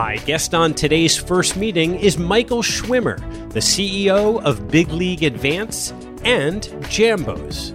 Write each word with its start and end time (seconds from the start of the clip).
My 0.00 0.16
guest 0.16 0.54
on 0.54 0.72
today's 0.72 1.14
first 1.14 1.58
meeting 1.58 1.96
is 1.96 2.16
Michael 2.16 2.62
Schwimmer, 2.62 3.18
the 3.52 3.60
CEO 3.60 4.42
of 4.42 4.70
Big 4.70 4.88
League 4.88 5.22
Advance 5.22 5.90
and 6.24 6.62
Jambos. 6.88 7.74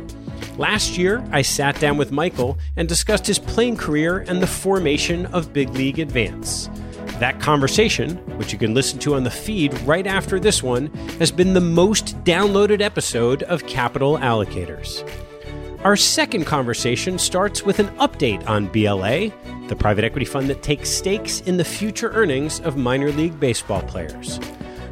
Last 0.58 0.98
year, 0.98 1.24
I 1.32 1.44
sat 1.44 1.80
down 1.80 1.98
with 1.98 2.12
Michael 2.12 2.58
and 2.78 2.90
discussed 2.90 3.28
his 3.28 3.38
playing 3.38 3.78
career 3.78 4.26
and 4.28 4.42
the 4.42 4.48
formation 4.48 5.28
of 5.28 5.54
Big 5.54 5.70
League 5.76 6.00
Advance. 6.00 6.68
That 7.20 7.40
conversation, 7.40 8.18
which 8.40 8.52
you 8.52 8.58
can 8.58 8.74
listen 8.74 8.98
to 9.02 9.14
on 9.14 9.24
the 9.24 9.30
feed 9.30 9.80
right 9.82 10.08
after 10.08 10.40
this 10.40 10.64
one, 10.64 10.88
has 11.20 11.32
been 11.32 11.54
the 11.54 11.62
most 11.62 12.18
downloaded 12.24 12.82
episode 12.82 13.44
of 13.44 13.68
Capital 13.68 14.18
Allocators. 14.18 15.08
Our 15.84 15.96
second 15.96 16.46
conversation 16.46 17.20
starts 17.20 17.62
with 17.62 17.78
an 17.78 17.90
update 17.98 18.50
on 18.50 18.66
BLA, 18.70 19.30
the 19.68 19.76
private 19.76 20.04
equity 20.04 20.26
fund 20.26 20.50
that 20.50 20.62
takes 20.62 20.90
stakes 20.90 21.42
in 21.42 21.58
the 21.58 21.66
future 21.66 22.12
earnings 22.12 22.60
of 22.62 22.78
minor 22.78 23.12
league 23.12 23.40
baseball 23.40 23.82
players. 23.84 24.40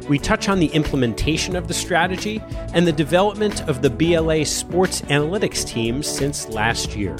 We 0.08 0.18
touch 0.18 0.48
on 0.48 0.58
the 0.58 0.66
implementation 0.66 1.56
of 1.56 1.66
the 1.66 1.74
strategy 1.74 2.42
and 2.74 2.86
the 2.86 2.92
development 2.92 3.66
of 3.68 3.80
the 3.80 3.90
BLA 3.90 4.44
sports 4.44 5.00
analytics 5.02 5.66
team 5.66 6.02
since 6.02 6.48
last 6.48 6.94
year. 6.94 7.16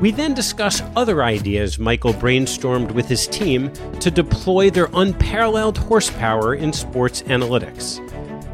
We 0.00 0.10
then 0.10 0.34
discuss 0.34 0.82
other 0.96 1.22
ideas 1.22 1.78
Michael 1.78 2.12
brainstormed 2.12 2.92
with 2.92 3.06
his 3.06 3.28
team 3.28 3.72
to 4.00 4.10
deploy 4.10 4.70
their 4.70 4.88
unparalleled 4.92 5.78
horsepower 5.78 6.54
in 6.54 6.72
sports 6.72 7.22
analytics. 7.22 8.00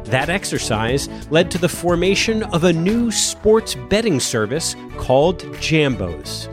That 0.05 0.29
exercise 0.29 1.09
led 1.31 1.49
to 1.51 1.57
the 1.57 1.69
formation 1.69 2.43
of 2.43 2.63
a 2.63 2.73
new 2.73 3.09
sports 3.09 3.75
betting 3.89 4.19
service 4.19 4.75
called 4.97 5.39
Jambos. 5.55 6.47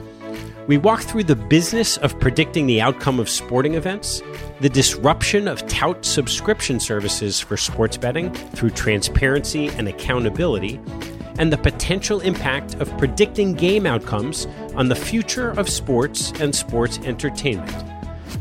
We 0.68 0.76
walk 0.76 1.00
through 1.00 1.24
the 1.24 1.34
business 1.34 1.96
of 1.96 2.20
predicting 2.20 2.66
the 2.66 2.82
outcome 2.82 3.18
of 3.18 3.30
sporting 3.30 3.74
events, 3.74 4.22
the 4.60 4.68
disruption 4.68 5.48
of 5.48 5.66
tout 5.66 6.04
subscription 6.04 6.78
services 6.78 7.40
for 7.40 7.56
sports 7.56 7.96
betting 7.96 8.34
through 8.34 8.68
transparency 8.70 9.68
and 9.68 9.88
accountability, 9.88 10.78
and 11.38 11.50
the 11.50 11.56
potential 11.56 12.20
impact 12.20 12.74
of 12.74 12.94
predicting 12.98 13.54
game 13.54 13.86
outcomes 13.86 14.46
on 14.74 14.90
the 14.90 14.94
future 14.94 15.52
of 15.52 15.70
sports 15.70 16.32
and 16.38 16.54
sports 16.54 16.98
entertainment. 16.98 17.72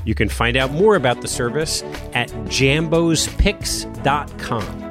You 0.04 0.14
can 0.14 0.28
find 0.28 0.58
out 0.58 0.72
more 0.72 0.98
about 0.98 1.22
the 1.22 1.30
service 1.30 1.82
at 2.14 2.28
jambospicks.com. 2.50 4.87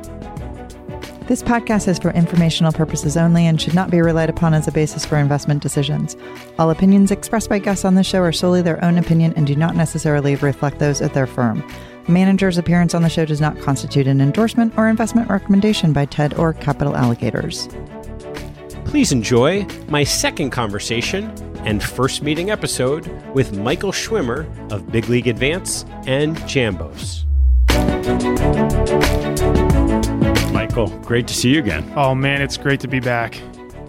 This 1.26 1.42
podcast 1.42 1.88
is 1.88 1.98
for 1.98 2.12
informational 2.12 2.70
purposes 2.70 3.16
only 3.16 3.48
and 3.48 3.60
should 3.60 3.74
not 3.74 3.90
be 3.90 4.00
relied 4.00 4.30
upon 4.30 4.54
as 4.54 4.68
a 4.68 4.72
basis 4.72 5.04
for 5.04 5.18
investment 5.18 5.60
decisions. 5.60 6.16
All 6.56 6.70
opinions 6.70 7.10
expressed 7.10 7.48
by 7.48 7.58
guests 7.58 7.84
on 7.84 7.96
the 7.96 8.04
show 8.04 8.20
are 8.20 8.30
solely 8.30 8.62
their 8.62 8.82
own 8.84 8.96
opinion 8.96 9.34
and 9.34 9.44
do 9.44 9.56
not 9.56 9.74
necessarily 9.74 10.36
reflect 10.36 10.78
those 10.78 11.00
of 11.00 11.12
their 11.14 11.26
firm. 11.26 11.68
Manager's 12.06 12.58
appearance 12.58 12.94
on 12.94 13.02
the 13.02 13.08
show 13.08 13.24
does 13.24 13.40
not 13.40 13.60
constitute 13.60 14.06
an 14.06 14.20
endorsement 14.20 14.78
or 14.78 14.88
investment 14.88 15.28
recommendation 15.28 15.92
by 15.92 16.04
TED 16.04 16.34
or 16.34 16.52
Capital 16.52 16.92
Allocators. 16.92 17.68
Please 18.84 19.10
enjoy 19.10 19.66
my 19.88 20.04
second 20.04 20.50
conversation 20.50 21.24
and 21.64 21.82
first 21.82 22.22
meeting 22.22 22.50
episode 22.50 23.08
with 23.34 23.58
Michael 23.58 23.90
Schwimmer 23.90 24.46
of 24.70 24.92
Big 24.92 25.08
League 25.08 25.26
Advance 25.26 25.84
and 26.06 26.36
Jambos. 26.42 27.24
Michael, 30.76 30.98
great 30.98 31.26
to 31.26 31.32
see 31.32 31.54
you 31.54 31.58
again. 31.58 31.90
Oh 31.96 32.14
man, 32.14 32.42
it's 32.42 32.58
great 32.58 32.80
to 32.80 32.86
be 32.86 33.00
back. 33.00 33.36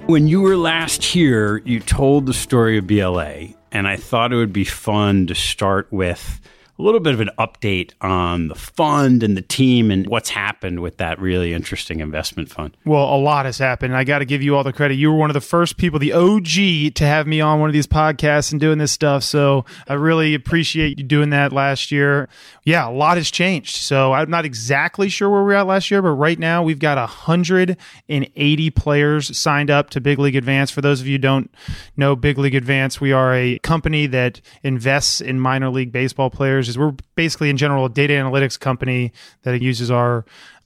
When 0.05 0.25
you 0.25 0.39
were 0.39 0.55
last 0.55 1.03
here, 1.03 1.57
you 1.65 1.81
told 1.81 2.25
the 2.25 2.33
story 2.33 2.77
of 2.77 2.87
BLA, 2.87 3.47
and 3.73 3.85
I 3.85 3.97
thought 3.97 4.31
it 4.31 4.37
would 4.37 4.53
be 4.53 4.63
fun 4.63 5.27
to 5.27 5.35
start 5.35 5.91
with 5.91 6.39
a 6.79 6.83
little 6.83 6.99
bit 6.99 7.13
of 7.13 7.21
an 7.21 7.31
update 7.39 7.93
on 8.01 8.49
the 8.49 8.55
fund 8.55 9.23
and 9.23 9.35
the 9.35 9.41
team 9.41 9.89
and 9.89 10.07
what's 10.07 10.29
happened 10.29 10.79
with 10.79 10.97
that 10.97 11.19
really 11.19 11.53
interesting 11.53 11.99
investment 11.99 12.49
fund. 12.49 12.77
Well, 12.85 13.03
a 13.03 13.17
lot 13.17 13.45
has 13.45 13.57
happened. 13.57 13.95
I 13.95 14.03
got 14.03 14.19
to 14.19 14.25
give 14.25 14.43
you 14.43 14.55
all 14.55 14.63
the 14.63 14.73
credit. 14.73 14.95
You 14.95 15.11
were 15.11 15.17
one 15.17 15.31
of 15.31 15.33
the 15.33 15.41
first 15.41 15.77
people, 15.77 15.97
the 15.97 16.13
OG, 16.13 16.93
to 16.95 17.05
have 17.05 17.25
me 17.25 17.41
on 17.41 17.59
one 17.59 17.69
of 17.69 17.73
these 17.73 17.87
podcasts 17.87 18.51
and 18.51 18.61
doing 18.61 18.77
this 18.77 18.91
stuff. 18.91 19.23
So 19.23 19.65
I 19.87 19.95
really 19.95 20.35
appreciate 20.35 20.99
you 20.99 21.03
doing 21.03 21.31
that 21.31 21.51
last 21.51 21.91
year. 21.91 22.29
Yeah, 22.63 22.87
a 22.87 22.91
lot 22.91 23.17
has 23.17 23.31
changed. 23.31 23.77
So 23.77 24.13
I'm 24.13 24.29
not 24.29 24.45
exactly 24.45 25.09
sure 25.09 25.29
where 25.29 25.43
we 25.43 25.53
are 25.55 25.57
at 25.57 25.67
last 25.67 25.89
year, 25.89 26.03
but 26.03 26.11
right 26.11 26.37
now 26.37 26.61
we've 26.61 26.79
got 26.79 26.97
180 26.97 28.69
players 28.71 29.37
signed 29.37 29.71
up 29.71 29.89
to 29.91 30.01
Big 30.01 30.19
League 30.19 30.35
Advance. 30.35 30.69
For 30.69 30.81
those 30.81 31.01
of 31.01 31.07
you 31.07 31.17
don't 31.17 31.49
know 31.95 32.15
Big 32.15 32.37
League 32.37 32.55
Advance, 32.55 33.01
we 33.01 33.11
are 33.11 33.33
a 33.33 33.57
company 33.59 34.05
that 34.07 34.41
invests 34.61 35.21
in 35.21 35.39
minor 35.39 35.69
league 35.69 35.91
baseball 35.91 36.29
players 36.29 36.66
we're 36.75 36.95
basically 37.13 37.51
in 37.51 37.57
general 37.57 37.85
a 37.85 37.89
data 37.89 38.13
analytics 38.13 38.59
company 38.59 39.11
that 39.43 39.61
uses 39.61 39.91
our 39.91 40.25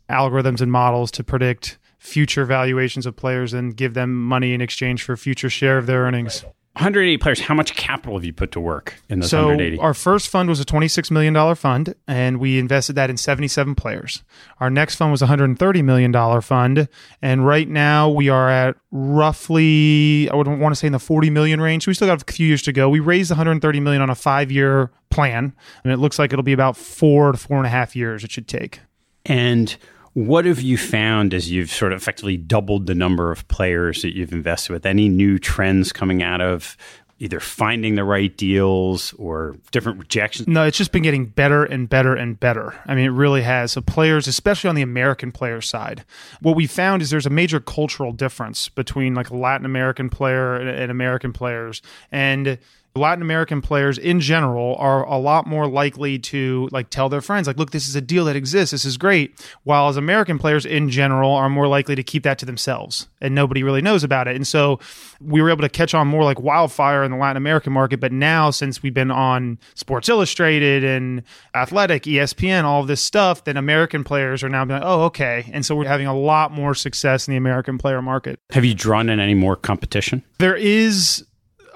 algorithms 0.09 0.61
and 0.61 0.71
models 0.71 1.11
to 1.11 1.23
predict 1.23 1.77
future 1.99 2.45
valuations 2.45 3.05
of 3.05 3.17
players 3.17 3.53
and 3.53 3.75
give 3.75 3.93
them 3.93 4.15
money 4.23 4.53
in 4.53 4.61
exchange 4.61 5.03
for 5.03 5.17
future 5.17 5.49
share 5.49 5.77
of 5.77 5.85
their 5.85 6.03
earnings. 6.03 6.45
180 6.73 7.17
players. 7.17 7.41
How 7.41 7.53
much 7.53 7.75
capital 7.75 8.15
have 8.15 8.23
you 8.23 8.31
put 8.31 8.53
to 8.53 8.59
work 8.61 8.95
in 9.09 9.19
those 9.19 9.29
so 9.29 9.47
180? 9.47 9.79
Our 9.79 9.93
first 9.93 10.29
fund 10.29 10.47
was 10.47 10.61
a 10.61 10.65
$26 10.65 11.11
million 11.11 11.55
fund, 11.55 11.95
and 12.07 12.39
we 12.39 12.59
invested 12.59 12.93
that 12.93 13.09
in 13.09 13.17
77 13.17 13.75
players. 13.75 14.23
Our 14.61 14.69
next 14.69 14.95
fund 14.95 15.11
was 15.11 15.21
a 15.21 15.27
$130 15.27 15.83
million 15.83 16.41
fund, 16.41 16.87
and 17.21 17.45
right 17.45 17.67
now 17.67 18.09
we 18.09 18.29
are 18.29 18.49
at 18.49 18.77
roughly, 18.89 20.29
I 20.31 20.35
would 20.35 20.47
want 20.47 20.73
to 20.73 20.79
say 20.79 20.87
in 20.87 20.93
the 20.93 20.99
40 20.99 21.29
million 21.29 21.59
range. 21.59 21.87
We 21.87 21.93
still 21.93 22.07
got 22.07 22.21
a 22.21 22.33
few 22.33 22.47
years 22.47 22.61
to 22.63 22.71
go. 22.71 22.87
We 22.87 23.01
raised 23.01 23.31
130 23.31 23.79
million 23.81 24.01
on 24.01 24.09
a 24.09 24.15
five 24.15 24.49
year 24.49 24.91
plan, 25.09 25.53
and 25.83 25.91
it 25.91 25.97
looks 25.97 26.17
like 26.17 26.31
it'll 26.31 26.41
be 26.41 26.53
about 26.53 26.77
four 26.77 27.33
to 27.33 27.37
four 27.37 27.57
and 27.57 27.65
a 27.65 27.69
half 27.69 27.97
years 27.97 28.23
it 28.23 28.31
should 28.31 28.47
take. 28.47 28.79
And 29.25 29.75
what 30.13 30.45
have 30.45 30.61
you 30.61 30.77
found 30.77 31.33
as 31.33 31.49
you've 31.49 31.71
sort 31.71 31.93
of 31.93 32.01
effectively 32.01 32.37
doubled 32.37 32.87
the 32.87 32.95
number 32.95 33.31
of 33.31 33.47
players 33.47 34.01
that 34.01 34.15
you've 34.15 34.33
invested 34.33 34.73
with? 34.73 34.85
Any 34.85 35.07
new 35.07 35.39
trends 35.39 35.91
coming 35.93 36.21
out 36.21 36.41
of 36.41 36.75
either 37.21 37.39
finding 37.39 37.93
the 37.93 38.03
right 38.03 38.35
deals 38.35 39.13
or 39.13 39.55
different 39.69 39.99
rejections? 39.99 40.47
No, 40.47 40.63
it's 40.63 40.77
just 40.77 40.91
been 40.91 41.03
getting 41.03 41.27
better 41.27 41.63
and 41.63 41.87
better 41.87 42.15
and 42.15 42.39
better. 42.39 42.73
I 42.87 42.95
mean, 42.95 43.05
it 43.05 43.09
really 43.09 43.43
has. 43.43 43.71
So, 43.71 43.81
players, 43.81 44.27
especially 44.27 44.69
on 44.69 44.75
the 44.75 44.81
American 44.81 45.31
player 45.31 45.61
side, 45.61 46.03
what 46.41 46.55
we 46.55 46.67
found 46.67 47.01
is 47.01 47.09
there's 47.11 47.27
a 47.27 47.31
major 47.31 47.59
cultural 47.59 48.11
difference 48.11 48.69
between 48.69 49.13
like 49.13 49.29
a 49.29 49.37
Latin 49.37 49.65
American 49.65 50.09
player 50.09 50.55
and 50.55 50.91
American 50.91 51.31
players. 51.31 51.81
And 52.11 52.57
Latin 52.95 53.21
American 53.21 53.61
players 53.61 53.97
in 53.97 54.19
general 54.19 54.75
are 54.75 55.05
a 55.05 55.17
lot 55.17 55.47
more 55.47 55.67
likely 55.67 56.19
to 56.19 56.67
like 56.71 56.89
tell 56.89 57.07
their 57.07 57.21
friends 57.21 57.47
like 57.47 57.57
look 57.57 57.71
this 57.71 57.87
is 57.87 57.95
a 57.95 58.01
deal 58.01 58.25
that 58.25 58.35
exists. 58.35 58.71
This 58.71 58.85
is 58.85 58.97
great. 58.97 59.39
While 59.63 59.87
as 59.89 59.97
American 59.97 60.37
players 60.37 60.65
in 60.65 60.89
general 60.89 61.31
are 61.31 61.49
more 61.49 61.67
likely 61.67 61.95
to 61.95 62.03
keep 62.03 62.23
that 62.23 62.37
to 62.39 62.45
themselves 62.45 63.07
and 63.21 63.33
nobody 63.33 63.63
really 63.63 63.81
knows 63.81 64.03
about 64.03 64.27
it. 64.27 64.35
And 64.35 64.45
so 64.45 64.79
we 65.21 65.41
were 65.41 65.49
able 65.49 65.61
to 65.61 65.69
catch 65.69 65.93
on 65.93 66.07
more 66.07 66.23
like 66.23 66.39
wildfire 66.41 67.03
in 67.03 67.11
the 67.11 67.17
Latin 67.17 67.37
American 67.37 67.71
market. 67.71 67.99
But 67.99 68.11
now 68.11 68.51
since 68.51 68.83
we've 68.83 68.93
been 68.93 69.11
on 69.11 69.57
Sports 69.73 70.09
Illustrated 70.09 70.83
and 70.83 71.23
Athletic 71.55 72.03
ESPN 72.03 72.63
all 72.63 72.81
of 72.81 72.87
this 72.87 73.01
stuff 73.01 73.45
then 73.45 73.55
American 73.55 74.03
players 74.03 74.43
are 74.43 74.49
now 74.49 74.65
being 74.65 74.79
like 74.79 74.87
oh 74.87 75.03
okay. 75.03 75.49
And 75.53 75.65
so 75.65 75.75
we're 75.75 75.85
having 75.85 76.07
a 76.07 76.17
lot 76.17 76.51
more 76.51 76.75
success 76.75 77.27
in 77.27 77.31
the 77.31 77.37
American 77.37 77.77
player 77.77 78.01
market. 78.01 78.39
Have 78.49 78.65
you 78.65 78.73
drawn 78.73 79.09
in 79.09 79.19
any 79.19 79.33
more 79.33 79.55
competition? 79.55 80.23
There 80.39 80.55
is 80.55 81.25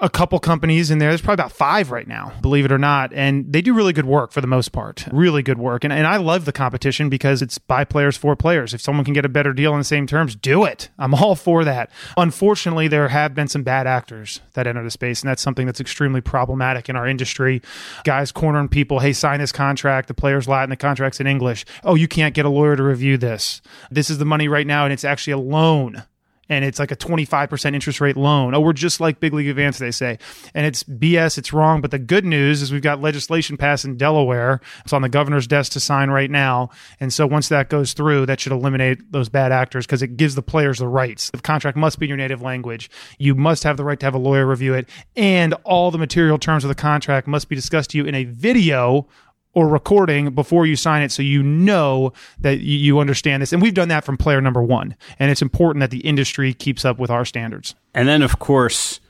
a 0.00 0.10
couple 0.10 0.38
companies 0.38 0.90
in 0.90 0.98
there. 0.98 1.10
There's 1.10 1.22
probably 1.22 1.42
about 1.42 1.52
five 1.52 1.90
right 1.90 2.06
now, 2.06 2.32
believe 2.42 2.64
it 2.64 2.72
or 2.72 2.78
not. 2.78 3.12
And 3.12 3.50
they 3.52 3.62
do 3.62 3.72
really 3.74 3.92
good 3.92 4.04
work 4.04 4.32
for 4.32 4.40
the 4.40 4.46
most 4.46 4.72
part. 4.72 5.06
Really 5.10 5.42
good 5.42 5.58
work. 5.58 5.84
And, 5.84 5.92
and 5.92 6.06
I 6.06 6.16
love 6.18 6.44
the 6.44 6.52
competition 6.52 7.08
because 7.08 7.42
it's 7.42 7.58
by 7.58 7.84
players 7.84 8.16
for 8.16 8.36
players. 8.36 8.74
If 8.74 8.80
someone 8.80 9.04
can 9.04 9.14
get 9.14 9.24
a 9.24 9.30
better 9.30 9.52
deal 9.52 9.72
on 9.72 9.78
the 9.78 9.84
same 9.84 10.06
terms, 10.06 10.36
do 10.36 10.64
it. 10.64 10.90
I'm 10.98 11.14
all 11.14 11.34
for 11.34 11.64
that. 11.64 11.90
Unfortunately, 12.16 12.88
there 12.88 13.08
have 13.08 13.34
been 13.34 13.48
some 13.48 13.62
bad 13.62 13.86
actors 13.86 14.40
that 14.52 14.66
enter 14.66 14.82
the 14.82 14.90
space. 14.90 15.22
And 15.22 15.30
that's 15.30 15.42
something 15.42 15.66
that's 15.66 15.80
extremely 15.80 16.20
problematic 16.20 16.88
in 16.88 16.96
our 16.96 17.06
industry. 17.06 17.62
Guys 18.04 18.32
cornering 18.32 18.68
people, 18.68 19.00
hey, 19.00 19.12
sign 19.12 19.40
this 19.40 19.52
contract. 19.52 20.08
The 20.08 20.14
player's 20.14 20.48
Latin, 20.48 20.70
the 20.70 20.76
contract's 20.76 21.20
in 21.20 21.26
English. 21.26 21.64
Oh, 21.84 21.94
you 21.94 22.08
can't 22.08 22.34
get 22.34 22.44
a 22.44 22.50
lawyer 22.50 22.76
to 22.76 22.82
review 22.82 23.16
this. 23.16 23.62
This 23.90 24.10
is 24.10 24.18
the 24.18 24.24
money 24.24 24.48
right 24.48 24.66
now, 24.66 24.84
and 24.84 24.92
it's 24.92 25.04
actually 25.04 25.32
a 25.32 25.38
loan 25.38 26.04
and 26.48 26.64
it's 26.64 26.78
like 26.78 26.90
a 26.90 26.96
25% 26.96 27.74
interest 27.74 28.00
rate 28.00 28.16
loan. 28.16 28.54
Oh, 28.54 28.60
we're 28.60 28.72
just 28.72 29.00
like 29.00 29.20
Big 29.20 29.32
League 29.32 29.48
Advance, 29.48 29.78
they 29.78 29.90
say. 29.90 30.18
And 30.54 30.66
it's 30.66 30.82
BS, 30.84 31.38
it's 31.38 31.52
wrong. 31.52 31.80
But 31.80 31.90
the 31.90 31.98
good 31.98 32.24
news 32.24 32.62
is 32.62 32.72
we've 32.72 32.82
got 32.82 33.00
legislation 33.00 33.56
passed 33.56 33.84
in 33.84 33.96
Delaware. 33.96 34.60
It's 34.84 34.92
on 34.92 35.02
the 35.02 35.08
governor's 35.08 35.46
desk 35.46 35.72
to 35.72 35.80
sign 35.80 36.10
right 36.10 36.30
now. 36.30 36.70
And 37.00 37.12
so 37.12 37.26
once 37.26 37.48
that 37.48 37.68
goes 37.68 37.92
through, 37.92 38.26
that 38.26 38.40
should 38.40 38.52
eliminate 38.52 39.12
those 39.12 39.28
bad 39.28 39.52
actors 39.52 39.86
because 39.86 40.02
it 40.02 40.16
gives 40.16 40.34
the 40.34 40.42
players 40.42 40.78
the 40.78 40.88
rights. 40.88 41.30
The 41.30 41.38
contract 41.38 41.76
must 41.76 41.98
be 41.98 42.06
in 42.06 42.08
your 42.08 42.16
native 42.18 42.42
language. 42.42 42.90
You 43.18 43.34
must 43.34 43.64
have 43.64 43.76
the 43.76 43.84
right 43.84 43.98
to 44.00 44.06
have 44.06 44.14
a 44.14 44.18
lawyer 44.18 44.46
review 44.46 44.74
it. 44.74 44.88
And 45.16 45.54
all 45.64 45.90
the 45.90 45.98
material 45.98 46.38
terms 46.38 46.64
of 46.64 46.68
the 46.68 46.74
contract 46.74 47.26
must 47.26 47.48
be 47.48 47.56
discussed 47.56 47.90
to 47.90 47.98
you 47.98 48.04
in 48.04 48.14
a 48.14 48.24
video 48.24 49.08
or 49.56 49.66
recording 49.66 50.30
before 50.34 50.66
you 50.66 50.76
sign 50.76 51.02
it 51.02 51.10
so 51.10 51.22
you 51.22 51.42
know 51.42 52.12
that 52.38 52.60
you 52.60 52.98
understand 52.98 53.40
this. 53.40 53.54
And 53.54 53.62
we've 53.62 53.72
done 53.72 53.88
that 53.88 54.04
from 54.04 54.18
player 54.18 54.42
number 54.42 54.62
one. 54.62 54.94
And 55.18 55.30
it's 55.30 55.40
important 55.40 55.80
that 55.80 55.90
the 55.90 56.00
industry 56.00 56.52
keeps 56.52 56.84
up 56.84 56.98
with 56.98 57.10
our 57.10 57.24
standards. 57.24 57.74
And 57.94 58.06
then, 58.06 58.20
of 58.20 58.38
course, 58.38 59.00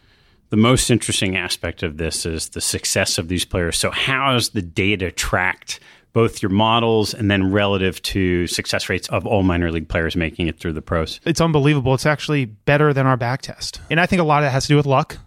the 0.50 0.56
most 0.56 0.88
interesting 0.88 1.36
aspect 1.36 1.82
of 1.82 1.96
this 1.96 2.24
is 2.24 2.50
the 2.50 2.60
success 2.60 3.18
of 3.18 3.26
these 3.26 3.44
players. 3.44 3.76
So, 3.76 3.90
how 3.90 4.36
is 4.36 4.50
the 4.50 4.62
data 4.62 5.10
tracked? 5.10 5.80
Both 6.12 6.40
your 6.40 6.50
models 6.50 7.12
and 7.12 7.30
then 7.30 7.52
relative 7.52 8.00
to 8.04 8.46
success 8.46 8.88
rates 8.88 9.06
of 9.08 9.26
all 9.26 9.42
minor 9.42 9.70
league 9.70 9.86
players 9.86 10.16
making 10.16 10.46
it 10.46 10.58
through 10.58 10.72
the 10.72 10.80
pros. 10.80 11.20
It's 11.26 11.42
unbelievable. 11.42 11.92
It's 11.92 12.06
actually 12.06 12.46
better 12.46 12.94
than 12.94 13.04
our 13.04 13.18
back 13.18 13.42
test. 13.42 13.82
And 13.90 14.00
I 14.00 14.06
think 14.06 14.20
a 14.20 14.24
lot 14.24 14.42
of 14.42 14.46
it 14.46 14.50
has 14.50 14.62
to 14.62 14.68
do 14.68 14.76
with 14.76 14.86
luck. 14.86 15.18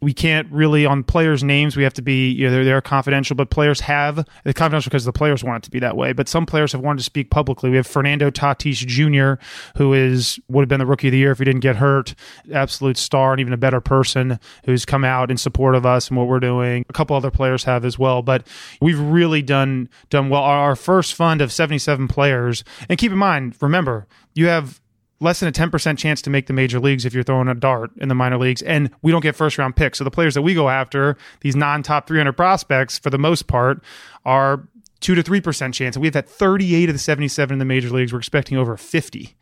We 0.00 0.12
can't 0.12 0.50
really 0.50 0.86
on 0.86 1.02
players' 1.04 1.42
names. 1.42 1.76
We 1.76 1.82
have 1.82 1.94
to 1.94 2.02
be 2.02 2.30
you 2.30 2.46
know 2.46 2.52
they're, 2.52 2.64
they're 2.64 2.80
confidential, 2.80 3.36
but 3.36 3.50
players 3.50 3.80
have 3.80 4.26
they're 4.44 4.52
confidential 4.52 4.90
because 4.90 5.04
the 5.04 5.12
players 5.12 5.44
want 5.44 5.64
it 5.64 5.66
to 5.66 5.70
be 5.70 5.78
that 5.80 5.96
way. 5.96 6.12
But 6.12 6.28
some 6.28 6.46
players 6.46 6.72
have 6.72 6.80
wanted 6.80 6.98
to 6.98 7.04
speak 7.04 7.30
publicly. 7.30 7.70
We 7.70 7.76
have 7.76 7.86
Fernando 7.86 8.30
Tatis 8.30 8.86
Jr., 8.86 9.42
who 9.76 9.92
is 9.92 10.38
would 10.48 10.62
have 10.62 10.68
been 10.68 10.80
the 10.80 10.86
rookie 10.86 11.08
of 11.08 11.12
the 11.12 11.18
year 11.18 11.32
if 11.32 11.38
he 11.38 11.44
didn't 11.44 11.60
get 11.60 11.76
hurt, 11.76 12.14
absolute 12.52 12.96
star 12.96 13.32
and 13.32 13.40
even 13.40 13.52
a 13.52 13.58
better 13.58 13.80
person 13.80 14.38
who's 14.64 14.84
come 14.84 15.04
out 15.04 15.30
in 15.30 15.36
support 15.36 15.74
of 15.74 15.86
us 15.86 16.08
and 16.08 16.16
what 16.16 16.26
we're 16.26 16.40
doing. 16.40 16.84
A 16.88 16.92
couple 16.92 17.16
other 17.16 17.30
players 17.30 17.64
have 17.64 17.84
as 17.84 17.98
well, 17.98 18.22
but 18.22 18.46
we've 18.80 19.00
really 19.00 19.42
done 19.42 19.88
done 20.10 20.28
well. 20.28 20.42
Our 20.42 20.76
first 20.76 21.14
fund 21.14 21.40
of 21.40 21.52
77 21.52 22.08
players, 22.08 22.64
and 22.88 22.98
keep 22.98 23.12
in 23.12 23.18
mind, 23.18 23.56
remember 23.60 24.06
you 24.34 24.46
have 24.46 24.80
less 25.20 25.40
than 25.40 25.48
a 25.48 25.52
10% 25.52 25.98
chance 25.98 26.22
to 26.22 26.30
make 26.30 26.46
the 26.46 26.52
major 26.52 26.80
leagues 26.80 27.04
if 27.04 27.14
you're 27.14 27.22
throwing 27.22 27.48
a 27.48 27.54
dart 27.54 27.90
in 27.98 28.08
the 28.08 28.14
minor 28.14 28.38
leagues. 28.38 28.62
And 28.62 28.90
we 29.02 29.12
don't 29.12 29.22
get 29.22 29.36
first 29.36 29.58
round 29.58 29.76
picks. 29.76 29.98
So 29.98 30.04
the 30.04 30.10
players 30.10 30.34
that 30.34 30.42
we 30.42 30.54
go 30.54 30.68
after, 30.68 31.16
these 31.40 31.56
non 31.56 31.82
top 31.82 32.06
300 32.06 32.32
prospects, 32.32 32.98
for 32.98 33.10
the 33.10 33.18
most 33.18 33.46
part, 33.46 33.82
are 34.24 34.68
two 35.00 35.14
to 35.14 35.22
3% 35.22 35.72
chance. 35.72 35.96
And 35.96 36.02
we've 36.02 36.14
had 36.14 36.28
38 36.28 36.88
of 36.88 36.94
the 36.94 36.98
77 36.98 37.54
in 37.54 37.58
the 37.58 37.64
major 37.64 37.90
leagues. 37.90 38.12
We're 38.12 38.18
expecting 38.18 38.56
over 38.58 38.76
50 38.76 39.36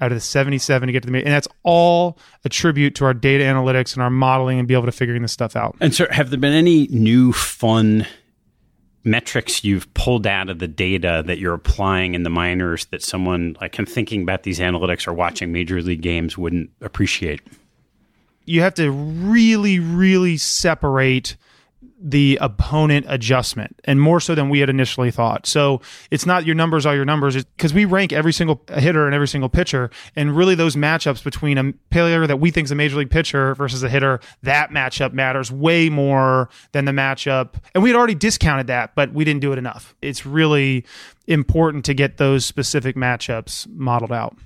out 0.00 0.12
of 0.12 0.16
the 0.16 0.20
77 0.20 0.86
to 0.86 0.92
get 0.92 1.02
to 1.02 1.06
the 1.06 1.12
major. 1.12 1.26
And 1.26 1.34
that's 1.34 1.48
all 1.64 2.18
a 2.44 2.48
tribute 2.48 2.94
to 2.96 3.04
our 3.04 3.14
data 3.14 3.44
analytics 3.44 3.94
and 3.94 4.02
our 4.02 4.10
modeling 4.10 4.58
and 4.58 4.68
be 4.68 4.74
able 4.74 4.86
to 4.86 4.92
figuring 4.92 5.22
this 5.22 5.32
stuff 5.32 5.56
out. 5.56 5.76
And 5.80 5.94
so 5.94 6.06
have 6.10 6.30
there 6.30 6.38
been 6.38 6.52
any 6.52 6.86
new 6.88 7.32
fun 7.32 8.06
metrics 9.08 9.64
you've 9.64 9.92
pulled 9.94 10.26
out 10.26 10.48
of 10.48 10.58
the 10.58 10.68
data 10.68 11.22
that 11.26 11.38
you're 11.38 11.54
applying 11.54 12.14
in 12.14 12.22
the 12.22 12.30
minors 12.30 12.86
that 12.86 13.02
someone 13.02 13.56
like 13.60 13.72
can 13.72 13.86
thinking 13.86 14.22
about 14.22 14.42
these 14.42 14.60
analytics 14.60 15.08
or 15.08 15.12
watching 15.12 15.52
major 15.52 15.82
league 15.82 16.02
games 16.02 16.38
wouldn't 16.38 16.70
appreciate? 16.80 17.40
You 18.44 18.62
have 18.62 18.74
to 18.74 18.90
really, 18.90 19.78
really 19.78 20.36
separate 20.36 21.36
the 22.00 22.38
opponent 22.40 23.06
adjustment 23.08 23.80
and 23.84 24.00
more 24.00 24.20
so 24.20 24.34
than 24.34 24.48
we 24.48 24.60
had 24.60 24.70
initially 24.70 25.10
thought. 25.10 25.46
So 25.46 25.80
it's 26.10 26.26
not 26.26 26.46
your 26.46 26.54
numbers 26.54 26.86
are 26.86 26.94
your 26.94 27.04
numbers 27.04 27.44
because 27.44 27.74
we 27.74 27.84
rank 27.84 28.12
every 28.12 28.32
single 28.32 28.62
hitter 28.74 29.06
and 29.06 29.14
every 29.14 29.26
single 29.26 29.48
pitcher. 29.48 29.90
And 30.14 30.36
really 30.36 30.54
those 30.54 30.76
matchups 30.76 31.24
between 31.24 31.58
a 31.58 31.72
player 31.90 32.26
that 32.26 32.38
we 32.38 32.50
think 32.50 32.66
is 32.66 32.70
a 32.70 32.76
major 32.76 32.96
league 32.96 33.10
pitcher 33.10 33.54
versus 33.56 33.82
a 33.82 33.88
hitter, 33.88 34.20
that 34.42 34.70
matchup 34.70 35.12
matters 35.12 35.50
way 35.50 35.88
more 35.88 36.48
than 36.72 36.84
the 36.84 36.92
matchup. 36.92 37.54
And 37.74 37.82
we 37.82 37.90
had 37.90 37.96
already 37.96 38.14
discounted 38.14 38.68
that, 38.68 38.94
but 38.94 39.12
we 39.12 39.24
didn't 39.24 39.40
do 39.40 39.52
it 39.52 39.58
enough. 39.58 39.96
It's 40.00 40.24
really 40.24 40.84
important 41.26 41.84
to 41.86 41.94
get 41.94 42.16
those 42.16 42.44
specific 42.44 42.94
matchups 42.96 43.66
modeled 43.68 44.12
out. 44.12 44.36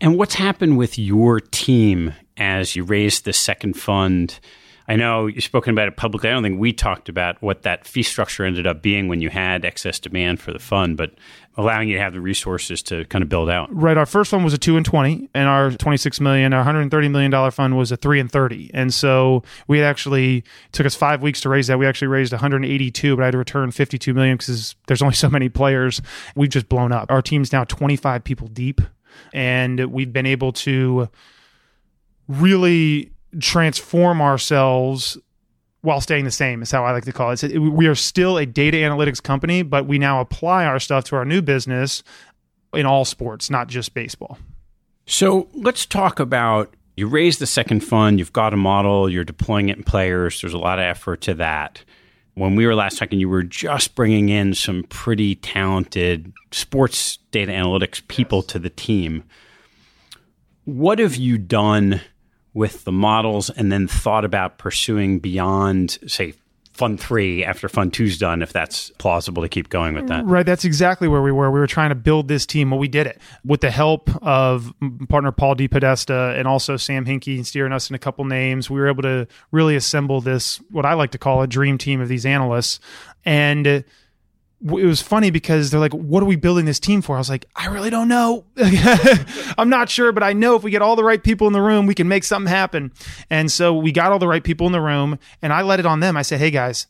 And 0.00 0.18
what's 0.18 0.34
happened 0.34 0.78
with 0.78 0.98
your 0.98 1.40
team 1.40 2.14
as 2.36 2.74
you 2.74 2.82
raised 2.82 3.24
the 3.24 3.32
second 3.32 3.74
fund? 3.74 4.40
I 4.86 4.96
know 4.96 5.26
you've 5.26 5.44
spoken 5.44 5.72
about 5.72 5.88
it 5.88 5.96
publicly. 5.96 6.28
I 6.28 6.32
don't 6.34 6.42
think 6.42 6.60
we 6.60 6.72
talked 6.72 7.08
about 7.08 7.40
what 7.40 7.62
that 7.62 7.86
fee 7.86 8.02
structure 8.02 8.44
ended 8.44 8.66
up 8.66 8.82
being 8.82 9.08
when 9.08 9.22
you 9.22 9.30
had 9.30 9.64
excess 9.64 9.98
demand 9.98 10.40
for 10.40 10.52
the 10.52 10.58
fund, 10.58 10.98
but 10.98 11.14
allowing 11.56 11.88
you 11.88 11.96
to 11.96 12.02
have 12.02 12.12
the 12.12 12.20
resources 12.20 12.82
to 12.82 13.06
kind 13.06 13.22
of 13.22 13.30
build 13.30 13.48
out. 13.48 13.74
Right. 13.74 13.96
Our 13.96 14.04
first 14.04 14.30
one 14.30 14.44
was 14.44 14.52
a 14.52 14.58
two 14.58 14.76
and 14.76 14.84
twenty, 14.84 15.30
and 15.32 15.48
our 15.48 15.70
twenty 15.70 15.96
six 15.96 16.20
million, 16.20 16.52
our 16.52 16.62
hundred 16.62 16.82
and 16.82 16.90
thirty 16.90 17.08
million 17.08 17.30
dollar 17.30 17.50
fund 17.50 17.78
was 17.78 17.92
a 17.92 17.96
three 17.96 18.20
and 18.20 18.30
thirty. 18.30 18.70
And 18.74 18.92
so 18.92 19.42
we 19.68 19.82
actually 19.82 20.44
took 20.72 20.84
us 20.84 20.94
five 20.94 21.22
weeks 21.22 21.40
to 21.42 21.48
raise 21.48 21.68
that. 21.68 21.78
We 21.78 21.86
actually 21.86 22.08
raised 22.08 22.32
one 22.32 22.40
hundred 22.40 22.56
and 22.56 22.66
eighty 22.66 22.90
two, 22.90 23.16
but 23.16 23.22
I 23.22 23.26
had 23.26 23.32
to 23.32 23.38
return 23.38 23.70
fifty 23.70 23.98
two 23.98 24.12
million 24.12 24.36
because 24.36 24.74
there's 24.86 25.00
only 25.00 25.14
so 25.14 25.30
many 25.30 25.48
players. 25.48 26.02
We've 26.36 26.50
just 26.50 26.68
blown 26.68 26.92
up. 26.92 27.10
Our 27.10 27.22
team's 27.22 27.52
now 27.52 27.64
twenty 27.64 27.96
five 27.96 28.22
people 28.22 28.48
deep, 28.48 28.82
and 29.32 29.80
we've 29.86 30.12
been 30.12 30.26
able 30.26 30.52
to 30.52 31.08
really 32.28 33.13
transform 33.40 34.20
ourselves 34.20 35.18
while 35.82 36.00
staying 36.00 36.24
the 36.24 36.30
same 36.30 36.62
is 36.62 36.70
how 36.70 36.84
I 36.84 36.92
like 36.92 37.04
to 37.04 37.12
call 37.12 37.30
it. 37.30 37.36
So 37.38 37.48
we 37.60 37.86
are 37.86 37.94
still 37.94 38.38
a 38.38 38.46
data 38.46 38.78
analytics 38.78 39.22
company, 39.22 39.62
but 39.62 39.86
we 39.86 39.98
now 39.98 40.20
apply 40.20 40.64
our 40.64 40.80
stuff 40.80 41.04
to 41.04 41.16
our 41.16 41.26
new 41.26 41.42
business 41.42 42.02
in 42.72 42.86
all 42.86 43.04
sports, 43.04 43.50
not 43.50 43.68
just 43.68 43.92
baseball. 43.92 44.38
So 45.06 45.48
let's 45.52 45.84
talk 45.84 46.18
about 46.18 46.74
you 46.96 47.06
raised 47.06 47.38
the 47.38 47.46
second 47.46 47.80
fund, 47.80 48.18
you've 48.18 48.32
got 48.32 48.54
a 48.54 48.56
model, 48.56 49.10
you're 49.10 49.24
deploying 49.24 49.68
it 49.68 49.76
in 49.76 49.84
players. 49.84 50.40
There's 50.40 50.54
a 50.54 50.58
lot 50.58 50.78
of 50.78 50.84
effort 50.84 51.20
to 51.22 51.34
that. 51.34 51.84
When 52.34 52.56
we 52.56 52.66
were 52.66 52.74
last 52.74 52.98
talking, 52.98 53.20
you 53.20 53.28
were 53.28 53.42
just 53.42 53.94
bringing 53.94 54.28
in 54.28 54.54
some 54.54 54.84
pretty 54.84 55.36
talented 55.36 56.32
sports 56.50 57.18
data 57.30 57.52
analytics 57.52 58.06
people 58.08 58.42
to 58.44 58.58
the 58.58 58.70
team. 58.70 59.24
What 60.64 60.98
have 60.98 61.16
you 61.16 61.36
done? 61.36 62.00
With 62.54 62.84
the 62.84 62.92
models 62.92 63.50
and 63.50 63.70
then 63.70 63.86
thought 63.86 64.24
about 64.24 64.56
pursuing 64.58 65.18
beyond, 65.18 65.98
say, 66.06 66.34
Fund 66.72 66.98
three 66.98 67.44
after 67.44 67.68
Fund 67.68 67.92
two's 67.92 68.18
done, 68.18 68.42
if 68.42 68.52
that's 68.52 68.90
plausible 68.98 69.42
to 69.42 69.48
keep 69.48 69.68
going 69.68 69.94
with 69.94 70.08
that. 70.08 70.24
Right. 70.26 70.44
That's 70.44 70.64
exactly 70.64 71.06
where 71.06 71.22
we 71.22 71.30
were. 71.30 71.48
We 71.52 71.60
were 71.60 71.68
trying 71.68 71.90
to 71.90 71.94
build 71.94 72.26
this 72.26 72.46
team. 72.46 72.72
Well, 72.72 72.80
we 72.80 72.88
did 72.88 73.06
it 73.06 73.20
with 73.44 73.60
the 73.60 73.70
help 73.70 74.10
of 74.24 74.72
partner 75.08 75.30
Paul 75.30 75.54
DePodesta 75.54 76.36
and 76.36 76.48
also 76.48 76.76
Sam 76.76 77.04
Hinkie 77.04 77.46
steering 77.46 77.72
us 77.72 77.90
in 77.90 77.94
a 77.94 77.98
couple 78.00 78.24
names. 78.24 78.68
We 78.68 78.80
were 78.80 78.88
able 78.88 79.02
to 79.04 79.28
really 79.52 79.76
assemble 79.76 80.20
this, 80.20 80.56
what 80.72 80.84
I 80.84 80.94
like 80.94 81.12
to 81.12 81.18
call 81.18 81.42
a 81.42 81.46
dream 81.46 81.78
team 81.78 82.00
of 82.00 82.08
these 82.08 82.26
analysts. 82.26 82.80
And 83.24 83.84
it 84.64 84.86
was 84.86 85.02
funny 85.02 85.30
because 85.30 85.70
they're 85.70 85.80
like, 85.80 85.92
"What 85.92 86.22
are 86.22 86.26
we 86.26 86.36
building 86.36 86.64
this 86.64 86.80
team 86.80 87.02
for?" 87.02 87.16
I 87.16 87.18
was 87.18 87.28
like, 87.28 87.44
"I 87.54 87.66
really 87.66 87.90
don't 87.90 88.08
know. 88.08 88.44
I'm 89.58 89.68
not 89.68 89.90
sure, 89.90 90.10
but 90.10 90.22
I 90.22 90.32
know 90.32 90.56
if 90.56 90.62
we 90.62 90.70
get 90.70 90.80
all 90.80 90.96
the 90.96 91.04
right 91.04 91.22
people 91.22 91.46
in 91.46 91.52
the 91.52 91.60
room, 91.60 91.86
we 91.86 91.94
can 91.94 92.08
make 92.08 92.24
something 92.24 92.50
happen." 92.50 92.92
And 93.28 93.52
so 93.52 93.74
we 93.74 93.92
got 93.92 94.10
all 94.10 94.18
the 94.18 94.28
right 94.28 94.42
people 94.42 94.66
in 94.66 94.72
the 94.72 94.80
room, 94.80 95.18
and 95.42 95.52
I 95.52 95.62
let 95.62 95.80
it 95.80 95.86
on 95.86 96.00
them. 96.00 96.16
I 96.16 96.22
said, 96.22 96.40
"Hey 96.40 96.50
guys, 96.50 96.86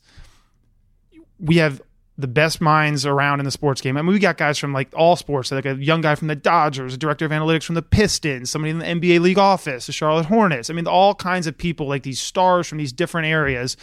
we 1.37 1.57
have 1.57 1.81
the 2.17 2.27
best 2.27 2.61
minds 2.61 3.05
around 3.05 3.39
in 3.39 3.45
the 3.45 3.51
sports 3.51 3.81
game. 3.81 3.97
I 3.97 4.01
mean, 4.01 4.13
we 4.13 4.19
got 4.19 4.37
guys 4.37 4.57
from 4.57 4.71
like 4.71 4.87
all 4.95 5.17
sports, 5.17 5.51
like 5.51 5.65
a 5.65 5.75
young 5.75 5.99
guy 5.99 6.15
from 6.15 6.29
the 6.29 6.35
Dodgers, 6.35 6.93
a 6.93 6.97
director 6.97 7.25
of 7.25 7.31
analytics 7.31 7.63
from 7.63 7.75
the 7.75 7.81
Pistons, 7.81 8.49
somebody 8.49 8.71
in 8.71 8.79
the 8.79 8.85
NBA 8.85 9.19
league 9.19 9.37
office, 9.37 9.87
the 9.87 9.91
Charlotte 9.91 10.27
Hornets. 10.27 10.69
I 10.69 10.73
mean, 10.73 10.87
all 10.87 11.13
kinds 11.13 11.45
of 11.45 11.57
people, 11.57 11.89
like 11.89 12.03
these 12.03 12.21
stars 12.21 12.67
from 12.67 12.77
these 12.77 12.93
different 12.93 13.27
areas." 13.27 13.75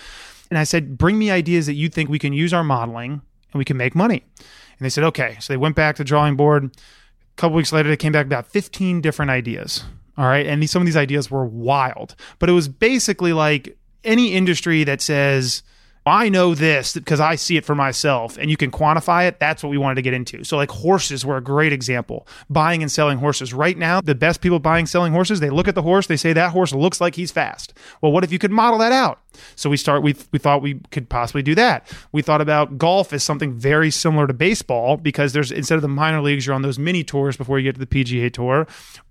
And 0.51 0.59
I 0.59 0.65
said, 0.65 0.97
"Bring 0.97 1.19
me 1.19 1.31
ideas 1.31 1.67
that 1.67 1.75
you 1.75 1.91
think 1.91 2.09
we 2.09 2.19
can 2.19 2.33
use 2.33 2.55
our 2.55 2.65
modeling." 2.65 3.21
And 3.53 3.59
we 3.59 3.65
can 3.65 3.77
make 3.77 3.95
money. 3.95 4.25
And 4.39 4.85
they 4.85 4.91
said, 4.91 5.05
okay. 5.05 5.37
So 5.41 5.53
they 5.53 5.57
went 5.57 5.77
back 5.77 5.97
to 5.97 6.05
drawing 6.05 6.37
board. 6.37 6.65
A 6.65 7.37
couple 7.37 7.57
weeks 7.57 7.73
later, 7.73 7.89
they 7.89 7.97
came 7.97 8.13
back 8.13 8.27
about 8.27 8.47
15 8.47 9.01
different 9.01 9.31
ideas. 9.31 9.85
All 10.19 10.27
right. 10.27 10.47
And 10.47 10.63
these, 10.63 10.71
some 10.71 10.83
of 10.83 10.87
these 10.87 10.97
ideas 10.97 11.31
were 11.31 11.47
wild, 11.47 12.15
but 12.39 12.49
it 12.49 12.53
was 12.53 12.69
basically 12.69 13.33
like 13.33 13.77
any 14.05 14.35
industry 14.35 14.85
that 14.85 15.01
says, 15.01 15.63
I 16.05 16.29
know 16.29 16.55
this 16.55 16.95
because 16.95 17.21
I 17.21 17.37
see 17.37 17.57
it 17.57 17.65
for 17.65 17.77
myself 17.77 18.37
and 18.37 18.51
you 18.51 18.57
can 18.57 18.73
quantify 18.73 19.29
it. 19.29 19.39
That's 19.39 19.63
what 19.63 19.71
we 19.71 19.79
wanted 19.79 19.97
to 19.97 20.03
get 20.03 20.15
into. 20.15 20.43
So, 20.43 20.57
like 20.57 20.71
horses 20.71 21.25
were 21.25 21.37
a 21.37 21.43
great 21.43 21.73
example. 21.73 22.27
Buying 22.51 22.83
and 22.83 22.91
selling 22.91 23.19
horses. 23.19 23.55
Right 23.55 23.79
now, 23.79 24.01
the 24.01 24.15
best 24.15 24.41
people 24.41 24.59
buying 24.59 24.87
selling 24.87 25.13
horses, 25.13 25.39
they 25.39 25.51
look 25.51 25.69
at 25.69 25.77
the 25.77 25.83
horse, 25.83 26.09
they 26.09 26.17
say 26.17 26.33
that 26.33 26.51
horse 26.51 26.73
looks 26.73 27.01
like 27.01 27.15
he's 27.15 27.31
fast. 27.31 27.73
Well, 28.01 28.11
what 28.11 28.25
if 28.25 28.33
you 28.33 28.39
could 28.39 28.51
model 28.51 28.79
that 28.81 28.93
out? 28.93 29.21
So 29.55 29.71
we 29.71 29.77
start 29.77 30.03
we 30.03 30.17
we 30.33 30.39
thought 30.39 30.61
we 30.61 30.81
could 30.91 31.09
possibly 31.09 31.43
do 31.43 31.55
that. 31.55 31.91
We 32.11 32.21
thought 32.21 32.41
about 32.41 32.79
golf 32.79 33.13
as 33.13 33.23
something 33.23 33.55
very 33.55 33.91
similar 33.91 34.27
to 34.27 34.35
baseball 34.35 34.97
because 34.97 35.33
there's 35.33 35.53
instead 35.53 35.77
of 35.77 35.83
the 35.83 35.89
minor 35.89 36.21
leagues, 36.21 36.47
you're 36.47 36.55
on 36.55 36.63
those 36.63 36.79
mini 36.79 37.05
tours 37.05 37.37
before 37.37 37.59
you 37.59 37.65
get 37.65 37.79
to 37.79 37.85
the 37.85 37.87
PGA 37.87 38.33
tour 38.33 38.67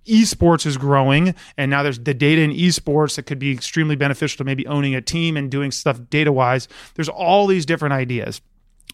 esports 0.06 0.66
is 0.66 0.76
growing 0.76 1.34
and 1.56 1.70
now 1.70 1.82
there's 1.82 2.00
the 2.00 2.14
data 2.14 2.42
in 2.42 2.50
esports 2.50 3.16
that 3.16 3.24
could 3.24 3.38
be 3.38 3.52
extremely 3.52 3.94
beneficial 3.94 4.38
to 4.38 4.44
maybe 4.44 4.66
owning 4.66 4.94
a 4.94 5.00
team 5.00 5.36
and 5.36 5.50
doing 5.50 5.70
stuff 5.70 6.00
data 6.10 6.32
wise 6.32 6.66
there's 6.94 7.08
all 7.08 7.46
these 7.46 7.66
different 7.66 7.92
ideas 7.92 8.40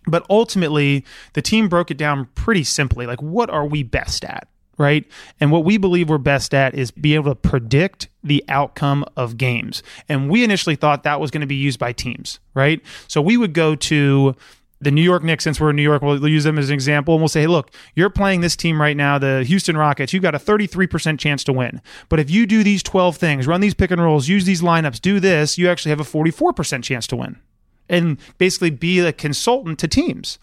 but 0.07 0.25
ultimately 0.31 1.05
the 1.35 1.43
team 1.43 1.69
broke 1.69 1.91
it 1.91 1.97
down 1.97 2.27
pretty 2.35 2.65
simply 2.65 3.07
like 3.07 3.21
what 3.21 3.51
are 3.51 3.67
we 3.67 3.83
best 3.83 4.25
at 4.25 4.49
right 4.79 5.07
and 5.41 5.51
what 5.51 5.65
we 5.65 5.77
believe 5.77 6.09
we're 6.09 6.19
best 6.19 6.55
at 6.55 6.75
is 6.75 6.91
be 6.91 7.15
able 7.15 7.31
to 7.31 7.35
predict 7.35 8.09
the 8.23 8.45
outcome 8.49 9.05
of 9.17 9.37
games 9.37 9.83
and 10.09 10.31
we 10.31 10.45
initially 10.45 10.77
thought 10.77 11.03
that 11.03 11.21
was 11.21 11.31
going 11.31 11.41
to 11.41 11.47
be 11.47 11.57
used 11.57 11.79
by 11.79 11.93
teams 11.93 12.39
right 12.55 12.81
so 13.07 13.21
we 13.21 13.37
would 13.37 13.53
go 13.53 13.75
to 13.75 14.35
the 14.81 14.91
New 14.91 15.03
York 15.03 15.25
Knicks, 15.25 15.45
since 15.45 15.61
we're 15.61 15.71
in 15.71 15.77
New 15.77 15.83
York, 15.83 16.03
we'll 16.03 16.29
use 16.29 16.45
them 16.45 16.59
as 16.59 16.69
an 16.69 16.75
example, 16.75 17.15
and 17.15 17.21
we'll 17.21 17.29
say, 17.29 17.43
hey, 17.43 17.47
look, 17.47 17.73
you're 17.95 18.11
playing 18.11 18.41
this 18.43 18.55
team 18.55 18.81
right 18.81 18.97
now, 18.97 19.19
the 19.19 19.43
Houston 19.45 19.77
Rockets. 19.77 20.13
You've 20.13 20.23
got 20.23 20.35
a 20.35 20.39
33% 20.39 21.19
chance 21.19 21.43
to 21.45 21.53
win. 21.53 21.81
But 22.09 22.21
if 22.21 22.31
you 22.31 22.47
do 22.47 22.63
these 22.63 22.83
12 22.83 23.17
things, 23.17 23.47
run 23.47 23.61
these 23.61 23.75
pick 23.75 23.91
and 23.91 24.01
rolls, 24.01 24.29
use 24.29 24.45
these 24.45 24.63
lineups, 24.63 25.01
do 25.01 25.19
this, 25.19 25.59
you 25.59 25.69
actually 25.69 25.91
have 25.91 26.01
a 26.01 26.05
44% 26.05 26.83
chance 26.85 27.07
to 27.09 27.17
win. 27.17 27.41
And 27.89 28.19
basically 28.39 28.71
be 28.71 29.01
a 29.01 29.13
consultant 29.13 29.79
to 29.81 29.89
teams 29.89 30.39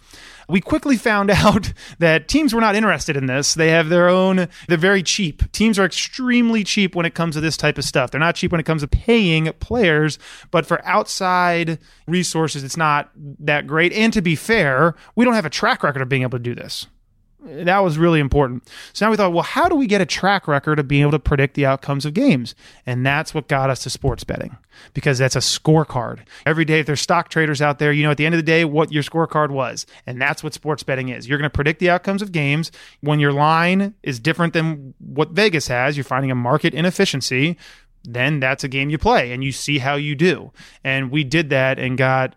we 0.47 0.61
quickly 0.61 0.97
found 0.97 1.29
out 1.31 1.73
that 1.99 2.27
teams 2.27 2.53
were 2.53 2.61
not 2.61 2.75
interested 2.75 3.17
in 3.17 3.25
this. 3.25 3.53
They 3.53 3.69
have 3.69 3.89
their 3.89 4.09
own, 4.09 4.47
they're 4.67 4.77
very 4.77 5.03
cheap. 5.03 5.51
Teams 5.51 5.79
are 5.79 5.85
extremely 5.85 6.63
cheap 6.63 6.95
when 6.95 7.05
it 7.05 7.15
comes 7.15 7.35
to 7.35 7.41
this 7.41 7.57
type 7.57 7.77
of 7.77 7.83
stuff. 7.83 8.11
They're 8.11 8.19
not 8.19 8.35
cheap 8.35 8.51
when 8.51 8.59
it 8.59 8.65
comes 8.65 8.81
to 8.81 8.87
paying 8.87 9.51
players, 9.59 10.19
but 10.51 10.65
for 10.65 10.83
outside 10.85 11.79
resources, 12.07 12.63
it's 12.63 12.77
not 12.77 13.11
that 13.15 13.67
great. 13.67 13.93
And 13.93 14.13
to 14.13 14.21
be 14.21 14.35
fair, 14.35 14.95
we 15.15 15.25
don't 15.25 15.33
have 15.33 15.45
a 15.45 15.49
track 15.49 15.83
record 15.83 16.01
of 16.01 16.09
being 16.09 16.23
able 16.23 16.37
to 16.37 16.43
do 16.43 16.55
this. 16.55 16.87
That 17.45 17.79
was 17.79 17.97
really 17.99 18.19
important. 18.19 18.67
So 18.93 19.05
now 19.05 19.11
we 19.11 19.17
thought, 19.17 19.31
well, 19.31 19.43
how 19.43 19.69
do 19.69 19.75
we 19.75 19.85
get 19.85 20.01
a 20.01 20.05
track 20.05 20.47
record 20.47 20.79
of 20.79 20.87
being 20.87 21.03
able 21.03 21.11
to 21.11 21.19
predict 21.19 21.53
the 21.53 21.65
outcomes 21.65 22.03
of 22.05 22.15
games? 22.15 22.55
And 22.87 23.05
that's 23.05 23.35
what 23.35 23.47
got 23.47 23.69
us 23.69 23.83
to 23.83 23.89
sports 23.91 24.23
betting 24.23 24.57
because 24.95 25.19
that's 25.19 25.35
a 25.35 25.39
scorecard. 25.39 26.21
Every 26.45 26.65
day, 26.65 26.79
if 26.79 26.87
there's 26.87 27.01
stock 27.01 27.29
traders 27.29 27.61
out 27.61 27.77
there, 27.77 27.91
you 27.91 28.03
know 28.03 28.11
at 28.11 28.17
the 28.17 28.25
end 28.25 28.33
of 28.33 28.39
the 28.39 28.43
day 28.43 28.65
what 28.65 28.91
your 28.91 29.03
scorecard 29.03 29.51
was. 29.51 29.85
And 30.07 30.19
that's 30.19 30.43
what 30.43 30.55
sports 30.55 30.81
betting 30.81 31.09
is. 31.09 31.27
You're 31.27 31.37
going 31.37 31.49
to 31.49 31.53
predict 31.53 31.79
the 31.79 31.91
outcomes 31.91 32.23
of 32.23 32.31
games. 32.31 32.71
When 33.01 33.19
your 33.19 33.31
line 33.31 33.93
is 34.01 34.19
different 34.19 34.53
than 34.53 34.95
what 34.99 35.29
Vegas 35.29 35.67
has, 35.67 35.95
you're 35.95 36.03
finding 36.03 36.31
a 36.31 36.35
market 36.35 36.73
inefficiency, 36.73 37.57
then 38.03 38.39
that's 38.39 38.63
a 38.63 38.67
game 38.67 38.89
you 38.89 38.97
play 38.97 39.31
and 39.31 39.43
you 39.43 39.51
see 39.51 39.77
how 39.77 39.95
you 39.95 40.15
do. 40.15 40.51
And 40.83 41.11
we 41.11 41.23
did 41.23 41.51
that 41.51 41.77
and 41.77 41.97
got 41.97 42.35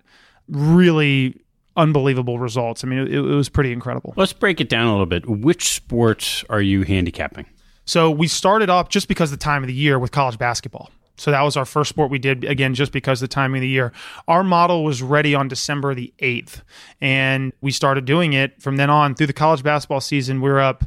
really 0.48 1.40
unbelievable 1.78 2.38
results. 2.38 2.84
I 2.84 2.88
mean, 2.88 2.98
it, 2.98 3.14
it 3.14 3.20
was 3.20 3.48
pretty 3.48 3.72
incredible. 3.72 4.12
Let's 4.16 4.34
break 4.34 4.60
it 4.60 4.68
down 4.68 4.88
a 4.88 4.90
little 4.90 5.06
bit. 5.06 5.26
Which 5.26 5.70
sports 5.70 6.44
are 6.50 6.60
you 6.60 6.82
handicapping? 6.82 7.46
So 7.86 8.10
we 8.10 8.28
started 8.28 8.68
off 8.68 8.90
just 8.90 9.08
because 9.08 9.32
of 9.32 9.38
the 9.38 9.42
time 9.42 9.62
of 9.62 9.68
the 9.68 9.74
year 9.74 9.98
with 9.98 10.10
college 10.10 10.38
basketball. 10.38 10.90
So 11.16 11.30
that 11.30 11.42
was 11.42 11.56
our 11.56 11.64
first 11.64 11.88
sport 11.88 12.10
we 12.10 12.18
did 12.18 12.44
again, 12.44 12.74
just 12.74 12.92
because 12.92 13.22
of 13.22 13.28
the 13.28 13.34
timing 13.34 13.58
of 13.58 13.62
the 13.62 13.68
year. 13.68 13.92
Our 14.28 14.44
model 14.44 14.84
was 14.84 15.02
ready 15.02 15.34
on 15.34 15.48
December 15.48 15.94
the 15.94 16.12
8th, 16.20 16.62
and 17.00 17.52
we 17.60 17.72
started 17.72 18.04
doing 18.04 18.34
it 18.34 18.62
from 18.62 18.76
then 18.76 18.88
on 18.88 19.14
through 19.14 19.26
the 19.26 19.32
college 19.32 19.62
basketball 19.62 20.00
season. 20.00 20.40
We 20.40 20.48
we're 20.48 20.60
up 20.60 20.84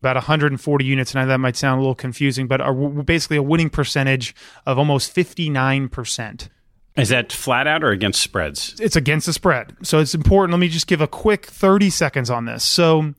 about 0.00 0.16
140 0.16 0.84
units, 0.84 1.14
and 1.14 1.30
that 1.30 1.38
might 1.38 1.56
sound 1.56 1.78
a 1.78 1.80
little 1.82 1.94
confusing, 1.94 2.46
but 2.46 2.60
our, 2.60 2.74
basically 2.74 3.36
a 3.36 3.42
winning 3.42 3.70
percentage 3.70 4.34
of 4.66 4.78
almost 4.78 5.14
59%. 5.14 6.48
Is 6.96 7.10
that 7.10 7.32
flat 7.32 7.66
out 7.66 7.84
or 7.84 7.90
against 7.90 8.20
spreads? 8.20 8.74
It's 8.80 8.96
against 8.96 9.26
the 9.26 9.32
spread. 9.32 9.76
So 9.82 10.00
it's 10.00 10.14
important. 10.14 10.52
Let 10.52 10.60
me 10.60 10.68
just 10.68 10.86
give 10.86 11.00
a 11.00 11.06
quick 11.06 11.46
30 11.46 11.88
seconds 11.90 12.30
on 12.30 12.46
this. 12.46 12.64
So 12.64 13.14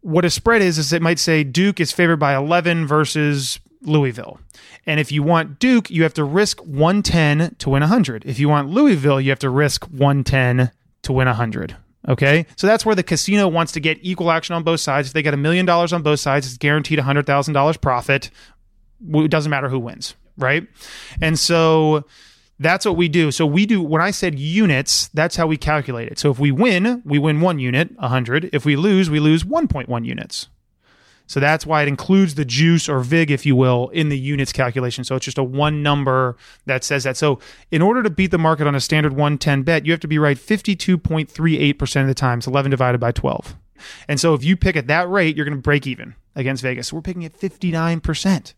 what 0.00 0.24
a 0.24 0.30
spread 0.30 0.62
is 0.62 0.78
is 0.78 0.92
it 0.92 1.02
might 1.02 1.18
say 1.18 1.44
Duke 1.44 1.80
is 1.80 1.92
favored 1.92 2.18
by 2.18 2.34
11 2.34 2.86
versus 2.86 3.60
Louisville. 3.82 4.40
And 4.86 5.00
if 5.00 5.10
you 5.10 5.22
want 5.22 5.58
Duke, 5.58 5.90
you 5.90 6.02
have 6.02 6.14
to 6.14 6.24
risk 6.24 6.60
110 6.60 7.56
to 7.58 7.70
win 7.70 7.80
100. 7.80 8.24
If 8.24 8.38
you 8.38 8.48
want 8.48 8.68
Louisville, 8.68 9.20
you 9.20 9.30
have 9.30 9.38
to 9.40 9.50
risk 9.50 9.84
110 9.86 10.70
to 11.02 11.12
win 11.12 11.26
100. 11.26 11.76
Okay. 12.08 12.46
So 12.56 12.66
that's 12.66 12.86
where 12.86 12.94
the 12.94 13.02
casino 13.02 13.48
wants 13.48 13.72
to 13.72 13.80
get 13.80 13.98
equal 14.02 14.30
action 14.30 14.54
on 14.54 14.62
both 14.62 14.80
sides. 14.80 15.08
If 15.08 15.14
they 15.14 15.22
get 15.22 15.34
a 15.34 15.38
million 15.38 15.66
dollars 15.66 15.92
on 15.92 16.02
both 16.02 16.20
sides, 16.20 16.46
it's 16.46 16.56
guaranteed 16.56 16.98
$100,000 16.98 17.80
profit. 17.80 18.30
It 19.12 19.30
doesn't 19.30 19.50
matter 19.50 19.68
who 19.68 19.78
wins. 19.78 20.14
Right. 20.38 20.68
And 21.20 21.38
so 21.38 22.04
that's 22.58 22.86
what 22.86 22.96
we 22.96 23.08
do. 23.08 23.30
So 23.30 23.46
we 23.46 23.66
do 23.66 23.82
when 23.82 24.00
I 24.00 24.10
said 24.10 24.38
units, 24.38 25.08
that's 25.08 25.36
how 25.36 25.46
we 25.46 25.56
calculate 25.56 26.08
it. 26.08 26.18
So 26.18 26.30
if 26.30 26.38
we 26.38 26.50
win, 26.50 27.02
we 27.04 27.18
win 27.18 27.40
1 27.40 27.58
unit, 27.58 27.96
100. 27.98 28.50
If 28.52 28.64
we 28.64 28.76
lose, 28.76 29.10
we 29.10 29.20
lose 29.20 29.44
1.1 29.44 30.06
units. 30.06 30.48
So 31.28 31.40
that's 31.40 31.66
why 31.66 31.82
it 31.82 31.88
includes 31.88 32.36
the 32.36 32.44
juice 32.44 32.88
or 32.88 33.00
VIG, 33.00 33.32
if 33.32 33.44
you 33.44 33.56
will, 33.56 33.88
in 33.88 34.08
the 34.10 34.18
units 34.18 34.52
calculation. 34.52 35.02
So 35.02 35.16
it's 35.16 35.24
just 35.24 35.38
a 35.38 35.42
one 35.42 35.82
number 35.82 36.36
that 36.66 36.84
says 36.84 37.02
that. 37.04 37.16
So 37.16 37.40
in 37.70 37.82
order 37.82 38.02
to 38.04 38.10
beat 38.10 38.30
the 38.30 38.38
market 38.38 38.66
on 38.68 38.76
a 38.76 38.80
standard 38.80 39.12
110 39.12 39.64
bet, 39.64 39.84
you 39.84 39.92
have 39.92 40.00
to 40.00 40.08
be 40.08 40.18
right 40.18 40.36
52.38% 40.36 42.00
of 42.00 42.06
the 42.06 42.14
time. 42.14 42.38
It's 42.38 42.46
11 42.46 42.70
divided 42.70 42.98
by 42.98 43.10
12. 43.10 43.56
And 44.08 44.20
so 44.20 44.34
if 44.34 44.44
you 44.44 44.56
pick 44.56 44.76
at 44.76 44.86
that 44.86 45.10
rate, 45.10 45.36
you're 45.36 45.44
going 45.44 45.58
to 45.58 45.62
break 45.62 45.86
even 45.86 46.14
against 46.36 46.62
Vegas. 46.62 46.92
We're 46.92 47.02
picking 47.02 47.24
at 47.24 47.38
59%. 47.38 48.54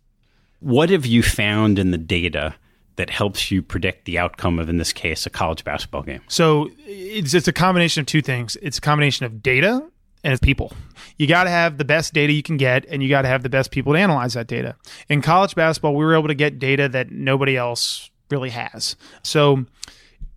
What 0.61 0.91
have 0.91 1.07
you 1.07 1.23
found 1.23 1.79
in 1.79 1.91
the 1.91 1.99
data 1.99 2.55
that 2.99 3.11
helps 3.11 3.51
you 3.51 3.63
predict 3.63 4.05
the 4.05 4.19
outcome 4.19 4.59
of, 4.59 4.69
in 4.69 4.77
this 4.77 4.93
case, 4.93 5.25
a 5.25 5.31
college 5.31 5.65
basketball 5.65 6.03
game? 6.03 6.21
So 6.29 6.71
it's, 6.87 7.33
it's 7.33 7.49
a 7.49 7.53
combination 7.53 8.01
of 8.03 8.07
two 8.07 8.21
things. 8.21 8.57
It's 8.61 8.79
a 8.79 8.81
combination 8.81 9.25
of 9.25 9.43
data 9.43 9.83
and 10.25 10.33
it's 10.33 10.41
people. 10.41 10.73
You 11.17 11.27
got 11.27 11.45
to 11.45 11.51
have 11.51 11.79
the 11.79 11.85
best 11.85 12.13
data 12.13 12.33
you 12.33 12.43
can 12.43 12.57
get, 12.57 12.85
and 12.87 13.03
you 13.03 13.09
got 13.09 13.23
to 13.23 13.29
have 13.29 13.43
the 13.43 13.49
best 13.49 13.71
people 13.71 13.93
to 13.93 13.99
analyze 13.99 14.35
that 14.35 14.47
data. 14.47 14.77
In 15.09 15.23
college 15.23 15.55
basketball, 15.55 15.95
we 15.95 16.05
were 16.05 16.15
able 16.15 16.29
to 16.29 16.35
get 16.35 16.59
data 16.59 16.89
that 16.89 17.11
nobody 17.11 17.57
else 17.57 18.11
really 18.31 18.51
has. 18.51 18.97
So 19.23 19.65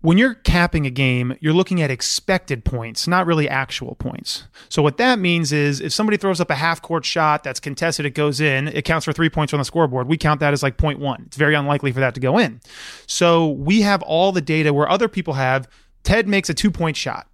when 0.02 0.18
you're 0.18 0.34
capping 0.34 0.84
a 0.84 0.90
game, 0.90 1.36
you're 1.40 1.52
looking 1.52 1.80
at 1.80 1.90
expected 1.90 2.64
points, 2.64 3.06
not 3.06 3.24
really 3.24 3.48
actual 3.48 3.94
points. 3.94 4.44
So 4.68 4.82
what 4.82 4.96
that 4.96 5.18
means 5.18 5.52
is 5.52 5.80
if 5.80 5.92
somebody 5.92 6.16
throws 6.16 6.40
up 6.40 6.50
a 6.50 6.56
half 6.56 6.82
court 6.82 7.04
shot 7.04 7.44
that's 7.44 7.60
contested, 7.60 8.04
it 8.04 8.10
goes 8.10 8.40
in, 8.40 8.68
it 8.68 8.84
counts 8.84 9.04
for 9.04 9.12
three 9.12 9.30
points 9.30 9.52
on 9.52 9.58
the 9.58 9.64
scoreboard. 9.64 10.08
We 10.08 10.16
count 10.16 10.40
that 10.40 10.52
as 10.52 10.62
like 10.62 10.76
0.1. 10.76 11.26
It's 11.26 11.36
very 11.36 11.54
unlikely 11.54 11.92
for 11.92 12.00
that 12.00 12.14
to 12.14 12.20
go 12.20 12.36
in. 12.36 12.60
So 13.06 13.48
we 13.48 13.82
have 13.82 14.02
all 14.02 14.32
the 14.32 14.40
data 14.40 14.74
where 14.74 14.88
other 14.88 15.08
people 15.08 15.34
have 15.34 15.68
Ted 16.02 16.26
makes 16.26 16.50
a 16.50 16.54
two 16.54 16.72
point 16.72 16.96
shot, 16.96 17.28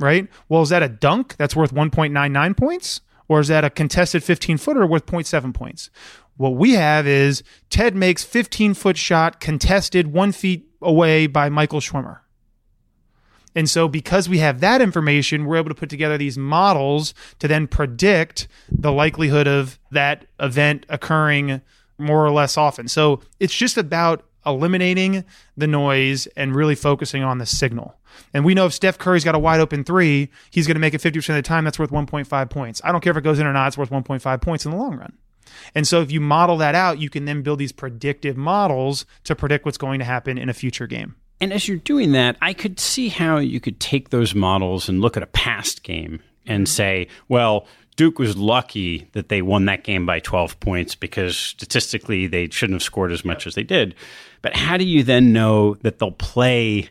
right? 0.00 0.28
Well, 0.48 0.62
is 0.62 0.70
that 0.70 0.82
a 0.82 0.88
dunk 0.88 1.36
that's 1.36 1.54
worth 1.54 1.72
1.99 1.72 2.56
points? 2.56 3.00
Or 3.28 3.40
is 3.40 3.48
that 3.48 3.62
a 3.62 3.70
contested 3.70 4.24
15 4.24 4.56
footer 4.56 4.86
worth 4.86 5.06
0.7 5.06 5.52
points? 5.52 5.90
What 6.38 6.54
we 6.54 6.72
have 6.72 7.06
is 7.06 7.42
Ted 7.68 7.94
makes 7.94 8.24
15 8.24 8.72
foot 8.74 8.96
shot 8.96 9.40
contested 9.40 10.12
one 10.12 10.32
feet 10.32 10.68
away 10.80 11.26
by 11.26 11.48
Michael 11.48 11.80
Schwimmer. 11.80 12.20
And 13.54 13.68
so, 13.68 13.88
because 13.88 14.28
we 14.28 14.38
have 14.38 14.60
that 14.60 14.80
information, 14.80 15.44
we're 15.44 15.56
able 15.56 15.70
to 15.70 15.74
put 15.74 15.90
together 15.90 16.16
these 16.16 16.38
models 16.38 17.12
to 17.40 17.48
then 17.48 17.66
predict 17.66 18.46
the 18.70 18.92
likelihood 18.92 19.48
of 19.48 19.80
that 19.90 20.26
event 20.38 20.86
occurring 20.88 21.60
more 21.98 22.24
or 22.24 22.30
less 22.30 22.56
often. 22.56 22.86
So, 22.86 23.20
it's 23.40 23.54
just 23.54 23.76
about 23.76 24.24
eliminating 24.46 25.24
the 25.56 25.66
noise 25.66 26.28
and 26.36 26.54
really 26.54 26.76
focusing 26.76 27.24
on 27.24 27.38
the 27.38 27.46
signal. 27.46 27.98
And 28.32 28.44
we 28.44 28.54
know 28.54 28.66
if 28.66 28.72
Steph 28.72 28.96
Curry's 28.96 29.24
got 29.24 29.34
a 29.34 29.40
wide 29.40 29.58
open 29.58 29.82
three, 29.82 30.30
he's 30.50 30.68
going 30.68 30.76
to 30.76 30.80
make 30.80 30.94
it 30.94 31.00
50% 31.00 31.16
of 31.30 31.34
the 31.34 31.42
time. 31.42 31.64
That's 31.64 31.80
worth 31.80 31.90
1.5 31.90 32.50
points. 32.50 32.80
I 32.84 32.92
don't 32.92 33.00
care 33.00 33.10
if 33.10 33.16
it 33.16 33.24
goes 33.24 33.40
in 33.40 33.46
or 33.46 33.52
not, 33.52 33.66
it's 33.66 33.78
worth 33.78 33.90
1.5 33.90 34.40
points 34.40 34.64
in 34.64 34.70
the 34.70 34.76
long 34.76 34.96
run. 34.96 35.14
And 35.74 35.86
so 35.86 36.00
if 36.00 36.10
you 36.10 36.20
model 36.20 36.56
that 36.58 36.74
out, 36.74 36.98
you 36.98 37.10
can 37.10 37.24
then 37.24 37.42
build 37.42 37.58
these 37.58 37.72
predictive 37.72 38.36
models 38.36 39.06
to 39.24 39.34
predict 39.34 39.64
what's 39.64 39.78
going 39.78 39.98
to 39.98 40.04
happen 40.04 40.38
in 40.38 40.48
a 40.48 40.54
future 40.54 40.86
game. 40.86 41.16
And 41.40 41.52
as 41.52 41.68
you're 41.68 41.76
doing 41.76 42.12
that, 42.12 42.36
I 42.42 42.52
could 42.52 42.80
see 42.80 43.08
how 43.08 43.38
you 43.38 43.60
could 43.60 43.78
take 43.78 44.10
those 44.10 44.34
models 44.34 44.88
and 44.88 45.00
look 45.00 45.16
at 45.16 45.22
a 45.22 45.28
past 45.28 45.82
game 45.82 46.20
and 46.46 46.66
mm-hmm. 46.66 46.72
say, 46.72 47.08
well, 47.28 47.66
Duke 47.96 48.18
was 48.18 48.36
lucky 48.36 49.08
that 49.12 49.28
they 49.28 49.42
won 49.42 49.64
that 49.66 49.84
game 49.84 50.06
by 50.06 50.20
12 50.20 50.58
points 50.60 50.94
because 50.94 51.36
statistically 51.36 52.26
they 52.26 52.48
shouldn't 52.48 52.76
have 52.76 52.82
scored 52.82 53.12
as 53.12 53.24
much 53.24 53.46
as 53.46 53.54
they 53.54 53.64
did. 53.64 53.94
But 54.40 54.54
how 54.54 54.76
do 54.76 54.84
you 54.84 55.02
then 55.02 55.32
know 55.32 55.74
that 55.82 55.98
they'll 55.98 56.12
play 56.12 56.90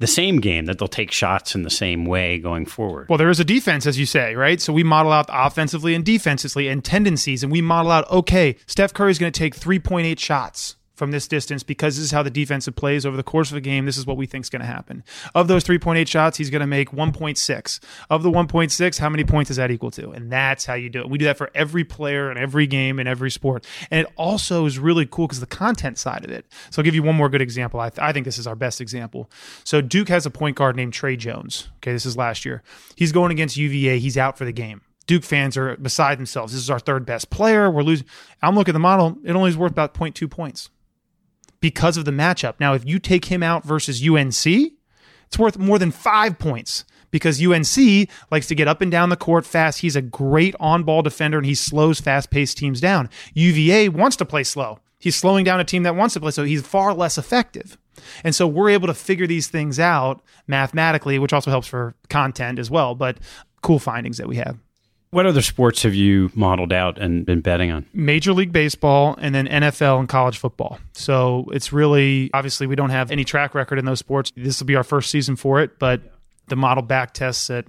the 0.00 0.06
same 0.06 0.40
game 0.40 0.64
that 0.64 0.78
they'll 0.78 0.88
take 0.88 1.12
shots 1.12 1.54
in 1.54 1.62
the 1.62 1.70
same 1.70 2.04
way 2.06 2.38
going 2.38 2.66
forward. 2.66 3.08
Well, 3.08 3.18
there 3.18 3.30
is 3.30 3.38
a 3.38 3.44
defense, 3.44 3.86
as 3.86 3.98
you 3.98 4.06
say, 4.06 4.34
right? 4.34 4.60
So 4.60 4.72
we 4.72 4.82
model 4.82 5.12
out 5.12 5.26
offensively 5.28 5.94
and 5.94 6.04
defensively 6.04 6.68
and 6.68 6.82
tendencies, 6.82 7.42
and 7.42 7.52
we 7.52 7.60
model 7.60 7.92
out 7.92 8.10
okay, 8.10 8.56
Steph 8.66 8.92
Curry 8.92 9.12
is 9.12 9.18
going 9.18 9.32
to 9.32 9.38
take 9.38 9.54
3.8 9.54 10.18
shots 10.18 10.76
from 11.00 11.12
this 11.12 11.26
distance 11.26 11.62
because 11.62 11.96
this 11.96 12.04
is 12.04 12.10
how 12.10 12.22
the 12.22 12.28
defensive 12.28 12.76
plays 12.76 13.06
over 13.06 13.16
the 13.16 13.22
course 13.22 13.50
of 13.50 13.56
a 13.56 13.60
game. 13.62 13.86
This 13.86 13.96
is 13.96 14.04
what 14.06 14.18
we 14.18 14.26
think 14.26 14.44
is 14.44 14.50
going 14.50 14.60
to 14.60 14.66
happen. 14.66 15.02
Of 15.34 15.48
those 15.48 15.64
3.8 15.64 16.06
shots, 16.06 16.36
he's 16.36 16.50
going 16.50 16.60
to 16.60 16.66
make 16.66 16.90
1.6. 16.90 17.80
Of 18.10 18.22
the 18.22 18.30
1.6, 18.30 18.98
how 18.98 19.08
many 19.08 19.24
points 19.24 19.50
is 19.50 19.56
that 19.56 19.70
equal 19.70 19.90
to? 19.92 20.10
And 20.10 20.30
that's 20.30 20.66
how 20.66 20.74
you 20.74 20.90
do 20.90 21.00
it. 21.00 21.08
We 21.08 21.16
do 21.16 21.24
that 21.24 21.38
for 21.38 21.50
every 21.54 21.84
player 21.84 22.28
and 22.28 22.38
every 22.38 22.66
game 22.66 23.00
in 23.00 23.06
every 23.06 23.30
sport. 23.30 23.66
And 23.90 24.06
it 24.06 24.12
also 24.16 24.66
is 24.66 24.78
really 24.78 25.06
cool 25.06 25.26
because 25.26 25.40
the 25.40 25.46
content 25.46 25.96
side 25.96 26.22
of 26.22 26.30
it. 26.30 26.44
So 26.68 26.82
I'll 26.82 26.84
give 26.84 26.94
you 26.94 27.02
one 27.02 27.16
more 27.16 27.30
good 27.30 27.40
example. 27.40 27.80
I, 27.80 27.88
th- 27.88 27.98
I 27.98 28.12
think 28.12 28.26
this 28.26 28.36
is 28.36 28.46
our 28.46 28.54
best 28.54 28.82
example. 28.82 29.30
So 29.64 29.80
Duke 29.80 30.10
has 30.10 30.26
a 30.26 30.30
point 30.30 30.56
guard 30.56 30.76
named 30.76 30.92
Tre 30.92 31.16
Jones. 31.16 31.70
Okay, 31.76 31.94
this 31.94 32.04
is 32.04 32.18
last 32.18 32.44
year. 32.44 32.62
He's 32.94 33.10
going 33.10 33.32
against 33.32 33.56
UVA. 33.56 34.00
He's 34.00 34.18
out 34.18 34.36
for 34.36 34.44
the 34.44 34.52
game. 34.52 34.82
Duke 35.06 35.24
fans 35.24 35.56
are 35.56 35.78
beside 35.78 36.18
themselves. 36.18 36.52
This 36.52 36.60
is 36.60 36.68
our 36.68 36.78
third 36.78 37.06
best 37.06 37.30
player. 37.30 37.70
We're 37.70 37.84
losing. 37.84 38.06
I'm 38.42 38.54
looking 38.54 38.72
at 38.72 38.74
the 38.74 38.80
model. 38.80 39.16
It 39.24 39.34
only 39.34 39.48
is 39.48 39.56
worth 39.56 39.72
about 39.72 39.94
0.2 39.94 40.30
points 40.30 40.68
because 41.60 41.96
of 41.96 42.04
the 42.04 42.10
matchup. 42.10 42.54
Now, 42.58 42.74
if 42.74 42.86
you 42.86 42.98
take 42.98 43.26
him 43.26 43.42
out 43.42 43.64
versus 43.64 44.06
UNC, 44.06 44.46
it's 45.26 45.38
worth 45.38 45.58
more 45.58 45.78
than 45.78 45.90
five 45.90 46.38
points 46.38 46.84
because 47.10 47.44
UNC 47.44 48.08
likes 48.30 48.46
to 48.48 48.54
get 48.54 48.68
up 48.68 48.80
and 48.80 48.90
down 48.90 49.08
the 49.08 49.16
court 49.16 49.44
fast. 49.44 49.80
He's 49.80 49.96
a 49.96 50.02
great 50.02 50.54
on 50.58 50.84
ball 50.84 51.02
defender 51.02 51.38
and 51.38 51.46
he 51.46 51.54
slows 51.54 52.00
fast 52.00 52.30
paced 52.30 52.58
teams 52.58 52.80
down. 52.80 53.08
UVA 53.34 53.88
wants 53.88 54.16
to 54.16 54.24
play 54.24 54.44
slow. 54.44 54.80
He's 54.98 55.16
slowing 55.16 55.44
down 55.44 55.60
a 55.60 55.64
team 55.64 55.82
that 55.84 55.96
wants 55.96 56.14
to 56.14 56.20
play 56.20 56.30
so 56.30 56.44
he's 56.44 56.62
far 56.62 56.92
less 56.92 57.16
effective. 57.16 57.78
And 58.24 58.34
so 58.34 58.46
we're 58.46 58.70
able 58.70 58.86
to 58.86 58.94
figure 58.94 59.26
these 59.26 59.48
things 59.48 59.78
out 59.78 60.22
mathematically, 60.46 61.18
which 61.18 61.32
also 61.32 61.50
helps 61.50 61.66
for 61.66 61.94
content 62.08 62.58
as 62.58 62.70
well, 62.70 62.94
but 62.94 63.18
cool 63.62 63.78
findings 63.78 64.18
that 64.18 64.28
we 64.28 64.36
have. 64.36 64.58
What 65.12 65.26
other 65.26 65.42
sports 65.42 65.82
have 65.82 65.94
you 65.94 66.30
modeled 66.36 66.72
out 66.72 66.96
and 66.96 67.26
been 67.26 67.40
betting 67.40 67.72
on? 67.72 67.84
Major 67.92 68.32
League 68.32 68.52
Baseball 68.52 69.16
and 69.20 69.34
then 69.34 69.48
NFL 69.48 69.98
and 69.98 70.08
college 70.08 70.38
football. 70.38 70.78
So 70.92 71.50
it's 71.52 71.72
really 71.72 72.30
obviously 72.32 72.68
we 72.68 72.76
don't 72.76 72.90
have 72.90 73.10
any 73.10 73.24
track 73.24 73.56
record 73.56 73.80
in 73.80 73.86
those 73.86 73.98
sports. 73.98 74.30
This 74.36 74.60
will 74.60 74.68
be 74.68 74.76
our 74.76 74.84
first 74.84 75.10
season 75.10 75.34
for 75.34 75.60
it, 75.60 75.80
but 75.80 76.00
the 76.46 76.54
model 76.54 76.84
back 76.84 77.12
tests 77.12 77.50
at 77.50 77.64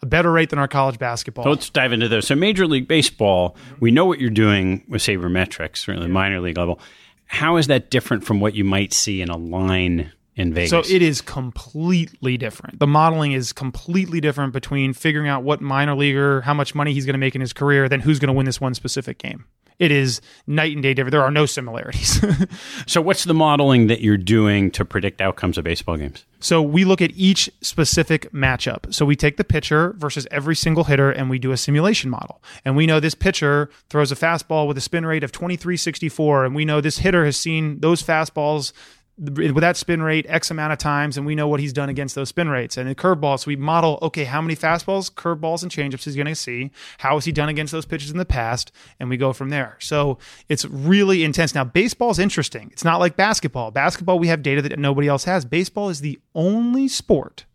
a 0.00 0.06
better 0.06 0.30
rate 0.30 0.50
than 0.50 0.60
our 0.60 0.68
college 0.68 0.96
basketball. 0.96 1.42
So 1.42 1.50
let's 1.50 1.70
dive 1.70 1.92
into 1.92 2.06
those. 2.06 2.28
So 2.28 2.36
Major 2.36 2.68
League 2.68 2.86
Baseball, 2.86 3.56
we 3.80 3.90
know 3.90 4.04
what 4.04 4.20
you're 4.20 4.30
doing 4.30 4.84
with 4.88 5.02
sabermetrics, 5.02 5.78
certainly 5.78 6.08
minor 6.08 6.40
league 6.40 6.56
level. 6.56 6.78
How 7.24 7.56
is 7.56 7.66
that 7.66 7.90
different 7.90 8.24
from 8.24 8.38
what 8.38 8.54
you 8.54 8.62
might 8.62 8.92
see 8.92 9.20
in 9.20 9.28
a 9.28 9.36
line 9.36 10.12
in 10.36 10.52
Vegas. 10.52 10.70
So 10.70 10.80
it 10.80 11.02
is 11.02 11.20
completely 11.20 12.36
different. 12.36 12.78
The 12.78 12.86
modeling 12.86 13.32
is 13.32 13.52
completely 13.52 14.20
different 14.20 14.52
between 14.52 14.92
figuring 14.92 15.28
out 15.28 15.42
what 15.42 15.60
minor 15.60 15.94
leaguer, 15.94 16.42
how 16.42 16.54
much 16.54 16.74
money 16.74 16.92
he's 16.92 17.06
going 17.06 17.14
to 17.14 17.18
make 17.18 17.34
in 17.34 17.40
his 17.40 17.52
career, 17.52 17.88
than 17.88 18.00
who's 18.00 18.18
going 18.18 18.28
to 18.28 18.34
win 18.34 18.46
this 18.46 18.60
one 18.60 18.74
specific 18.74 19.18
game. 19.18 19.46
It 19.78 19.90
is 19.90 20.22
night 20.46 20.72
and 20.72 20.82
day 20.82 20.94
different. 20.94 21.12
There 21.12 21.22
are 21.22 21.30
no 21.30 21.44
similarities. 21.44 22.24
so, 22.86 23.02
what's 23.02 23.24
the 23.24 23.34
modeling 23.34 23.88
that 23.88 24.00
you're 24.00 24.16
doing 24.16 24.70
to 24.70 24.86
predict 24.86 25.20
outcomes 25.20 25.58
of 25.58 25.64
baseball 25.64 25.98
games? 25.98 26.24
So, 26.40 26.62
we 26.62 26.86
look 26.86 27.02
at 27.02 27.10
each 27.14 27.50
specific 27.60 28.32
matchup. 28.32 28.94
So, 28.94 29.04
we 29.04 29.16
take 29.16 29.36
the 29.36 29.44
pitcher 29.44 29.94
versus 29.98 30.26
every 30.30 30.56
single 30.56 30.84
hitter 30.84 31.10
and 31.10 31.28
we 31.28 31.38
do 31.38 31.52
a 31.52 31.58
simulation 31.58 32.08
model. 32.08 32.42
And 32.64 32.74
we 32.74 32.86
know 32.86 33.00
this 33.00 33.14
pitcher 33.14 33.68
throws 33.90 34.10
a 34.10 34.16
fastball 34.16 34.66
with 34.66 34.78
a 34.78 34.80
spin 34.80 35.04
rate 35.04 35.22
of 35.22 35.30
2364. 35.30 36.46
And 36.46 36.54
we 36.54 36.64
know 36.64 36.80
this 36.80 36.98
hitter 36.98 37.26
has 37.26 37.36
seen 37.36 37.80
those 37.80 38.02
fastballs 38.02 38.72
with 39.18 39.60
that 39.60 39.76
spin 39.76 40.02
rate 40.02 40.26
X 40.28 40.50
amount 40.50 40.72
of 40.72 40.78
times, 40.78 41.16
and 41.16 41.26
we 41.26 41.34
know 41.34 41.48
what 41.48 41.60
he's 41.60 41.72
done 41.72 41.88
against 41.88 42.14
those 42.14 42.28
spin 42.28 42.48
rates. 42.48 42.76
And 42.76 42.88
the 42.88 42.94
curveballs, 42.94 43.40
so 43.40 43.48
we 43.48 43.56
model, 43.56 43.98
okay, 44.02 44.24
how 44.24 44.42
many 44.42 44.54
fastballs, 44.54 45.10
curveballs, 45.10 45.62
and 45.62 45.72
changeups 45.72 46.04
he's 46.04 46.16
going 46.16 46.26
to 46.26 46.34
see. 46.34 46.70
How 46.98 47.14
has 47.14 47.24
he 47.24 47.32
done 47.32 47.48
against 47.48 47.72
those 47.72 47.86
pitches 47.86 48.10
in 48.10 48.18
the 48.18 48.26
past? 48.26 48.72
And 49.00 49.08
we 49.08 49.16
go 49.16 49.32
from 49.32 49.48
there. 49.48 49.76
So 49.80 50.18
it's 50.48 50.64
really 50.66 51.24
intense. 51.24 51.54
Now, 51.54 51.64
baseball's 51.64 52.18
interesting. 52.18 52.68
It's 52.72 52.84
not 52.84 53.00
like 53.00 53.16
basketball. 53.16 53.70
Basketball, 53.70 54.18
we 54.18 54.28
have 54.28 54.42
data 54.42 54.60
that 54.62 54.78
nobody 54.78 55.08
else 55.08 55.24
has. 55.24 55.44
Baseball 55.44 55.88
is 55.88 56.00
the 56.00 56.18
only 56.34 56.86
sport 56.86 57.46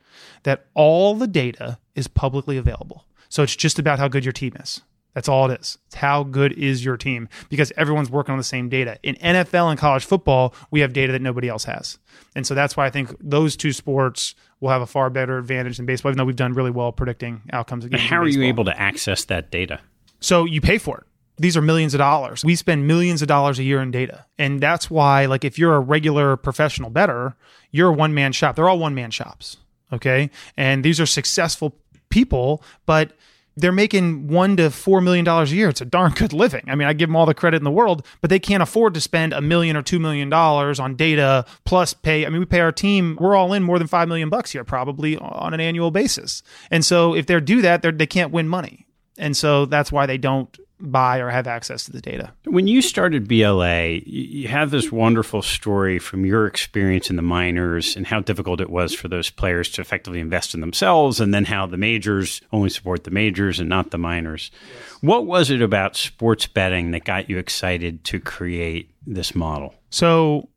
that 0.43 0.65
all 0.74 1.13
the 1.13 1.28
data 1.28 1.78
is 1.93 2.08
publicly 2.08 2.58
available. 2.58 3.06
So 3.30 3.43
it's 3.43 3.56
just 3.56 3.78
about 3.78 4.00
how 4.00 4.08
good 4.08 4.26
your 4.26 4.34
team 4.34 4.54
is. 4.60 4.82
That's 5.13 5.28
all 5.28 5.50
it 5.50 5.60
is. 5.60 5.78
It's 5.88 5.95
how 5.95 6.24
good 6.24 6.54
is 6.54 6.86
your 6.86 6.97
team 6.97 7.28
because 7.50 7.71
everyone's 7.76 8.10
working 8.10 8.32
on 8.32 8.38
the 8.38 8.43
same 8.43 8.69
data. 8.69 8.97
In 9.04 9.15
NFL 9.15 9.69
and 9.69 9.80
college 9.80 10.06
football, 10.06 10.54
we 10.71 10.80
have 10.80 10.93
data 10.93 11.12
that 11.12 11.21
nobody 11.21 11.50
else 11.50 11.65
has. 11.65 11.97
And 12.36 12.47
so 12.47 12.56
that's 12.56 12.78
why 12.78 12.86
I 12.86 12.89
think 12.89 13.13
those 13.19 13.58
two 13.58 13.74
sports 13.74 14.36
will 14.60 14.69
have 14.69 14.82
a 14.82 14.88
far 14.88 15.10
better 15.10 15.38
advantage 15.38 15.78
than 15.78 15.86
baseball, 15.86 16.12
even 16.12 16.17
though 16.17 16.26
we've 16.26 16.36
done 16.36 16.54
really 16.54 16.71
well 16.71 16.91
predicting 16.91 17.41
outcomes. 17.52 17.86
But 17.88 18.00
how 18.00 18.21
are 18.21 18.28
you 18.28 18.43
able 18.43 18.65
to 18.65 18.80
access 18.80 19.26
that 19.26 19.52
data? 19.52 19.80
So 20.19 20.45
you 20.45 20.62
pay 20.62 20.78
for 20.78 21.00
it. 21.00 21.04
These 21.38 21.58
are 21.58 21.62
millions 21.62 21.93
of 21.95 21.97
dollars. 21.97 22.45
We 22.45 22.56
spend 22.56 22.86
millions 22.86 23.21
of 23.24 23.28
dollars 23.28 23.58
a 23.58 23.63
year 23.63 23.82
in 23.82 23.89
data. 23.89 24.26
And 24.38 24.62
that's 24.62 24.91
why, 24.91 25.26
like, 25.26 25.43
if 25.43 25.58
you're 25.58 25.74
a 25.76 25.80
regular 25.80 26.38
professional 26.38 26.91
better, 26.91 27.36
you're 27.71 27.89
a 27.89 27.93
one 27.93 28.13
man 28.13 28.32
shop. 28.32 28.56
They're 28.56 28.69
all 28.69 28.78
one 28.78 28.93
man 28.93 29.10
shops. 29.10 29.58
Okay. 29.91 30.30
And 30.56 30.86
these 30.86 31.00
are 31.00 31.06
successful 31.06 31.76
people, 32.10 32.63
but 32.86 33.13
they're 33.56 33.72
making 33.72 34.28
one 34.28 34.58
to 34.58 34.70
four 34.70 35.02
million 35.02 35.26
dollars 35.26 35.52
a 35.52 35.56
year. 35.56 35.70
It's 35.70 35.82
a 35.82 35.86
darn 35.86 36.12
good 36.14 36.34
living. 36.34 36.64
I 36.68 36.76
mean, 36.76 36.88
I 36.88 36.94
give 36.94 37.10
them 37.10 37.16
all 37.16 37.26
the 37.26 37.34
credit 37.34 37.58
in 37.58 37.64
the 37.64 37.72
world, 37.72 38.06
but 38.22 38.30
they 38.30 38.40
can't 38.40 38.64
afford 38.64 38.94
to 38.94 39.02
spend 39.02 39.34
a 39.34 39.42
million 39.42 39.76
or 39.76 39.82
two 39.82 40.00
million 40.00 40.30
dollars 40.30 40.80
on 40.80 40.96
data 40.96 41.46
plus 41.66 41.94
pay. 41.94 42.26
I 42.26 42.30
mean, 42.30 42.40
we 42.40 42.46
pay 42.46 42.62
our 42.62 42.72
team. 42.72 43.18
We're 43.20 43.36
all 43.36 43.54
in 43.54 43.64
more 43.64 43.78
than 43.78 43.88
five 43.88 44.08
million 44.08 44.30
bucks 44.30 44.52
here, 44.52 44.64
probably 44.64 45.18
on 45.18 45.54
an 45.54 45.60
annual 45.60 45.92
basis. 45.92 46.44
And 46.70 46.86
so, 46.86 47.14
if 47.16 47.26
they 47.26 47.40
do 47.40 47.62
that, 47.62 47.82
they 47.82 48.08
can't 48.08 48.32
win 48.32 48.48
money. 48.48 48.88
And 49.18 49.36
so 49.38 49.66
that's 49.66 49.92
why 49.92 50.06
they 50.06 50.18
don't 50.18 50.58
buy 50.82 51.20
or 51.20 51.30
have 51.30 51.48
access 51.48 51.86
to 51.86 51.91
the 51.91 52.02
data. 52.02 52.34
When 52.46 52.67
you 52.67 52.82
started 52.82 53.28
BLA, 53.28 54.02
you 54.06 54.48
have 54.48 54.72
this 54.72 54.91
wonderful 54.91 55.41
story 55.41 56.00
from 56.00 56.26
your 56.26 56.48
experience 56.48 57.10
in 57.10 57.15
the 57.15 57.22
minors 57.22 57.96
and 57.96 58.08
how 58.08 58.20
difficult 58.20 58.62
it 58.62 58.70
was 58.70 58.94
for 58.94 59.08
those 59.08 59.30
players 59.30 59.70
to 59.72 59.82
effectively 59.82 60.20
invest 60.20 60.54
in 60.54 60.62
themselves, 60.62 61.20
and 61.20 61.34
then 61.34 61.46
how 61.46 61.65
the 61.65 61.78
majors 61.78 62.41
only 62.52 62.70
support 62.70 63.04
the 63.04 63.12
majors 63.12 63.60
and 63.60 63.70
not 63.70 63.91
the 63.91 63.98
minors. 63.98 64.52
Yes. 64.54 64.98
What 65.02 65.26
was 65.26 65.50
it 65.50 65.62
about 65.62 65.96
sports 65.96 66.48
betting 66.48 66.91
that 66.91 67.04
got 67.04 67.30
you 67.30 67.38
excited 67.38 68.04
to 68.06 68.20
create 68.20 68.91
this 69.06 69.36
model? 69.36 69.76
So, 69.89 70.50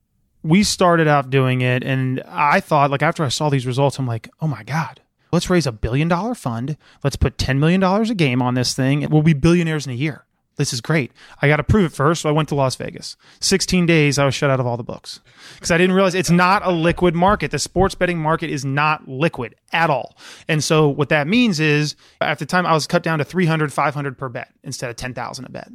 we 0.42 0.62
started 0.62 1.08
out 1.08 1.30
doing 1.30 1.62
it, 1.62 1.82
and 1.82 2.22
I 2.26 2.60
thought, 2.60 2.90
like, 2.90 3.02
after 3.02 3.24
I 3.24 3.28
saw 3.28 3.48
these 3.48 3.66
results, 3.66 3.98
I'm 3.98 4.06
like, 4.06 4.28
oh 4.42 4.46
my 4.46 4.62
God, 4.62 5.00
let's 5.34 5.50
raise 5.50 5.66
a 5.66 5.72
billion 5.72 6.08
dollar 6.08 6.34
fund. 6.34 6.76
Let's 7.02 7.16
put 7.16 7.36
$10 7.36 7.58
million 7.58 7.82
a 7.82 8.14
game 8.14 8.40
on 8.40 8.54
this 8.54 8.72
thing. 8.72 9.04
And 9.04 9.12
we'll 9.12 9.22
be 9.22 9.34
billionaires 9.34 9.86
in 9.86 9.92
a 9.92 9.96
year. 9.96 10.24
This 10.56 10.72
is 10.72 10.80
great. 10.80 11.10
I 11.42 11.48
got 11.48 11.56
to 11.56 11.64
prove 11.64 11.86
it 11.86 11.96
first. 11.96 12.22
So 12.22 12.28
I 12.28 12.32
went 12.32 12.48
to 12.50 12.54
Las 12.54 12.76
Vegas. 12.76 13.16
16 13.40 13.86
days, 13.86 14.18
I 14.18 14.24
was 14.24 14.36
shut 14.36 14.50
out 14.50 14.60
of 14.60 14.66
all 14.66 14.76
the 14.76 14.84
books 14.84 15.20
because 15.54 15.72
I 15.72 15.78
didn't 15.78 15.96
realize 15.96 16.14
it's 16.14 16.30
not 16.30 16.64
a 16.64 16.70
liquid 16.70 17.16
market. 17.16 17.50
The 17.50 17.58
sports 17.58 17.96
betting 17.96 18.18
market 18.18 18.50
is 18.50 18.64
not 18.64 19.08
liquid 19.08 19.56
at 19.72 19.90
all. 19.90 20.16
And 20.48 20.62
so 20.62 20.88
what 20.88 21.08
that 21.08 21.26
means 21.26 21.58
is 21.58 21.96
at 22.20 22.38
the 22.38 22.46
time 22.46 22.66
I 22.66 22.72
was 22.72 22.86
cut 22.86 23.02
down 23.02 23.18
to 23.18 23.24
300, 23.24 23.72
500 23.72 24.16
per 24.16 24.28
bet 24.28 24.52
instead 24.62 24.90
of 24.90 24.96
10,000 24.96 25.44
a 25.44 25.48
bet. 25.48 25.68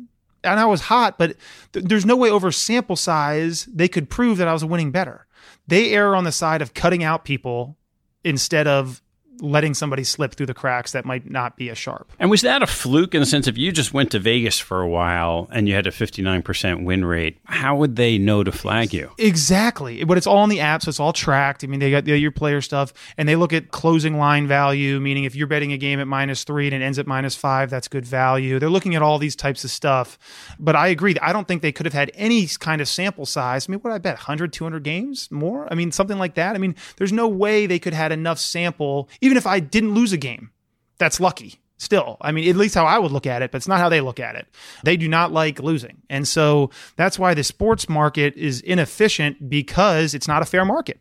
And 0.46 0.58
I 0.58 0.66
was 0.66 0.82
hot, 0.82 1.18
but 1.18 1.36
th- 1.74 1.86
there's 1.86 2.06
no 2.06 2.16
way 2.16 2.30
over 2.30 2.50
sample 2.50 2.96
size 2.96 3.66
they 3.66 3.90
could 3.90 4.10
prove 4.10 4.38
that 4.38 4.48
I 4.48 4.54
was 4.54 4.64
winning 4.64 4.92
better. 4.92 5.28
They 5.68 5.92
err 5.92 6.16
on 6.16 6.24
the 6.24 6.32
side 6.32 6.62
of 6.62 6.74
cutting 6.74 7.04
out 7.04 7.26
people 7.26 7.76
instead 8.24 8.66
of 8.66 9.02
letting 9.42 9.74
somebody 9.74 10.04
slip 10.04 10.36
through 10.36 10.46
the 10.46 10.54
cracks 10.54 10.92
that 10.92 11.06
might 11.06 11.30
not 11.30 11.56
be 11.58 11.70
a 11.70 11.76
sharp. 11.76 12.12
And 12.20 12.30
was 12.30 12.42
that 12.42 12.62
a 12.62 12.68
fluke 12.68 13.14
in 13.14 13.22
the 13.22 13.26
sense 13.26 13.48
if 13.48 13.58
you 13.58 13.72
just 13.72 13.94
went 13.94 14.12
to 14.12 14.20
Vegas 14.20 14.60
for 14.60 14.82
a 14.82 14.88
while 14.88 15.48
and 15.52 15.68
you 15.68 15.76
had 15.76 15.88
a 15.88 15.92
59% 15.92 16.84
win 16.84 17.06
rate, 17.06 17.38
how 17.46 17.76
would 17.78 17.96
they 17.96 18.18
know 18.18 18.44
to 18.44 18.52
flag 18.52 18.94
you? 18.94 19.12
Exactly. 19.18 20.04
But 20.04 20.18
it's 20.18 20.28
all 20.28 20.44
in 20.44 20.50
the 20.50 20.60
app, 20.60 20.82
so 20.82 20.90
it's 20.90 21.00
all 21.00 21.14
tracked. 21.14 21.64
I 21.64 21.68
mean, 21.68 21.80
they 21.80 21.92
got 21.92 22.06
your 22.08 22.32
player 22.32 22.62
stuff 22.62 22.94
and 23.18 23.28
they 23.28 23.36
look 23.36 23.54
at 23.54 23.72
closing 23.72 24.18
line 24.18 24.48
value, 24.48 25.00
meaning 25.00 25.24
if 25.24 25.36
you're 25.36 25.48
betting 25.48 25.74
a 25.74 25.78
game 25.78 26.00
at 26.00 26.08
minus 26.08 26.44
three 26.44 26.68
and 26.68 26.76
it 26.76 26.82
ends 26.82 27.00
at 27.00 27.08
minus 27.08 27.36
five, 27.36 27.70
that's 27.70 27.88
good 27.88 28.06
value. 28.06 28.60
They're 28.60 28.70
looking 28.70 28.96
at 28.96 29.02
all 29.02 29.20
these 29.20 29.36
types 29.36 29.64
of 29.64 29.72
stuff. 29.72 30.18
But 30.60 30.76
I 30.76 30.88
agree. 30.88 31.16
I 31.22 31.34
don't 31.34 31.48
think 31.48 31.62
they 31.62 31.72
could 31.72 31.86
have 31.86 31.94
had 31.94 32.12
any 32.16 32.48
kind 32.60 32.82
of 32.82 32.88
sample 32.88 33.26
size. 33.26 33.68
I 33.68 33.72
mean, 33.72 33.80
what 33.80 33.94
I 33.94 33.98
bet? 33.98 34.16
100, 34.16 34.54
200 34.54 34.84
games 34.84 35.30
more? 35.32 35.68
I 35.72 35.76
mean, 35.76 35.92
something 35.92 36.18
like 36.18 36.36
that. 36.36 36.56
I 36.56 36.60
mean, 36.60 36.76
there's 36.98 37.14
no 37.14 37.28
way 37.28 37.66
they 37.66 37.80
could 37.80 37.94
have 37.94 38.04
had 38.04 38.12
enough 38.12 38.40
sample, 38.40 39.10
even 39.30 39.38
if 39.38 39.48
I 39.48 39.60
didn't 39.60 39.94
lose 39.94 40.12
a 40.12 40.18
game, 40.18 40.50
that's 40.98 41.20
lucky 41.20 41.60
still. 41.78 42.18
I 42.20 42.32
mean, 42.32 42.50
at 42.50 42.56
least 42.56 42.76
how 42.76 42.86
I 42.86 42.98
would 42.98 43.12
look 43.12 43.26
at 43.26 43.42
it, 43.42 43.52
but 43.52 43.58
it's 43.58 43.68
not 43.68 43.80
how 43.80 43.88
they 43.88 44.02
look 44.02 44.20
at 44.20 44.36
it. 44.36 44.48
They 44.84 44.98
do 44.98 45.08
not 45.08 45.32
like 45.32 45.60
losing. 45.60 46.02
And 46.10 46.28
so 46.28 46.72
that's 46.96 47.18
why 47.18 47.34
the 47.34 47.44
sports 47.44 47.88
market 47.88 48.36
is 48.36 48.62
inefficient 48.62 49.50
because 49.50 50.14
it's 50.14 50.28
not 50.28 50.42
a 50.42 50.46
fair 50.46 50.66
market. 50.66 51.00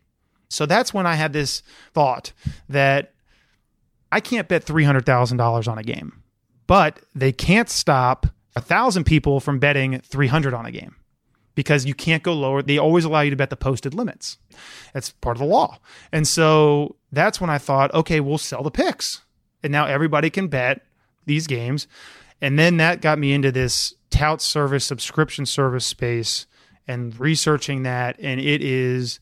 So 0.48 0.66
that's 0.66 0.94
when 0.94 1.06
I 1.06 1.14
had 1.14 1.32
this 1.32 1.62
thought 1.94 2.32
that 2.68 3.14
I 4.12 4.20
can't 4.20 4.46
bet 4.46 4.64
$300,000 4.64 5.68
on 5.68 5.78
a 5.78 5.82
game, 5.82 6.22
but 6.66 7.00
they 7.14 7.32
can't 7.32 7.68
stop 7.68 8.26
a 8.54 8.60
thousand 8.60 9.04
people 9.04 9.40
from 9.40 9.58
betting 9.58 10.00
300 10.00 10.54
on 10.54 10.66
a 10.66 10.70
game 10.70 10.94
because 11.58 11.84
you 11.84 11.92
can't 11.92 12.22
go 12.22 12.34
lower. 12.34 12.62
They 12.62 12.78
always 12.78 13.04
allow 13.04 13.22
you 13.22 13.30
to 13.30 13.36
bet 13.36 13.50
the 13.50 13.56
posted 13.56 13.92
limits. 13.92 14.38
That's 14.94 15.10
part 15.10 15.36
of 15.36 15.40
the 15.40 15.44
law. 15.44 15.80
And 16.12 16.24
so 16.24 16.94
that's 17.10 17.40
when 17.40 17.50
I 17.50 17.58
thought, 17.58 17.92
okay, 17.92 18.20
we'll 18.20 18.38
sell 18.38 18.62
the 18.62 18.70
picks. 18.70 19.24
And 19.64 19.72
now 19.72 19.86
everybody 19.86 20.30
can 20.30 20.46
bet 20.46 20.82
these 21.26 21.48
games. 21.48 21.88
And 22.40 22.60
then 22.60 22.76
that 22.76 23.00
got 23.00 23.18
me 23.18 23.32
into 23.32 23.50
this 23.50 23.92
tout 24.08 24.40
service, 24.40 24.84
subscription 24.84 25.46
service 25.46 25.84
space 25.84 26.46
and 26.86 27.18
researching 27.18 27.82
that. 27.82 28.14
And 28.20 28.38
it 28.38 28.62
is, 28.62 29.18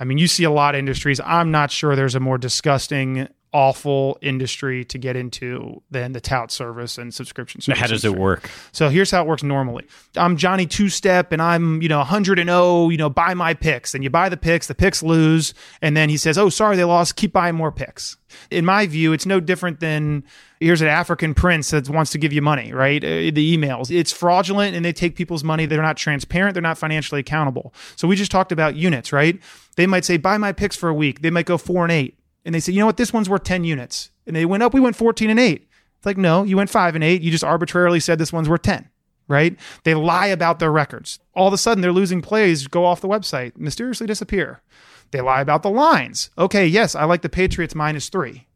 I 0.00 0.04
mean, 0.04 0.18
you 0.18 0.26
see 0.26 0.42
a 0.42 0.50
lot 0.50 0.74
of 0.74 0.80
industries. 0.80 1.20
I'm 1.24 1.52
not 1.52 1.70
sure 1.70 1.94
there's 1.94 2.16
a 2.16 2.20
more 2.20 2.38
disgusting 2.38 3.28
awful 3.52 4.18
industry 4.20 4.84
to 4.84 4.98
get 4.98 5.16
into 5.16 5.82
than 5.90 6.12
the 6.12 6.20
tout 6.20 6.50
service 6.50 6.98
and 6.98 7.14
subscription 7.14 7.60
service. 7.60 7.80
How 7.80 7.86
does 7.86 8.04
it 8.04 8.14
work? 8.14 8.50
So 8.72 8.88
here's 8.88 9.10
how 9.10 9.22
it 9.22 9.28
works 9.28 9.42
normally. 9.42 9.86
I'm 10.16 10.36
Johnny 10.36 10.66
Two 10.66 10.88
Step 10.88 11.32
and 11.32 11.40
I'm, 11.40 11.80
you 11.80 11.88
know, 11.88 11.98
100 11.98 12.38
and 12.38 12.48
0, 12.48 12.90
you 12.90 12.98
know, 12.98 13.08
buy 13.08 13.34
my 13.34 13.54
picks. 13.54 13.94
And 13.94 14.04
you 14.04 14.10
buy 14.10 14.28
the 14.28 14.36
picks, 14.36 14.66
the 14.66 14.74
picks 14.74 15.02
lose. 15.02 15.54
And 15.80 15.96
then 15.96 16.10
he 16.10 16.16
says, 16.16 16.36
oh, 16.36 16.48
sorry, 16.48 16.76
they 16.76 16.84
lost. 16.84 17.16
Keep 17.16 17.32
buying 17.32 17.54
more 17.54 17.72
picks. 17.72 18.16
In 18.50 18.66
my 18.66 18.86
view, 18.86 19.14
it's 19.14 19.24
no 19.24 19.40
different 19.40 19.80
than 19.80 20.24
here's 20.60 20.82
an 20.82 20.88
African 20.88 21.32
prince 21.32 21.70
that 21.70 21.88
wants 21.88 22.10
to 22.10 22.18
give 22.18 22.32
you 22.32 22.42
money, 22.42 22.72
right? 22.72 23.02
Uh, 23.02 23.08
the 23.32 23.56
emails. 23.56 23.90
It's 23.90 24.12
fraudulent 24.12 24.76
and 24.76 24.84
they 24.84 24.92
take 24.92 25.16
people's 25.16 25.44
money. 25.44 25.64
They're 25.64 25.80
not 25.80 25.96
transparent. 25.96 26.54
They're 26.54 26.62
not 26.62 26.76
financially 26.76 27.20
accountable. 27.20 27.72
So 27.96 28.06
we 28.06 28.16
just 28.16 28.30
talked 28.30 28.52
about 28.52 28.76
units, 28.76 29.12
right? 29.12 29.40
They 29.76 29.86
might 29.86 30.04
say, 30.04 30.18
buy 30.18 30.36
my 30.36 30.52
picks 30.52 30.76
for 30.76 30.90
a 30.90 30.94
week. 30.94 31.22
They 31.22 31.30
might 31.30 31.46
go 31.46 31.56
four 31.56 31.84
and 31.84 31.92
eight 31.92 32.17
and 32.44 32.54
they 32.54 32.60
said, 32.60 32.74
you 32.74 32.80
know 32.80 32.86
what, 32.86 32.96
this 32.96 33.12
one's 33.12 33.28
worth 33.28 33.44
10 33.44 33.64
units. 33.64 34.10
And 34.26 34.34
they 34.34 34.44
went 34.44 34.62
up, 34.62 34.74
we 34.74 34.80
went 34.80 34.96
14 34.96 35.30
and 35.30 35.40
8. 35.40 35.68
It's 35.96 36.06
like, 36.06 36.16
no, 36.16 36.44
you 36.44 36.56
went 36.56 36.70
5 36.70 36.94
and 36.94 37.04
8. 37.04 37.22
You 37.22 37.30
just 37.30 37.44
arbitrarily 37.44 38.00
said 38.00 38.18
this 38.18 38.32
one's 38.32 38.48
worth 38.48 38.62
10, 38.62 38.88
right? 39.26 39.56
They 39.84 39.94
lie 39.94 40.26
about 40.26 40.58
their 40.58 40.70
records. 40.70 41.18
All 41.34 41.48
of 41.48 41.54
a 41.54 41.58
sudden, 41.58 41.82
they're 41.82 41.92
losing 41.92 42.22
plays, 42.22 42.66
go 42.66 42.84
off 42.84 43.00
the 43.00 43.08
website, 43.08 43.56
mysteriously 43.56 44.06
disappear. 44.06 44.62
They 45.10 45.20
lie 45.20 45.40
about 45.40 45.62
the 45.62 45.70
lines. 45.70 46.30
Okay, 46.38 46.66
yes, 46.66 46.94
I 46.94 47.04
like 47.04 47.22
the 47.22 47.28
Patriots 47.28 47.74
minus 47.74 48.08
three, 48.08 48.46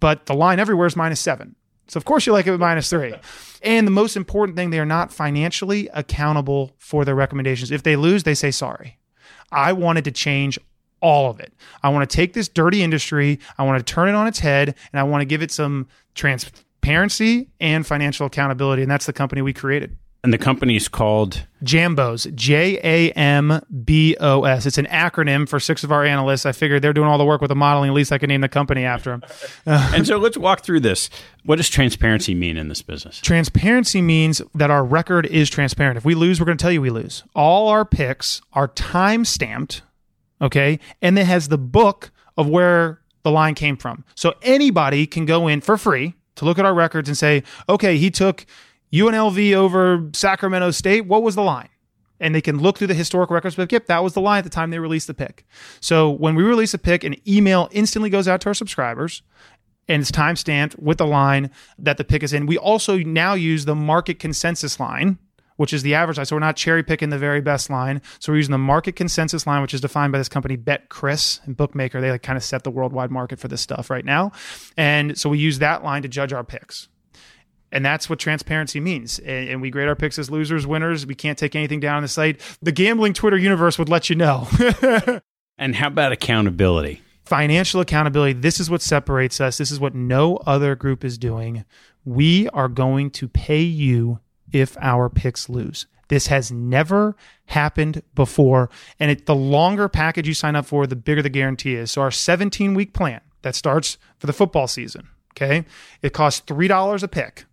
but 0.00 0.26
the 0.26 0.34
line 0.34 0.58
everywhere 0.58 0.86
is 0.86 0.96
minus 0.96 1.20
seven. 1.20 1.56
So, 1.88 1.98
of 1.98 2.04
course, 2.04 2.26
you 2.26 2.32
like 2.32 2.46
it 2.46 2.50
with 2.50 2.60
minus 2.60 2.90
three. 2.90 3.14
And 3.62 3.86
the 3.86 3.92
most 3.92 4.16
important 4.16 4.56
thing, 4.56 4.70
they 4.70 4.80
are 4.80 4.86
not 4.86 5.12
financially 5.12 5.88
accountable 5.92 6.72
for 6.78 7.04
their 7.04 7.14
recommendations. 7.14 7.70
If 7.70 7.82
they 7.82 7.96
lose, 7.96 8.22
they 8.24 8.34
say 8.34 8.50
sorry. 8.50 8.98
I 9.50 9.72
wanted 9.72 10.04
to 10.04 10.10
change 10.10 10.58
all 11.02 11.28
of 11.28 11.40
it. 11.40 11.52
I 11.82 11.90
want 11.90 12.08
to 12.08 12.16
take 12.16 12.32
this 12.32 12.48
dirty 12.48 12.82
industry, 12.82 13.38
I 13.58 13.64
want 13.64 13.84
to 13.84 13.92
turn 13.92 14.08
it 14.08 14.14
on 14.14 14.26
its 14.26 14.38
head, 14.38 14.74
and 14.92 15.00
I 15.00 15.02
want 15.02 15.20
to 15.20 15.26
give 15.26 15.42
it 15.42 15.50
some 15.50 15.88
transparency 16.14 17.48
and 17.60 17.86
financial 17.86 18.26
accountability. 18.26 18.82
And 18.82 18.90
that's 18.90 19.06
the 19.06 19.12
company 19.12 19.42
we 19.42 19.52
created. 19.52 19.96
And 20.24 20.32
the 20.32 20.38
company 20.38 20.76
is 20.76 20.86
called 20.86 21.48
Jambos, 21.64 22.32
J 22.36 22.78
A 22.84 23.10
M 23.12 23.60
B 23.84 24.16
O 24.20 24.44
S. 24.44 24.66
It's 24.66 24.78
an 24.78 24.86
acronym 24.86 25.48
for 25.48 25.58
six 25.58 25.82
of 25.82 25.90
our 25.90 26.04
analysts. 26.04 26.46
I 26.46 26.52
figured 26.52 26.80
they're 26.80 26.92
doing 26.92 27.08
all 27.08 27.18
the 27.18 27.24
work 27.24 27.40
with 27.40 27.48
the 27.48 27.56
modeling. 27.56 27.90
At 27.90 27.94
least 27.94 28.12
I 28.12 28.18
can 28.18 28.28
name 28.28 28.40
the 28.40 28.48
company 28.48 28.84
after 28.84 29.10
them. 29.10 29.22
and 29.66 30.06
so 30.06 30.18
let's 30.18 30.36
walk 30.36 30.62
through 30.62 30.78
this. 30.78 31.10
What 31.44 31.56
does 31.56 31.68
transparency 31.68 32.36
mean 32.36 32.56
in 32.56 32.68
this 32.68 32.82
business? 32.82 33.20
Transparency 33.20 34.00
means 34.00 34.40
that 34.54 34.70
our 34.70 34.84
record 34.84 35.26
is 35.26 35.50
transparent. 35.50 35.96
If 35.96 36.04
we 36.04 36.14
lose, 36.14 36.38
we're 36.38 36.46
going 36.46 36.58
to 36.58 36.62
tell 36.62 36.70
you 36.70 36.80
we 36.80 36.90
lose. 36.90 37.24
All 37.34 37.66
our 37.66 37.84
picks 37.84 38.42
are 38.52 38.68
time 38.68 39.24
stamped 39.24 39.82
Okay. 40.42 40.80
And 41.00 41.18
it 41.18 41.26
has 41.26 41.48
the 41.48 41.58
book 41.58 42.10
of 42.36 42.48
where 42.48 43.00
the 43.22 43.30
line 43.30 43.54
came 43.54 43.76
from. 43.76 44.04
So 44.14 44.34
anybody 44.42 45.06
can 45.06 45.24
go 45.24 45.46
in 45.48 45.60
for 45.60 45.78
free 45.78 46.14
to 46.36 46.44
look 46.44 46.58
at 46.58 46.64
our 46.64 46.74
records 46.74 47.08
and 47.08 47.16
say, 47.16 47.44
okay, 47.68 47.96
he 47.96 48.10
took 48.10 48.44
UNLV 48.92 49.54
over 49.54 50.10
Sacramento 50.12 50.72
State. 50.72 51.06
What 51.06 51.22
was 51.22 51.34
the 51.34 51.42
line? 51.42 51.68
And 52.18 52.34
they 52.34 52.40
can 52.40 52.58
look 52.58 52.78
through 52.78 52.88
the 52.88 52.94
historic 52.94 53.30
records, 53.30 53.56
but 53.56 53.70
yep, 53.72 53.86
that 53.86 54.04
was 54.04 54.14
the 54.14 54.20
line 54.20 54.38
at 54.38 54.44
the 54.44 54.50
time 54.50 54.70
they 54.70 54.78
released 54.78 55.08
the 55.08 55.14
pick. 55.14 55.44
So 55.80 56.10
when 56.10 56.34
we 56.34 56.44
release 56.44 56.72
a 56.72 56.78
pick, 56.78 57.02
an 57.02 57.16
email 57.28 57.68
instantly 57.72 58.10
goes 58.10 58.28
out 58.28 58.40
to 58.42 58.48
our 58.48 58.54
subscribers 58.54 59.22
and 59.88 60.00
it's 60.00 60.12
time 60.12 60.36
stamped 60.36 60.78
with 60.78 60.98
the 60.98 61.06
line 61.06 61.50
that 61.78 61.96
the 61.96 62.04
pick 62.04 62.22
is 62.22 62.32
in. 62.32 62.46
We 62.46 62.58
also 62.58 62.98
now 62.98 63.34
use 63.34 63.64
the 63.64 63.74
market 63.74 64.18
consensus 64.18 64.78
line 64.78 65.18
which 65.56 65.72
is 65.72 65.82
the 65.82 65.94
average 65.94 66.16
line. 66.16 66.26
So 66.26 66.36
we're 66.36 66.40
not 66.40 66.56
cherry 66.56 66.82
picking 66.82 67.10
the 67.10 67.18
very 67.18 67.40
best 67.40 67.70
line. 67.70 68.02
So 68.18 68.32
we're 68.32 68.36
using 68.36 68.52
the 68.52 68.58
market 68.58 68.96
consensus 68.96 69.46
line, 69.46 69.62
which 69.62 69.74
is 69.74 69.80
defined 69.80 70.12
by 70.12 70.18
this 70.18 70.28
company 70.28 70.56
Betcris 70.56 71.44
and 71.46 71.56
Bookmaker. 71.56 72.00
They 72.00 72.10
like 72.10 72.22
kind 72.22 72.36
of 72.36 72.44
set 72.44 72.64
the 72.64 72.70
worldwide 72.70 73.10
market 73.10 73.38
for 73.38 73.48
this 73.48 73.60
stuff 73.60 73.90
right 73.90 74.04
now. 74.04 74.32
And 74.76 75.18
so 75.18 75.28
we 75.28 75.38
use 75.38 75.58
that 75.60 75.84
line 75.84 76.02
to 76.02 76.08
judge 76.08 76.32
our 76.32 76.44
picks. 76.44 76.88
And 77.72 77.84
that's 77.84 78.08
what 78.10 78.18
transparency 78.18 78.80
means. 78.80 79.18
And, 79.20 79.62
we 79.62 79.70
grade 79.70 79.88
our 79.88 79.96
picks 79.96 80.18
as 80.18 80.30
losers, 80.30 80.66
winners. 80.66 81.06
We 81.06 81.14
can't 81.14 81.38
take 81.38 81.56
anything 81.56 81.80
down 81.80 81.96
on 81.96 82.02
the 82.02 82.08
site. 82.08 82.40
The 82.60 82.70
gambling 82.70 83.14
Twitter 83.14 83.38
universe 83.38 83.78
would 83.78 83.88
let 83.88 84.10
you 84.10 84.16
know. 84.16 84.46
and 85.58 85.74
how 85.74 85.86
about 85.86 86.12
accountability? 86.12 87.00
Financial 87.24 87.80
accountability. 87.80 88.34
This 88.34 88.60
is 88.60 88.68
what 88.68 88.82
separates 88.82 89.40
us. 89.40 89.56
This 89.56 89.70
is 89.70 89.80
what 89.80 89.94
no 89.94 90.36
other 90.38 90.74
group 90.74 91.02
is 91.02 91.16
doing. 91.16 91.64
We 92.04 92.48
are 92.50 92.68
going 92.68 93.10
to 93.12 93.28
pay 93.28 93.62
you 93.62 94.20
if 94.52 94.76
our 94.80 95.08
picks 95.08 95.48
lose. 95.48 95.86
This 96.08 96.26
has 96.26 96.52
never 96.52 97.16
happened 97.46 98.02
before. 98.14 98.68
And 99.00 99.10
it, 99.10 99.26
the 99.26 99.34
longer 99.34 99.88
package 99.88 100.28
you 100.28 100.34
sign 100.34 100.56
up 100.56 100.66
for, 100.66 100.86
the 100.86 100.96
bigger 100.96 101.22
the 101.22 101.30
guarantee 101.30 101.74
is. 101.74 101.90
So, 101.90 102.02
our 102.02 102.10
17 102.10 102.74
week 102.74 102.92
plan 102.92 103.20
that 103.42 103.54
starts 103.54 103.96
for 104.18 104.26
the 104.26 104.32
football 104.32 104.66
season, 104.66 105.08
okay, 105.32 105.64
it 106.02 106.12
costs 106.12 106.42
$3 106.46 107.02
a 107.02 107.08
pick 107.08 107.46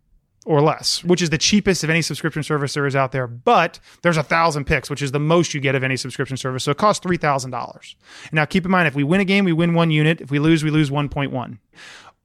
or 0.45 0.62
less, 0.62 1.03
which 1.03 1.21
is 1.21 1.29
the 1.29 1.38
cheapest 1.38 1.83
of 1.83 1.89
any 1.89 2.01
subscription 2.01 2.43
service 2.43 2.73
there 2.73 2.85
is 2.85 2.95
out 2.95 3.12
there. 3.12 3.27
But 3.27 3.79
there's 4.01 4.17
a 4.17 4.23
thousand 4.23 4.65
picks, 4.65 4.89
which 4.89 5.01
is 5.01 5.12
the 5.12 5.19
most 5.19 5.53
you 5.53 5.59
get 5.59 5.75
of 5.75 5.83
any 5.83 5.95
subscription 5.95 6.38
service. 6.38 6.63
So 6.63 6.71
it 6.71 6.77
costs 6.77 7.03
three 7.03 7.17
thousand 7.17 7.51
dollars. 7.51 7.95
Now 8.31 8.45
keep 8.45 8.65
in 8.65 8.71
mind, 8.71 8.88
if 8.88 8.95
we 8.95 9.03
win 9.03 9.21
a 9.21 9.25
game, 9.25 9.45
we 9.45 9.53
win 9.53 9.73
one 9.73 9.91
unit. 9.91 10.21
If 10.21 10.31
we 10.31 10.39
lose, 10.39 10.63
we 10.63 10.71
lose 10.71 10.89
one 10.89 11.07
point 11.07 11.31
one. 11.31 11.59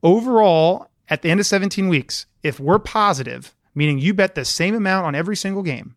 Overall, 0.03 0.89
at 1.09 1.23
the 1.23 1.31
end 1.31 1.41
of 1.41 1.47
17 1.47 1.89
weeks, 1.89 2.27
if 2.43 2.59
we're 2.59 2.79
positive, 2.79 3.55
meaning 3.75 3.99
you 3.99 4.15
bet 4.15 4.35
the 4.35 4.45
same 4.45 4.75
amount 4.75 5.07
on 5.07 5.15
every 5.15 5.37
single 5.37 5.63
game, 5.63 5.97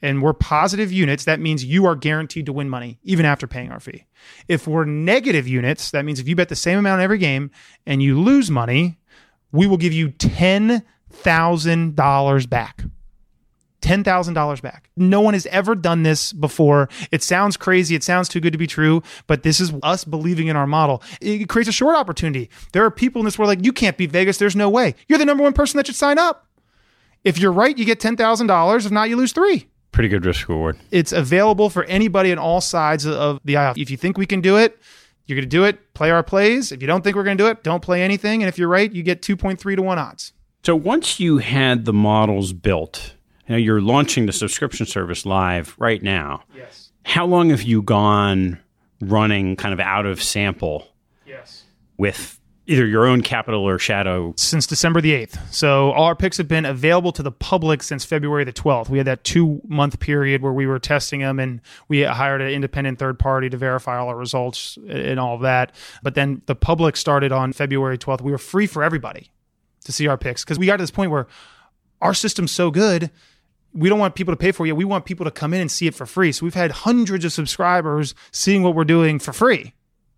and 0.00 0.22
we're 0.22 0.32
positive 0.32 0.90
units, 0.90 1.24
that 1.24 1.40
means 1.40 1.64
you 1.64 1.86
are 1.86 1.94
guaranteed 1.94 2.46
to 2.46 2.52
win 2.52 2.68
money 2.68 2.98
even 3.04 3.24
after 3.24 3.46
paying 3.46 3.70
our 3.70 3.80
fee. 3.80 4.06
If 4.48 4.66
we're 4.66 4.84
negative 4.84 5.46
units, 5.46 5.92
that 5.92 6.04
means 6.04 6.18
if 6.18 6.26
you 6.26 6.34
bet 6.34 6.48
the 6.48 6.56
same 6.56 6.78
amount 6.78 7.02
every 7.02 7.18
game 7.18 7.52
and 7.86 8.02
you 8.02 8.20
lose 8.20 8.50
money, 8.50 8.98
we 9.52 9.68
will 9.68 9.76
give 9.76 9.92
you 9.92 10.08
$10,000 10.08 12.48
back. 12.48 12.82
$10,000 13.82 14.62
back. 14.62 14.88
No 14.96 15.20
one 15.20 15.34
has 15.34 15.46
ever 15.46 15.74
done 15.74 16.04
this 16.04 16.32
before. 16.32 16.88
It 17.10 17.22
sounds 17.22 17.56
crazy. 17.56 17.96
It 17.96 18.04
sounds 18.04 18.28
too 18.28 18.40
good 18.40 18.52
to 18.52 18.58
be 18.58 18.68
true, 18.68 19.02
but 19.26 19.42
this 19.42 19.60
is 19.60 19.72
us 19.82 20.04
believing 20.04 20.46
in 20.46 20.56
our 20.56 20.68
model. 20.68 21.02
It 21.20 21.48
creates 21.48 21.68
a 21.68 21.72
short 21.72 21.96
opportunity. 21.96 22.48
There 22.72 22.84
are 22.84 22.92
people 22.92 23.20
in 23.20 23.24
this 23.24 23.38
world 23.38 23.48
like, 23.48 23.64
you 23.64 23.72
can't 23.72 23.96
beat 23.96 24.12
Vegas. 24.12 24.38
There's 24.38 24.56
no 24.56 24.70
way. 24.70 24.94
You're 25.08 25.18
the 25.18 25.24
number 25.24 25.42
one 25.42 25.52
person 25.52 25.78
that 25.78 25.86
should 25.86 25.96
sign 25.96 26.18
up. 26.18 26.46
If 27.24 27.38
you're 27.38 27.52
right, 27.52 27.76
you 27.76 27.84
get 27.84 28.00
$10,000. 28.00 28.84
If 28.86 28.90
not, 28.92 29.08
you 29.08 29.16
lose 29.16 29.32
three. 29.32 29.68
Pretty 29.92 30.08
good 30.08 30.24
risk 30.24 30.48
reward. 30.48 30.78
It's 30.90 31.12
available 31.12 31.68
for 31.70 31.84
anybody 31.84 32.32
on 32.32 32.38
all 32.38 32.60
sides 32.60 33.06
of 33.06 33.38
the 33.44 33.56
aisle. 33.56 33.74
If 33.76 33.90
you 33.90 33.96
think 33.96 34.16
we 34.18 34.26
can 34.26 34.40
do 34.40 34.56
it, 34.56 34.78
you're 35.26 35.36
going 35.36 35.44
to 35.44 35.48
do 35.48 35.64
it, 35.64 35.94
play 35.94 36.10
our 36.10 36.22
plays. 36.22 36.72
If 36.72 36.80
you 36.80 36.86
don't 36.88 37.04
think 37.04 37.14
we're 37.14 37.24
going 37.24 37.36
to 37.38 37.44
do 37.44 37.48
it, 37.48 37.62
don't 37.62 37.82
play 37.82 38.02
anything. 38.02 38.42
And 38.42 38.48
if 38.48 38.58
you're 38.58 38.68
right, 38.68 38.90
you 38.90 39.02
get 39.02 39.22
2.3 39.22 39.76
to 39.76 39.82
1 39.82 39.98
odds. 39.98 40.32
So 40.64 40.74
once 40.74 41.20
you 41.20 41.38
had 41.38 41.84
the 41.84 41.92
models 41.92 42.52
built, 42.52 43.14
you 43.46 43.52
know, 43.52 43.58
you're 43.58 43.80
launching 43.80 44.26
the 44.26 44.32
subscription 44.32 44.86
service 44.86 45.26
live 45.26 45.74
right 45.78 46.02
now. 46.02 46.42
Yes. 46.56 46.90
How 47.04 47.26
long 47.26 47.50
have 47.50 47.62
you 47.62 47.82
gone 47.82 48.58
running 49.00 49.56
kind 49.56 49.72
of 49.74 49.80
out 49.80 50.06
of 50.06 50.22
sample 50.22 50.88
Yes. 51.26 51.64
with 51.98 52.38
either 52.66 52.86
your 52.86 53.06
own 53.06 53.22
capital 53.22 53.62
or 53.62 53.78
shadow? 53.78 54.34
Since 54.36 54.66
December 54.66 55.00
the 55.00 55.12
8th. 55.12 55.52
So 55.52 55.92
all 55.92 56.04
our 56.04 56.16
picks 56.16 56.36
have 56.36 56.48
been 56.48 56.64
available 56.64 57.12
to 57.12 57.22
the 57.22 57.32
public 57.32 57.82
since 57.82 58.04
February 58.04 58.44
the 58.44 58.52
12th. 58.52 58.88
We 58.88 58.98
had 58.98 59.06
that 59.06 59.24
two 59.24 59.60
month 59.66 60.00
period 60.00 60.42
where 60.42 60.52
we 60.52 60.66
were 60.66 60.78
testing 60.78 61.20
them 61.20 61.38
and 61.38 61.60
we 61.88 62.02
hired 62.02 62.40
an 62.40 62.48
independent 62.48 62.98
third 62.98 63.18
party 63.18 63.48
to 63.50 63.56
verify 63.56 63.98
all 63.98 64.08
our 64.08 64.16
results 64.16 64.78
and 64.88 65.18
all 65.18 65.38
that. 65.38 65.74
But 66.02 66.14
then 66.14 66.42
the 66.46 66.54
public 66.54 66.96
started 66.96 67.32
on 67.32 67.52
February 67.52 67.98
12th. 67.98 68.20
We 68.20 68.32
were 68.32 68.38
free 68.38 68.66
for 68.66 68.82
everybody 68.82 69.30
to 69.84 69.92
see 69.92 70.06
our 70.06 70.16
picks 70.16 70.44
because 70.44 70.58
we 70.58 70.66
got 70.66 70.76
to 70.76 70.82
this 70.82 70.90
point 70.90 71.10
where 71.10 71.26
our 72.00 72.14
system's 72.14 72.52
so 72.52 72.70
good 72.70 73.10
we 73.74 73.88
don't 73.88 73.98
want 73.98 74.14
people 74.14 74.32
to 74.32 74.36
pay 74.36 74.52
for 74.52 74.66
it. 74.66 74.76
We 74.76 74.84
want 74.84 75.04
people 75.04 75.24
to 75.24 75.30
come 75.30 75.54
in 75.54 75.60
and 75.60 75.70
see 75.70 75.86
it 75.86 75.94
for 75.94 76.06
free. 76.06 76.32
So 76.32 76.44
we've 76.44 76.54
had 76.54 76.70
hundreds 76.70 77.24
of 77.24 77.32
subscribers 77.32 78.14
seeing 78.30 78.62
what 78.62 78.74
we're 78.74 78.84
doing 78.84 79.18
for 79.18 79.32
free, 79.32 79.74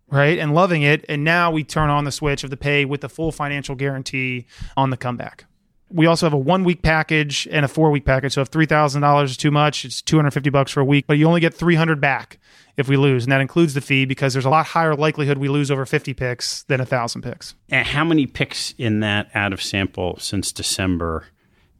right? 0.09 0.37
And 0.37 0.53
loving 0.53 0.81
it. 0.81 1.05
And 1.09 1.23
now 1.23 1.51
we 1.51 1.63
turn 1.63 1.89
on 1.89 2.03
the 2.03 2.11
switch 2.11 2.43
of 2.43 2.49
the 2.49 2.57
pay 2.57 2.85
with 2.85 3.01
the 3.01 3.09
full 3.09 3.31
financial 3.31 3.75
guarantee 3.75 4.45
on 4.77 4.89
the 4.89 4.97
comeback. 4.97 5.45
We 5.89 6.07
also 6.07 6.25
have 6.25 6.33
a 6.33 6.37
one 6.37 6.63
week 6.63 6.81
package 6.81 7.47
and 7.51 7.63
a 7.63 7.67
four 7.67 7.91
week 7.91 8.05
package. 8.05 8.33
So 8.33 8.41
if 8.41 8.47
three 8.47 8.65
thousand 8.65 9.03
dollars 9.03 9.31
is 9.31 9.37
too 9.37 9.51
much, 9.51 9.85
it's 9.85 10.01
two 10.01 10.15
hundred 10.17 10.31
fifty 10.31 10.49
bucks 10.49 10.71
for 10.71 10.79
a 10.79 10.85
week, 10.85 11.05
but 11.07 11.17
you 11.17 11.27
only 11.27 11.41
get 11.41 11.53
three 11.53 11.75
hundred 11.75 12.01
back 12.01 12.39
if 12.75 12.89
we 12.89 12.97
lose, 12.97 13.23
and 13.23 13.31
that 13.31 13.39
includes 13.39 13.73
the 13.73 13.81
fee 13.81 14.03
because 14.03 14.33
there's 14.33 14.45
a 14.45 14.49
lot 14.49 14.65
higher 14.65 14.95
likelihood 14.95 15.37
we 15.37 15.47
lose 15.47 15.69
over 15.69 15.85
fifty 15.85 16.13
picks 16.13 16.63
than 16.63 16.81
a 16.81 16.85
thousand 16.85 17.21
picks. 17.21 17.53
And 17.69 17.85
how 17.85 18.03
many 18.03 18.25
picks 18.25 18.73
in 18.77 18.99
that 19.01 19.29
out 19.35 19.53
of 19.53 19.61
sample 19.61 20.17
since 20.19 20.51
December 20.51 21.27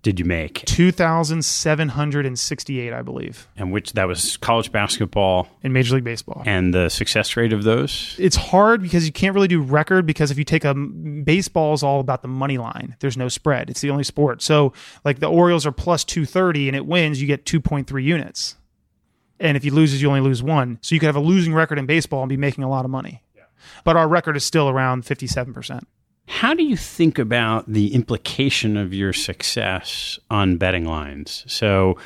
did 0.06 0.20
you 0.20 0.26
make? 0.26 0.64
Two 0.66 0.92
thousand 0.92 1.44
seven 1.44 1.90
hundred 1.90 2.28
and 2.28 2.38
sixty-eight, 2.38 2.94
I 2.94 3.02
believe, 3.02 3.48
And 3.58 3.72
which 3.74 3.94
that 3.94 4.08
was 4.08 4.38
college 4.38 4.72
basketball 4.72 5.48
and 5.64 5.74
Major 5.74 5.96
League 5.96 6.04
Baseball. 6.04 6.44
and 6.46 6.74
the 6.76 6.90
success 6.90 7.36
rate 7.36 7.52
of 7.52 7.64
those? 7.64 8.16
it's 8.20 8.36
hard 8.36 8.84
because 8.84 9.08
you 9.08 9.12
can't 9.12 9.34
really 9.34 9.48
do 9.48 9.60
record 9.62 10.06
because 10.06 10.30
if 10.30 10.38
you 10.38 10.44
take 10.44 10.64
a 10.64 10.76
baseball 10.76 11.74
is 11.74 11.82
all 11.82 12.00
about 12.00 12.22
the 12.22 12.28
money 12.28 12.60
line. 12.60 12.96
There's 13.00 13.18
no 13.18 13.28
spread. 13.30 13.70
It's 13.72 13.82
the 13.82 13.90
only 13.90 14.04
sport. 14.04 14.44
So 14.44 14.74
like 15.04 15.20
the 15.20 15.28
Orioles 15.28 15.66
are 15.66 15.72
plus 15.72 16.04
230 16.04 16.70
and 16.70 16.76
it 16.76 16.86
wins, 16.86 17.20
you 17.20 17.26
get 17.28 17.44
2.3 17.46 18.04
units. 18.04 18.56
And 19.40 19.58
if 19.58 19.66
you 19.66 19.74
loses, 19.74 20.02
you 20.04 20.08
only 20.08 20.22
lose 20.22 20.44
one. 20.44 20.78
So 20.82 20.94
you 20.94 21.00
could 21.00 21.08
have 21.08 21.16
a 21.16 21.20
losing 21.20 21.54
record 21.56 21.80
in 21.80 21.88
baseball 21.88 22.22
and 22.22 22.30
be 22.30 22.38
making 22.38 22.64
a 22.64 22.70
lot 22.70 22.86
of 22.86 22.92
money. 22.92 23.24
But 23.84 23.98
our 23.98 24.08
record 24.08 24.38
is 24.38 24.46
still 24.46 24.70
around 24.70 25.04
57%. 25.04 25.84
How 26.28 26.54
do 26.54 26.64
you 26.64 26.76
think 26.76 27.20
about 27.20 27.72
the 27.72 27.94
implication 27.94 28.78
of 28.78 28.94
your 28.94 29.14
success 29.14 30.20
on 30.30 30.58
betting 30.58 30.86
lines? 30.86 31.44
So 31.48 31.98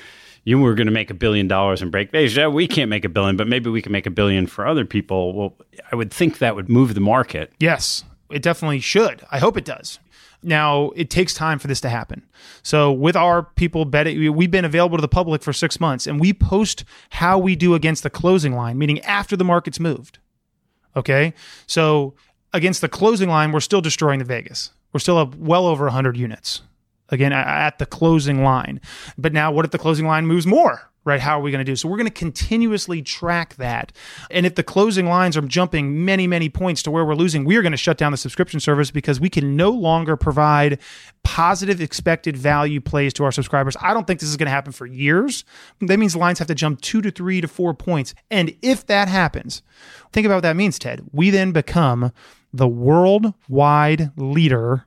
you 0.44 0.60
were 0.60 0.74
going 0.74 0.88
to 0.88 0.94
make 0.94 1.10
a 1.10 1.14
billion 1.14 1.48
dollars 1.48 1.82
and 1.82 1.92
break 1.92 2.12
Vegas. 2.12 2.36
Yeah, 2.36 2.48
we 2.48 2.68
can't 2.68 2.90
make 2.90 3.06
a 3.06 3.10
billion, 3.10 3.38
but 3.38 3.48
maybe 3.48 3.70
we 3.70 3.82
can 3.82 3.92
make 3.92 4.06
a 4.06 4.12
billion 4.12 4.48
for 4.48 4.68
other 4.68 4.86
people. 4.86 5.34
Well, 5.34 5.56
I 5.92 5.96
would 5.96 6.12
think 6.12 6.40
that 6.40 6.56
would 6.56 6.70
move 6.70 6.96
the 6.96 7.02
market. 7.02 7.52
Yes, 7.60 8.04
it 8.30 8.42
definitely 8.42 8.80
should. 8.80 9.24
I 9.32 9.40
hope 9.40 9.58
it 9.58 9.66
does. 9.66 10.00
Now, 10.42 10.92
it 10.96 11.10
takes 11.10 11.34
time 11.34 11.60
for 11.60 11.68
this 11.68 11.82
to 11.82 11.90
happen. 11.90 12.26
So, 12.64 12.92
with 12.92 13.16
our 13.16 13.44
people 13.44 13.84
betting, 13.84 14.34
we've 14.34 14.50
been 14.50 14.64
available 14.64 14.98
to 14.98 15.02
the 15.02 15.10
public 15.10 15.44
for 15.44 15.52
six 15.52 15.80
months 15.80 16.08
and 16.08 16.20
we 16.20 16.34
post 16.34 16.86
how 17.10 17.38
we 17.38 17.56
do 17.56 17.74
against 17.74 18.04
the 18.04 18.10
closing 18.10 18.54
line, 18.54 18.78
meaning 18.78 19.00
after 19.02 19.36
the 19.36 19.44
market's 19.44 19.80
moved. 19.80 20.20
Okay. 20.96 21.34
So, 21.68 22.16
against 22.54 22.82
the 22.82 22.90
closing 22.90 23.30
line, 23.30 23.52
we're 23.52 23.60
still 23.60 23.82
destroying 23.82 24.20
the 24.20 24.26
Vegas. 24.26 24.72
We're 24.94 25.00
still 25.00 25.18
up 25.18 25.36
well 25.36 25.68
over 25.68 25.86
100 25.86 26.18
units 26.18 26.62
again 27.10 27.34
at 27.34 27.80
the 27.80 27.86
closing 27.86 28.44
line. 28.44 28.82
But 29.18 29.34
now, 29.34 29.52
what 29.52 29.66
if 29.66 29.72
the 29.72 29.78
closing 29.78 30.08
line 30.08 30.26
moves 30.26 30.48
more? 30.48 30.90
Right? 31.06 31.22
How 31.22 31.40
are 31.40 31.42
we 31.42 31.50
going 31.50 31.66
to 31.66 31.72
do? 31.72 31.76
So 31.76 31.88
we're 31.88 31.98
going 31.98 32.08
to 32.08 32.14
continuously 32.14 33.02
track 33.02 33.56
that. 33.56 33.94
And 34.30 34.46
if 34.46 34.56
the 34.56 34.64
closing 34.64 35.08
lines 35.08 35.38
are 35.38 35.42
jumping 35.42 36.04
many, 36.06 36.28
many 36.28 36.50
points 36.50 36.84
to 36.84 36.92
where 36.92 37.06
we're 37.06 37.16
losing, 37.16 37.46
we 37.46 37.56
are 37.56 37.62
going 37.62 37.72
to 37.72 37.78
shut 37.78 37.98
down 37.98 38.12
the 38.12 38.18
subscription 38.18 38.60
service 38.60 38.92
because 38.92 39.20
we 39.20 39.30
can 39.30 39.56
no 39.56 39.70
longer 39.70 40.18
provide 40.18 40.78
positive 41.24 41.80
expected 41.82 42.36
value 42.36 42.82
plays 42.82 43.14
to 43.14 43.24
our 43.24 43.32
subscribers. 43.32 43.78
I 43.82 43.94
don't 43.94 44.06
think 44.06 44.20
this 44.20 44.30
is 44.30 44.38
going 44.38 44.48
to 44.48 44.52
happen 44.52 44.74
for 44.74 44.86
years. 44.86 45.46
That 45.80 45.98
means 46.00 46.16
lines 46.18 46.38
have 46.40 46.50
to 46.50 46.56
jump 46.56 46.82
two 46.82 47.02
to 47.02 47.12
three 47.12 47.40
to 47.40 47.48
four 47.48 47.74
points. 47.74 48.14
And 48.30 48.54
if 48.62 48.86
that 48.88 49.08
happens, 49.08 49.64
think 50.12 50.26
about 50.26 50.36
what 50.36 50.44
that 50.44 50.58
means, 50.58 50.78
Ted. 50.78 51.02
We 51.14 51.30
then 51.30 51.54
become 51.54 52.12
the 52.54 52.68
worldwide 52.68 54.12
leader 54.18 54.86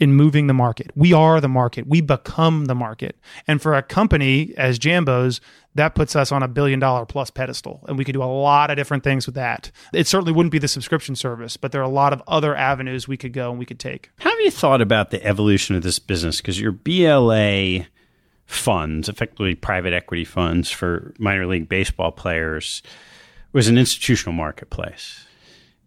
in 0.00 0.14
moving 0.14 0.46
the 0.46 0.54
market. 0.54 0.90
We 0.96 1.12
are 1.12 1.40
the 1.40 1.48
market. 1.48 1.86
We 1.86 2.00
become 2.00 2.64
the 2.64 2.74
market. 2.74 3.16
And 3.46 3.60
for 3.60 3.74
a 3.74 3.82
company 3.82 4.54
as 4.56 4.78
Jambos, 4.78 5.40
that 5.74 5.94
puts 5.94 6.16
us 6.16 6.32
on 6.32 6.42
a 6.42 6.48
billion 6.48 6.80
dollar 6.80 7.04
plus 7.04 7.30
pedestal. 7.30 7.84
And 7.86 7.98
we 7.98 8.04
could 8.04 8.14
do 8.14 8.22
a 8.22 8.24
lot 8.24 8.70
of 8.70 8.76
different 8.76 9.04
things 9.04 9.26
with 9.26 9.34
that. 9.34 9.70
It 9.92 10.06
certainly 10.06 10.32
wouldn't 10.32 10.52
be 10.52 10.58
the 10.58 10.68
subscription 10.68 11.14
service, 11.14 11.58
but 11.58 11.70
there 11.70 11.82
are 11.82 11.84
a 11.84 11.88
lot 11.88 12.14
of 12.14 12.22
other 12.26 12.56
avenues 12.56 13.06
we 13.06 13.18
could 13.18 13.34
go 13.34 13.50
and 13.50 13.58
we 13.58 13.66
could 13.66 13.78
take. 13.78 14.10
How 14.18 14.30
have 14.30 14.40
you 14.40 14.50
thought 14.50 14.80
about 14.80 15.10
the 15.10 15.22
evolution 15.24 15.76
of 15.76 15.82
this 15.82 15.98
business? 15.98 16.38
Because 16.38 16.58
your 16.58 16.72
BLA 16.72 17.86
funds, 18.46 19.08
effectively 19.08 19.54
private 19.54 19.92
equity 19.92 20.24
funds 20.24 20.70
for 20.70 21.14
minor 21.18 21.46
league 21.46 21.68
baseball 21.68 22.10
players, 22.10 22.82
was 23.52 23.68
an 23.68 23.76
institutional 23.76 24.32
marketplace. 24.32 25.26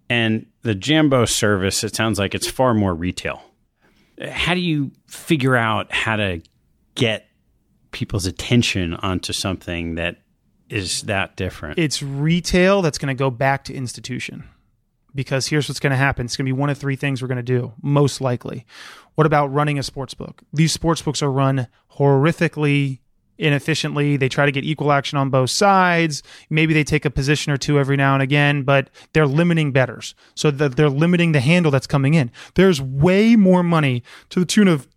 And 0.10 0.46
the 0.62 0.76
Jambo 0.76 1.26
service, 1.26 1.84
it 1.84 1.96
sounds 1.96 2.20
like 2.20 2.36
it's 2.36 2.48
far 2.48 2.74
more 2.74 2.94
retail. 2.94 3.42
How 4.30 4.54
do 4.54 4.60
you 4.60 4.92
figure 5.08 5.56
out 5.56 5.92
how 5.92 6.18
to 6.18 6.42
get 6.96 7.28
people's 7.92 8.26
attention 8.26 8.94
onto 8.96 9.34
something 9.34 9.96
that 9.96 10.18
is 10.70 11.04
that 11.04 11.36
different? 11.36 11.80
It's 11.80 12.04
retail 12.04 12.82
that's 12.82 12.98
going 12.98 13.16
to 13.16 13.20
go 13.20 13.30
back 13.30 13.64
to 13.66 13.74
institution. 13.74 14.44
Because 15.16 15.46
here's 15.46 15.70
what's 15.70 15.80
going 15.80 15.92
to 15.92 15.98
happen. 15.98 16.26
It's 16.26 16.36
going 16.36 16.48
to 16.48 16.52
be 16.52 16.60
one 16.60 16.72
of 16.72 16.78
three 16.80 16.96
things 16.96 17.22
we're 17.22 17.28
going 17.28 17.36
to 17.38 17.44
do, 17.44 17.74
most 17.84 18.20
likely. 18.20 18.66
What 19.14 19.28
about 19.28 19.54
running 19.54 19.78
a 19.78 19.84
sports 19.84 20.16
book? 20.16 20.42
These 20.52 20.72
sports 20.72 21.04
books 21.04 21.22
are 21.22 21.32
run 21.32 21.68
horrifically 21.98 23.00
inefficiently. 23.38 24.18
They 24.18 24.30
try 24.30 24.46
to 24.46 24.52
get 24.52 24.64
equal 24.64 24.92
action 24.92 25.18
on 25.18 25.30
both 25.30 25.50
sides. 25.50 26.24
Maybe 26.50 26.74
they 26.74 26.84
take 26.84 27.06
a 27.06 27.10
position 27.10 27.52
or 27.52 27.58
two 27.58 27.80
every 27.80 27.98
now 27.98 28.14
and 28.14 28.24
again, 28.24 28.64
but 28.64 28.90
they're 29.14 29.28
limiting 29.28 29.72
betters. 29.72 30.16
So 30.36 30.52
that 30.52 30.76
they're 30.76 30.90
limiting 30.90 31.32
the 31.32 31.40
handle 31.40 31.72
that's 31.72 31.88
coming 31.88 32.14
in. 32.14 32.32
There's 32.56 32.82
way 32.82 33.36
more 33.36 33.64
money 33.64 34.04
to 34.30 34.40
the 34.40 34.46
tune 34.46 34.68
of 34.68 34.88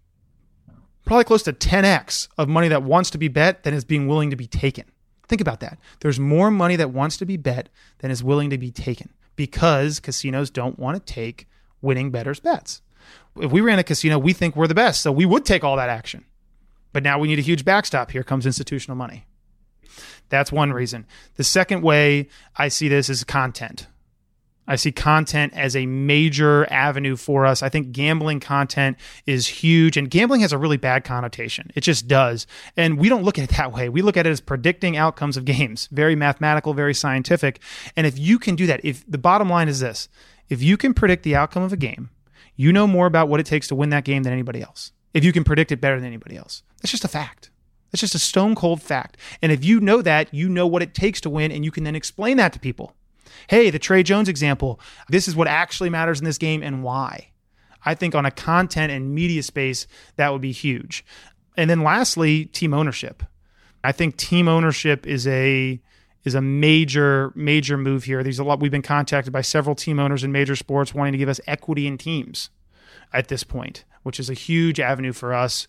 probably 1.05 1.25
close 1.25 1.42
to 1.44 1.53
10x 1.53 2.29
of 2.37 2.49
money 2.49 2.68
that 2.68 2.83
wants 2.83 3.11
to 3.11 3.18
be 3.18 3.29
bet 3.29 3.62
than 3.62 3.72
is 3.72 3.85
being 3.85 4.07
willing 4.09 4.31
to 4.31 4.37
be 4.37 4.46
taken. 4.46 4.85
Think 5.29 5.40
about 5.40 5.61
that. 5.61 5.79
There's 6.01 6.20
more 6.20 6.51
money 6.51 6.77
that 6.77 6.90
wants 6.90 7.16
to 7.18 7.27
be 7.27 7.37
bet 7.37 7.68
than 7.99 8.11
is 8.11 8.22
willing 8.22 8.51
to 8.51 8.59
be 8.59 8.70
taken 8.70 9.12
because 9.35 10.01
casinos 10.01 10.51
don't 10.51 10.79
want 10.79 10.96
to 10.96 11.12
take 11.12 11.46
winning 11.81 12.11
betters' 12.11 12.40
bets. 12.40 12.83
If 13.37 13.53
we 13.53 13.61
ran 13.61 13.79
a 13.79 13.85
casino, 13.85 14.18
we 14.18 14.33
think 14.33 14.57
we're 14.57 14.66
the 14.66 14.75
best, 14.75 15.03
so 15.03 15.12
we 15.12 15.27
would 15.27 15.44
take 15.44 15.62
all 15.62 15.77
that 15.77 15.88
action. 15.88 16.25
But 16.96 17.02
now 17.02 17.18
we 17.18 17.28
need 17.28 17.38
a 17.38 17.42
huge 17.42 17.62
backstop. 17.62 18.11
Here 18.11 18.22
comes 18.22 18.46
institutional 18.46 18.96
money. 18.96 19.26
That's 20.30 20.50
one 20.50 20.72
reason. 20.72 21.04
The 21.35 21.44
second 21.44 21.82
way 21.82 22.28
I 22.56 22.68
see 22.68 22.88
this 22.88 23.11
is 23.11 23.22
content. 23.22 23.87
I 24.66 24.76
see 24.76 24.92
content 24.92 25.52
as 25.54 25.76
a 25.76 25.85
major 25.85 26.66
avenue 26.72 27.16
for 27.16 27.44
us. 27.44 27.62
I 27.62 27.68
think 27.68 27.92
gambling 27.92 28.40
content 28.40 28.96
is 29.26 29.46
huge, 29.46 29.98
and 29.98 30.11
gambling 30.11 30.40
has 30.40 30.54
a 30.54 30.59
really 30.59 30.78
bad 30.78 31.04
connotation. 31.04 31.70
It 31.74 31.82
just 31.82 32.09
does. 32.09 32.46
And 32.78 32.98
we 32.98 33.11
don't 33.11 33.24
look 33.24 33.38
at 33.38 33.44
it 33.44 33.56
that 33.59 33.74
way. 33.74 33.90
We 33.90 34.00
look 34.00 34.16
at 34.16 34.26
it 34.26 34.30
as 34.30 34.40
predicting 34.40 34.96
outcomes 34.96 35.37
of 35.37 35.44
games, 35.44 35.90
very 35.92 36.16
mathematical, 36.16 36.72
very 36.72 36.94
scientific. 36.94 37.61
And 37.94 38.06
if 38.06 38.18
you 38.18 38.38
can 38.38 38.56
do 38.56 38.66
that, 38.68 38.82
if 38.82 39.04
the 39.06 39.18
bottom 39.18 39.50
line 39.50 39.68
is 39.68 39.80
this 39.80 40.09
if 40.48 40.62
you 40.62 40.78
can 40.78 40.94
predict 40.94 41.24
the 41.24 41.37
outcome 41.37 41.62
of 41.62 41.74
a 41.74 41.76
game, 41.76 42.09
you 42.54 42.72
know 42.72 42.87
more 42.87 43.06
about 43.06 43.28
what 43.28 43.38
it 43.38 43.44
takes 43.44 43.68
to 43.68 43.74
win 43.74 43.90
that 43.90 44.04
game 44.04 44.22
than 44.22 44.32
anybody 44.32 44.62
else. 44.62 44.92
If 45.16 45.24
you 45.24 45.33
can 45.33 45.44
predict 45.44 45.72
it 45.72 45.81
better 45.81 45.96
than 45.96 46.07
anybody 46.07 46.37
else. 46.37 46.62
That's 46.83 46.90
just 46.90 47.05
a 47.05 47.09
fact. 47.09 47.48
That's 47.90 48.02
just 48.02 48.14
a 48.14 48.18
stone 48.18 48.55
cold 48.55 48.83
fact. 48.83 49.16
And 49.40 49.50
if 49.50 49.64
you 49.64 49.81
know 49.81 50.02
that, 50.02 50.35
you 50.35 50.46
know 50.46 50.66
what 50.66 50.83
it 50.83 50.92
takes 50.92 51.22
to 51.22 51.31
win, 51.31 51.50
and 51.50 51.64
you 51.64 51.70
can 51.70 51.85
then 51.85 51.96
explain 51.96 52.37
that 52.37 52.52
to 52.52 52.61
people. 52.61 52.94
Hey, 53.48 53.70
the 53.70 53.79
Tre 53.79 54.02
Jones 54.02 54.29
example, 54.29 54.79
this 55.09 55.26
is 55.26 55.35
what 55.35 55.48
actually 55.48 55.88
matters 55.88 56.18
in 56.18 56.26
this 56.26 56.37
game 56.37 56.62
and 56.62 56.83
why. 56.83 57.31
I 57.83 57.94
think 57.94 58.14
on 58.14 58.26
a 58.26 58.31
content 58.31 58.92
and 58.92 59.14
media 59.14 59.42
space, 59.42 59.87
that 60.16 60.33
would 60.33 60.42
be 60.42 60.52
huge. 60.52 61.02
And 61.57 61.70
then 61.70 61.83
lastly, 61.83 62.44
team 62.44 62.74
ownership. 62.74 63.22
I 63.83 63.92
think 63.92 64.18
team 64.18 64.48
ownership 64.48 65.07
is 65.07 65.26
a 65.26 65.81
is 66.24 66.35
a 66.35 66.42
major 66.42 67.33
major 67.35 67.79
move 67.79 68.05
here. 68.05 68.22
There's 68.22 68.38
a 68.38 68.44
lot 68.44 68.61
we've 68.61 68.70
been 68.70 68.83
contacted 68.83 69.33
by 69.33 69.40
several 69.40 69.74
team 69.74 69.98
owners 69.98 70.24
in 70.24 70.31
major 70.31 70.57
sports 70.57 70.92
wanting 70.92 71.12
to 71.12 71.18
give 71.18 71.31
us 71.31 71.40
equity 71.46 71.87
in 71.87 71.96
teams 71.96 72.50
at 73.14 73.29
this 73.29 73.44
point, 73.44 73.85
which 74.06 74.20
is 74.20 74.30
a 74.30 74.34
huge 74.34 74.78
avenue 74.78 75.12
for 75.12 75.34
us 75.34 75.66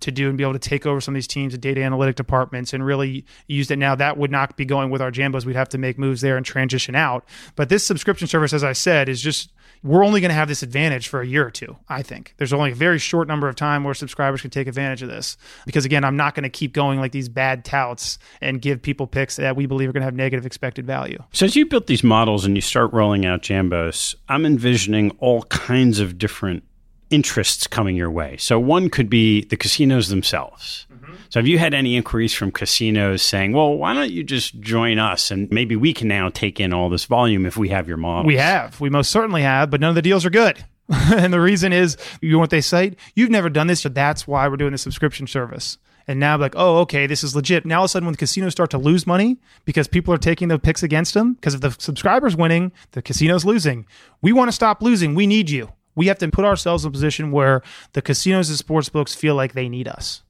to 0.00 0.10
do 0.10 0.28
and 0.28 0.36
be 0.36 0.42
able 0.42 0.52
to 0.52 0.58
take 0.58 0.84
over 0.86 1.00
some 1.00 1.14
of 1.14 1.16
these 1.16 1.28
teams 1.28 1.54
and 1.54 1.62
data 1.62 1.80
analytic 1.80 2.16
departments 2.16 2.72
and 2.72 2.84
really 2.84 3.24
use 3.46 3.70
it 3.70 3.78
now. 3.78 3.94
That 3.94 4.18
would 4.18 4.32
not 4.32 4.56
be 4.56 4.64
going 4.64 4.90
with 4.90 5.00
our 5.00 5.12
Jambos. 5.12 5.44
We'd 5.44 5.54
have 5.54 5.68
to 5.68 5.78
make 5.78 5.96
moves 5.96 6.20
there 6.20 6.36
and 6.36 6.44
transition 6.44 6.96
out. 6.96 7.24
But 7.54 7.68
this 7.68 7.86
subscription 7.86 8.26
service, 8.26 8.52
as 8.52 8.64
I 8.64 8.72
said, 8.72 9.08
is 9.08 9.22
just 9.22 9.52
we're 9.84 10.04
only 10.04 10.20
going 10.20 10.30
to 10.30 10.34
have 10.34 10.48
this 10.48 10.64
advantage 10.64 11.06
for 11.06 11.20
a 11.20 11.26
year 11.26 11.46
or 11.46 11.50
two. 11.50 11.76
I 11.88 12.02
think 12.02 12.34
there's 12.38 12.52
only 12.52 12.72
a 12.72 12.74
very 12.74 12.98
short 12.98 13.28
number 13.28 13.48
of 13.48 13.54
time 13.54 13.84
where 13.84 13.94
subscribers 13.94 14.40
can 14.40 14.50
take 14.50 14.66
advantage 14.66 15.02
of 15.02 15.08
this 15.08 15.36
because 15.64 15.84
again, 15.84 16.02
I'm 16.02 16.16
not 16.16 16.34
going 16.34 16.42
to 16.42 16.48
keep 16.48 16.72
going 16.72 16.98
like 16.98 17.12
these 17.12 17.28
bad 17.28 17.64
touts 17.64 18.18
and 18.40 18.60
give 18.60 18.82
people 18.82 19.06
picks 19.06 19.36
that 19.36 19.54
we 19.54 19.66
believe 19.66 19.90
are 19.90 19.92
going 19.92 20.00
to 20.00 20.06
have 20.06 20.14
negative 20.14 20.44
expected 20.44 20.86
value. 20.86 21.22
So 21.32 21.46
as 21.46 21.54
you 21.54 21.66
built 21.66 21.86
these 21.86 22.02
models 22.02 22.44
and 22.44 22.56
you 22.56 22.62
start 22.62 22.92
rolling 22.92 23.26
out 23.26 23.42
Jambos, 23.42 24.16
I'm 24.28 24.44
envisioning 24.44 25.12
all 25.20 25.42
kinds 25.44 26.00
of 26.00 26.18
different 26.18 26.64
interests 27.10 27.66
coming 27.66 27.96
your 27.96 28.10
way. 28.10 28.36
So 28.36 28.58
one 28.58 28.90
could 28.90 29.08
be 29.08 29.44
the 29.44 29.56
casinos 29.56 30.08
themselves. 30.08 30.86
Mm-hmm. 30.92 31.14
So 31.28 31.40
have 31.40 31.46
you 31.46 31.58
had 31.58 31.74
any 31.74 31.96
inquiries 31.96 32.34
from 32.34 32.50
casinos 32.50 33.22
saying, 33.22 33.52
"Well, 33.52 33.76
why 33.76 33.94
don't 33.94 34.10
you 34.10 34.24
just 34.24 34.60
join 34.60 34.98
us 34.98 35.30
and 35.30 35.50
maybe 35.50 35.76
we 35.76 35.92
can 35.92 36.08
now 36.08 36.28
take 36.28 36.60
in 36.60 36.72
all 36.72 36.88
this 36.88 37.04
volume 37.04 37.46
if 37.46 37.56
we 37.56 37.68
have 37.68 37.88
your 37.88 37.96
model?" 37.96 38.26
We 38.26 38.36
have. 38.36 38.80
We 38.80 38.90
most 38.90 39.10
certainly 39.10 39.42
have, 39.42 39.70
but 39.70 39.80
none 39.80 39.90
of 39.90 39.94
the 39.96 40.02
deals 40.02 40.24
are 40.24 40.30
good. 40.30 40.64
and 40.88 41.32
the 41.32 41.40
reason 41.40 41.72
is, 41.72 41.96
you 42.20 42.32
know 42.32 42.38
what 42.38 42.50
they 42.50 42.60
cite? 42.60 42.96
You've 43.14 43.30
never 43.30 43.50
done 43.50 43.66
this, 43.66 43.80
so 43.80 43.88
that's 43.88 44.26
why 44.26 44.46
we're 44.46 44.56
doing 44.56 44.72
the 44.72 44.78
subscription 44.78 45.26
service. 45.26 45.78
And 46.08 46.20
now, 46.20 46.38
like, 46.38 46.54
oh, 46.56 46.78
okay, 46.78 47.06
this 47.08 47.24
is 47.24 47.34
legit. 47.34 47.66
Now, 47.66 47.78
all 47.78 47.84
of 47.84 47.86
a 47.86 47.88
sudden, 47.88 48.06
when 48.06 48.12
the 48.12 48.18
casinos 48.18 48.52
start 48.52 48.70
to 48.70 48.78
lose 48.78 49.06
money 49.06 49.38
because 49.64 49.88
people 49.88 50.14
are 50.14 50.18
taking 50.18 50.46
the 50.46 50.58
picks 50.58 50.84
against 50.84 51.14
them, 51.14 51.34
because 51.34 51.54
if 51.54 51.60
the 51.60 51.74
subscribers 51.78 52.36
winning, 52.36 52.70
the 52.92 53.02
casino's 53.02 53.44
losing. 53.44 53.86
We 54.22 54.32
want 54.32 54.48
to 54.48 54.52
stop 54.52 54.82
losing. 54.82 55.16
We 55.16 55.26
need 55.26 55.50
you. 55.50 55.72
We 55.96 56.06
have 56.06 56.18
to 56.18 56.28
put 56.28 56.44
ourselves 56.44 56.84
in 56.84 56.90
a 56.90 56.92
position 56.92 57.32
where 57.32 57.62
the 57.94 58.02
casinos 58.02 58.48
and 58.48 58.58
sports 58.58 58.88
books 58.88 59.14
feel 59.14 59.34
like 59.34 59.54
they 59.54 59.68
need 59.68 59.88
us. 59.88 60.22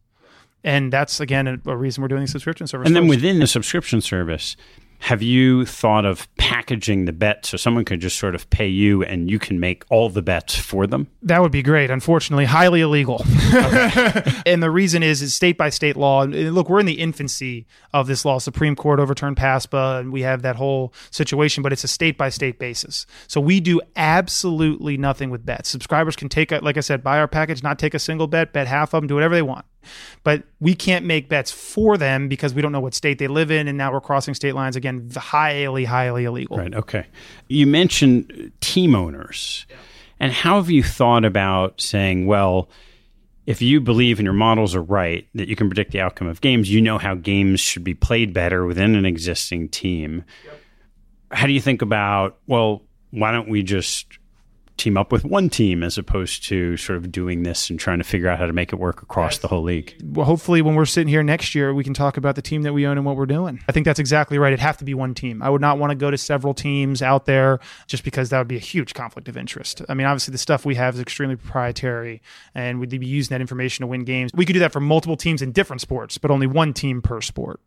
And 0.65 0.93
that's 0.93 1.21
again 1.21 1.47
a, 1.47 1.71
a 1.71 1.77
reason 1.77 2.03
we're 2.03 2.09
doing 2.09 2.23
the 2.23 2.29
subscription 2.29 2.67
service. 2.67 2.87
And 2.87 2.97
then 2.97 3.05
first. 3.05 3.11
within 3.11 3.41
the 3.41 3.47
subscription 3.47 4.01
service, 4.01 4.57
have 5.01 5.23
you 5.23 5.65
thought 5.65 6.05
of 6.05 6.29
packaging 6.37 7.05
the 7.05 7.13
bet 7.13 7.47
so 7.47 7.57
someone 7.57 7.85
could 7.85 8.01
just 8.01 8.19
sort 8.19 8.35
of 8.35 8.49
pay 8.51 8.67
you 8.69 9.03
and 9.03 9.31
you 9.31 9.39
can 9.39 9.61
make 9.61 9.85
all 9.91 10.09
the 10.09 10.23
bets 10.23 10.57
for 10.57 10.87
them? 10.87 11.09
That 11.23 11.43
would 11.43 11.53
be 11.53 11.63
great. 11.63 11.91
Unfortunately, 11.91 12.45
highly 12.45 12.81
illegal. 12.81 13.23
and 14.47 14.63
the 14.63 14.71
reason 14.71 15.03
is, 15.03 15.23
is 15.23 15.35
state 15.35 15.59
by 15.59 15.71
state 15.71 15.97
law. 15.97 16.25
Look, 16.25 16.69
we're 16.69 16.81
in 16.81 16.87
the 16.87 17.01
infancy 17.01 17.67
of 17.93 18.07
this 18.07 18.25
law. 18.25 18.39
Supreme 18.39 18.77
Court 18.77 19.01
overturned 19.01 19.37
PASPA, 19.37 20.01
and 20.01 20.13
we 20.13 20.23
have 20.23 20.43
that 20.43 20.57
whole 20.57 20.93
situation, 21.11 21.63
but 21.63 21.73
it's 21.73 21.85
a 21.85 21.89
state 21.89 22.17
by 22.17 22.29
state 22.29 22.59
basis. 22.59 23.07
So 23.27 23.41
we 23.41 23.61
do 23.61 23.81
absolutely 23.97 24.97
nothing 24.97 25.31
with 25.31 25.45
bets. 25.45 25.69
Subscribers 25.69 26.17
can 26.17 26.29
take, 26.29 26.51
like 26.51 26.77
I 26.77 26.81
said, 26.81 27.03
buy 27.03 27.19
our 27.19 27.29
package, 27.29 27.63
not 27.63 27.79
take 27.79 27.95
a 27.95 27.99
single 27.99 28.27
bet, 28.27 28.53
bet 28.53 28.67
half 28.67 28.95
of 28.95 29.03
them, 29.03 29.09
do 29.09 29.15
whatever 29.15 29.35
they 29.35 29.43
want 29.43 29.67
but 30.25 30.45
we 30.61 30.75
can't 30.75 31.05
make 31.05 31.29
bets 31.29 31.51
for 31.51 31.97
them 31.97 32.29
because 32.29 32.55
we 32.55 32.63
don't 32.63 32.73
know 32.73 32.81
what 32.81 32.95
state 32.95 33.19
they 33.19 33.29
live 33.29 33.51
in 33.51 33.69
and 33.69 33.77
now 33.77 33.93
we're 33.93 34.01
crossing 34.01 34.35
state 34.35 34.55
lines 34.55 34.77
again 34.77 35.11
highly 35.17 35.85
highly 35.85 36.25
illegal 36.25 36.57
right 36.57 36.75
okay 36.75 37.07
you 37.49 37.67
mentioned 37.67 38.53
team 38.61 38.95
owners 38.95 39.67
yeah. 39.69 39.77
and 40.21 40.33
how 40.33 40.57
have 40.57 40.71
you 40.71 40.83
thought 40.83 41.25
about 41.25 41.81
saying 41.81 42.27
well 42.27 42.69
if 43.47 43.63
you 43.63 43.81
believe 43.81 44.19
and 44.19 44.25
your 44.25 44.33
models 44.33 44.75
are 44.75 44.83
right 44.83 45.29
that 45.35 45.49
you 45.49 45.57
can 45.57 45.69
predict 45.69 45.93
the 45.93 46.01
outcome 46.01 46.27
of 46.27 46.41
games 46.41 46.71
you 46.71 46.81
know 46.81 46.99
how 46.99 47.15
games 47.15 47.61
should 47.61 47.85
be 47.85 47.95
played 47.95 48.33
better 48.33 48.67
within 48.67 48.95
an 48.95 49.07
existing 49.07 49.69
team 49.69 50.25
yep. 50.45 50.61
how 51.31 51.47
do 51.47 51.53
you 51.53 51.61
think 51.61 51.83
about 51.83 52.39
well 52.47 52.83
why 53.11 53.33
don't 53.33 53.49
we 53.49 53.63
just 53.63 54.19
team 54.77 54.97
up 54.97 55.13
with 55.13 55.25
one 55.25 55.49
team 55.49 55.83
as 55.83 55.97
opposed 55.99 56.45
to 56.45 56.77
sort 56.77 56.97
of 56.97 57.11
doing 57.11 57.43
this 57.43 57.71
and 57.71 57.81
trying 57.81 57.99
to 57.99 58.05
figure 58.05 58.29
out 58.29 58.39
how 58.39 58.47
to 58.47 58.53
make 58.53 58.73
it 58.73 58.77
work 58.77 59.03
across 59.03 59.39
the 59.39 59.49
whole 59.49 59.63
league. 59.63 59.95
Well, 60.03 60.27
hopefully, 60.27 60.63
when 60.63 60.75
we're 60.75 60.85
sitting 60.85 61.09
here 61.09 61.23
next 61.23 61.55
year, 61.55 61.73
we 61.73 61.85
can 61.85 61.95
talk 61.95 62.17
about 62.17 62.37
the 62.37 62.43
team 62.43 62.63
that 62.63 62.73
we 62.73 62.87
own 62.87 62.97
and 62.97 63.07
what 63.07 63.17
we're 63.17 63.27
doing. 63.27 63.63
I 63.69 63.73
think 63.73 63.85
that's 63.85 63.99
exactly 63.99 64.39
right. 64.39 64.53
It'd 64.53 64.61
have 64.61 64.77
to 64.79 64.85
be 64.85 64.95
one 64.95 65.15
team. 65.15 65.43
I 65.43 65.51
would 65.51 65.61
not 65.61 65.79
want 65.79 65.91
to 65.91 65.95
go 65.97 66.11
to 66.11 66.19
several 66.19 66.55
teams 66.55 67.03
out 67.03 67.27
there 67.27 67.59
just 67.87 68.05
because 68.05 68.31
that 68.31 68.39
would 68.39 68.49
be 68.49 68.57
a 68.57 68.61
huge 68.61 68.95
conflict 68.95 69.29
of 69.29 69.37
interest. 69.37 69.83
I 69.89 69.95
mean, 69.95 70.07
obviously, 70.07 70.33
the 70.33 70.39
stuff 70.39 70.65
we 70.65 70.75
have 70.75 70.95
is 70.95 71.01
extremely 71.01 71.37
proprietary 71.37 72.23
and 72.55 72.81
we'd 72.81 72.91
be 72.91 73.07
using 73.07 73.35
that 73.35 73.41
information 73.41 73.83
to 73.83 73.87
win 73.87 74.05
games. 74.05 74.31
We 74.35 74.45
could 74.45 74.55
do 74.55 74.61
that 74.61 74.73
for 74.73 74.81
multiple 74.81 75.17
teams 75.17 75.43
in 75.43 75.53
different 75.53 75.81
sports, 75.81 76.19
but 76.19 76.31
only 76.31 76.47
one 76.47 76.73
team 76.73 77.03
per 77.03 77.21
sport. 77.21 77.61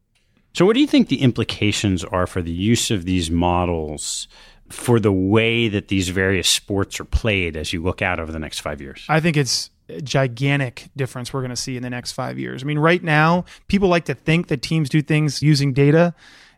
So, 0.53 0.65
what 0.65 0.73
do 0.73 0.79
you 0.79 0.87
think 0.87 1.09
the 1.09 1.21
implications 1.21 2.03
are 2.03 2.25
for 2.25 2.41
the 2.41 2.51
use 2.51 2.89
of 2.91 3.05
these 3.05 3.29
models 3.29 4.27
for 4.69 4.99
the 4.99 5.11
way 5.11 5.67
that 5.67 5.87
these 5.87 6.09
various 6.09 6.47
sports 6.47 6.99
are 6.99 7.05
played 7.05 7.57
as 7.57 7.73
you 7.73 7.81
look 7.81 8.01
out 8.01 8.19
over 8.19 8.31
the 8.31 8.39
next 8.39 8.59
five 8.59 8.81
years? 8.81 9.05
I 9.09 9.19
think 9.19 9.37
it's 9.37 9.69
a 9.89 10.01
gigantic 10.01 10.89
difference 10.95 11.33
we're 11.33 11.41
going 11.41 11.49
to 11.49 11.55
see 11.55 11.75
in 11.75 11.83
the 11.83 11.89
next 11.89 12.11
five 12.11 12.37
years. 12.37 12.63
I 12.63 12.65
mean, 12.65 12.79
right 12.79 13.03
now, 13.03 13.45
people 13.67 13.89
like 13.89 14.05
to 14.05 14.13
think 14.13 14.47
that 14.47 14.61
teams 14.61 14.89
do 14.89 15.01
things 15.01 15.41
using 15.41 15.73
data. 15.73 16.13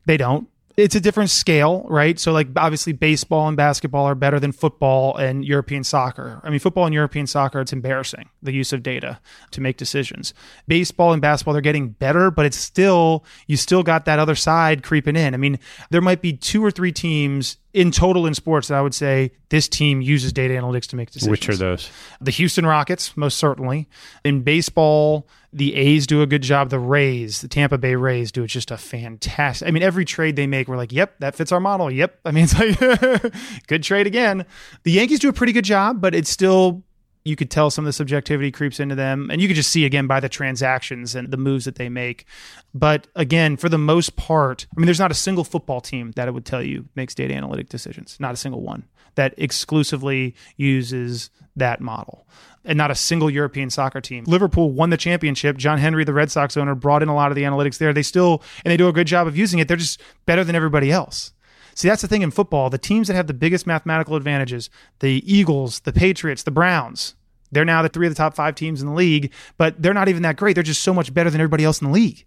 They 0.05 0.17
don't 0.17 0.47
it's 0.77 0.95
a 0.95 0.99
different 0.99 1.29
scale, 1.29 1.85
right? 1.89 2.19
So, 2.19 2.31
like, 2.31 2.47
obviously, 2.55 2.93
baseball 2.93 3.47
and 3.47 3.57
basketball 3.57 4.05
are 4.05 4.15
better 4.15 4.39
than 4.39 4.51
football 4.51 5.15
and 5.15 5.43
European 5.45 5.83
soccer. 5.83 6.41
I 6.43 6.49
mean, 6.49 6.59
football 6.59 6.85
and 6.85 6.93
European 6.93 7.27
soccer, 7.27 7.61
it's 7.61 7.73
embarrassing 7.73 8.29
the 8.41 8.53
use 8.53 8.71
of 8.73 8.83
data 8.83 9.19
to 9.51 9.61
make 9.61 9.77
decisions. 9.77 10.33
Baseball 10.67 11.13
and 11.13 11.21
basketball, 11.21 11.53
they're 11.53 11.61
getting 11.61 11.89
better, 11.89 12.31
but 12.31 12.45
it's 12.45 12.57
still, 12.57 13.25
you 13.47 13.57
still 13.57 13.83
got 13.83 14.05
that 14.05 14.19
other 14.19 14.35
side 14.35 14.83
creeping 14.83 15.15
in. 15.15 15.33
I 15.33 15.37
mean, 15.37 15.59
there 15.89 16.01
might 16.01 16.21
be 16.21 16.33
two 16.33 16.63
or 16.63 16.71
three 16.71 16.91
teams 16.91 17.57
in 17.73 17.91
total 17.91 18.25
in 18.25 18.33
sports 18.33 18.67
that 18.67 18.77
I 18.77 18.81
would 18.81 18.93
say 18.93 19.31
this 19.49 19.67
team 19.67 20.01
uses 20.01 20.33
data 20.33 20.53
analytics 20.53 20.87
to 20.87 20.95
make 20.95 21.11
decisions. 21.11 21.29
Which 21.31 21.47
are 21.49 21.55
those? 21.55 21.89
The 22.19 22.31
Houston 22.31 22.65
Rockets, 22.65 23.15
most 23.15 23.37
certainly. 23.37 23.87
In 24.25 24.41
baseball, 24.41 25.27
the 25.53 25.75
A's 25.75 26.07
do 26.07 26.21
a 26.21 26.27
good 26.27 26.41
job. 26.41 26.69
The 26.69 26.79
Rays, 26.79 27.41
the 27.41 27.47
Tampa 27.47 27.77
Bay 27.77 27.95
Rays, 27.95 28.31
do 28.31 28.43
it 28.43 28.47
just 28.47 28.71
a 28.71 28.77
fantastic. 28.77 29.67
I 29.67 29.71
mean, 29.71 29.83
every 29.83 30.05
trade 30.05 30.35
they 30.35 30.47
make, 30.47 30.67
we're 30.67 30.77
like, 30.77 30.91
"Yep, 30.91 31.19
that 31.19 31.35
fits 31.35 31.51
our 31.51 31.59
model." 31.59 31.91
Yep. 31.91 32.19
I 32.25 32.31
mean, 32.31 32.45
it's 32.49 32.57
like 32.57 33.33
good 33.67 33.83
trade 33.83 34.07
again. 34.07 34.45
The 34.83 34.91
Yankees 34.91 35.19
do 35.19 35.29
a 35.29 35.33
pretty 35.33 35.53
good 35.53 35.65
job, 35.65 36.01
but 36.01 36.15
it's 36.15 36.29
still 36.29 36.83
you 37.23 37.35
could 37.35 37.51
tell 37.51 37.69
some 37.69 37.85
of 37.85 37.87
the 37.87 37.93
subjectivity 37.93 38.51
creeps 38.51 38.79
into 38.79 38.95
them 38.95 39.29
and 39.29 39.41
you 39.41 39.47
could 39.47 39.55
just 39.55 39.71
see 39.71 39.85
again 39.85 40.07
by 40.07 40.19
the 40.19 40.29
transactions 40.29 41.15
and 41.15 41.31
the 41.31 41.37
moves 41.37 41.65
that 41.65 41.75
they 41.75 41.89
make 41.89 42.25
but 42.73 43.07
again 43.15 43.57
for 43.57 43.69
the 43.69 43.77
most 43.77 44.15
part 44.15 44.65
i 44.75 44.79
mean 44.79 44.85
there's 44.85 44.99
not 44.99 45.11
a 45.11 45.15
single 45.15 45.43
football 45.43 45.81
team 45.81 46.11
that 46.11 46.27
it 46.27 46.33
would 46.33 46.45
tell 46.45 46.63
you 46.63 46.85
makes 46.95 47.15
data 47.15 47.33
analytic 47.33 47.69
decisions 47.69 48.17
not 48.19 48.33
a 48.33 48.37
single 48.37 48.61
one 48.61 48.83
that 49.15 49.33
exclusively 49.37 50.35
uses 50.55 51.29
that 51.55 51.81
model 51.81 52.25
and 52.63 52.77
not 52.77 52.91
a 52.91 52.95
single 52.95 53.29
European 53.29 53.69
soccer 53.69 54.01
team. 54.01 54.23
Liverpool 54.25 54.71
won 54.71 54.89
the 54.89 54.97
championship. 54.97 55.57
John 55.57 55.79
Henry, 55.79 56.03
the 56.03 56.13
Red 56.13 56.31
Sox 56.31 56.55
owner, 56.55 56.75
brought 56.75 57.01
in 57.01 57.09
a 57.09 57.15
lot 57.15 57.31
of 57.31 57.35
the 57.35 57.43
analytics 57.43 57.77
there. 57.77 57.93
They 57.93 58.03
still, 58.03 58.43
and 58.63 58.71
they 58.71 58.77
do 58.77 58.87
a 58.87 58.93
good 58.93 59.07
job 59.07 59.27
of 59.27 59.35
using 59.35 59.59
it. 59.59 59.67
They're 59.67 59.77
just 59.77 60.01
better 60.25 60.43
than 60.43 60.55
everybody 60.55 60.91
else. 60.91 61.33
See, 61.75 61.87
that's 61.87 62.01
the 62.01 62.07
thing 62.07 62.21
in 62.21 62.31
football. 62.31 62.69
The 62.69 62.77
teams 62.77 63.07
that 63.07 63.15
have 63.15 63.27
the 63.27 63.33
biggest 63.33 63.65
mathematical 63.65 64.15
advantages, 64.15 64.69
the 64.99 65.23
Eagles, 65.31 65.81
the 65.81 65.93
Patriots, 65.93 66.43
the 66.43 66.51
Browns, 66.51 67.15
they're 67.51 67.65
now 67.65 67.81
the 67.81 67.89
three 67.89 68.07
of 68.07 68.11
the 68.11 68.17
top 68.17 68.33
five 68.33 68.55
teams 68.55 68.81
in 68.81 68.87
the 68.87 68.93
league, 68.93 69.31
but 69.57 69.81
they're 69.81 69.93
not 69.93 70.07
even 70.07 70.23
that 70.23 70.37
great. 70.37 70.53
They're 70.53 70.63
just 70.63 70.83
so 70.83 70.93
much 70.93 71.13
better 71.13 71.29
than 71.29 71.41
everybody 71.41 71.65
else 71.65 71.81
in 71.81 71.87
the 71.87 71.93
league. 71.93 72.25